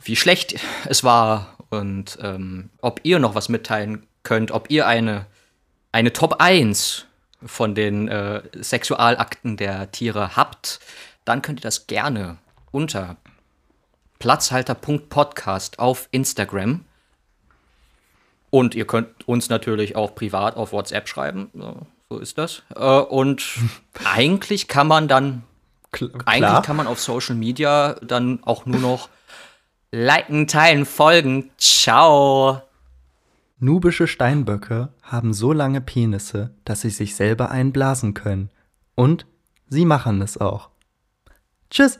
wie 0.06 0.16
schlecht 0.16 0.58
es 0.86 1.04
war 1.04 1.56
und 1.70 2.18
ähm, 2.22 2.70
ob 2.80 3.00
ihr 3.02 3.18
noch 3.18 3.34
was 3.34 3.48
mitteilen 3.48 4.06
könnt, 4.22 4.50
ob 4.50 4.70
ihr 4.70 4.86
eine, 4.86 5.26
eine 5.92 6.12
Top 6.12 6.40
1 6.40 7.06
von 7.44 7.74
den 7.74 8.08
äh, 8.08 8.42
Sexualakten 8.60 9.56
der 9.56 9.90
Tiere 9.92 10.36
habt, 10.36 10.80
dann 11.24 11.42
könnt 11.42 11.60
ihr 11.60 11.62
das 11.62 11.86
gerne 11.86 12.38
unter 12.70 13.16
platzhalter.podcast 14.18 15.78
auf 15.78 16.08
Instagram. 16.10 16.84
Und 18.50 18.74
ihr 18.74 18.86
könnt 18.86 19.28
uns 19.28 19.48
natürlich 19.48 19.96
auch 19.96 20.14
privat 20.14 20.56
auf 20.56 20.72
WhatsApp 20.72 21.08
schreiben. 21.08 21.50
So 22.08 22.18
ist 22.18 22.38
das. 22.38 22.62
Äh, 22.74 22.80
und 22.80 23.44
eigentlich 24.04 24.68
kann 24.68 24.86
man 24.86 25.08
dann, 25.08 25.42
Klar. 25.90 26.10
eigentlich 26.26 26.62
kann 26.62 26.76
man 26.76 26.86
auf 26.86 27.00
Social 27.00 27.34
Media 27.34 27.94
dann 28.02 28.40
auch 28.44 28.64
nur 28.66 28.80
noch 28.80 29.08
liken, 29.96 30.46
teilen, 30.46 30.84
folgen. 30.84 31.50
Ciao. 31.56 32.60
Nubische 33.58 34.06
Steinböcke 34.06 34.90
haben 35.02 35.32
so 35.32 35.52
lange 35.52 35.80
Penisse, 35.80 36.54
dass 36.64 36.82
sie 36.82 36.90
sich 36.90 37.16
selber 37.16 37.50
einblasen 37.50 38.12
können. 38.12 38.50
Und 38.94 39.26
sie 39.68 39.86
machen 39.86 40.20
es 40.20 40.36
auch. 40.36 40.68
Tschüss. 41.70 41.98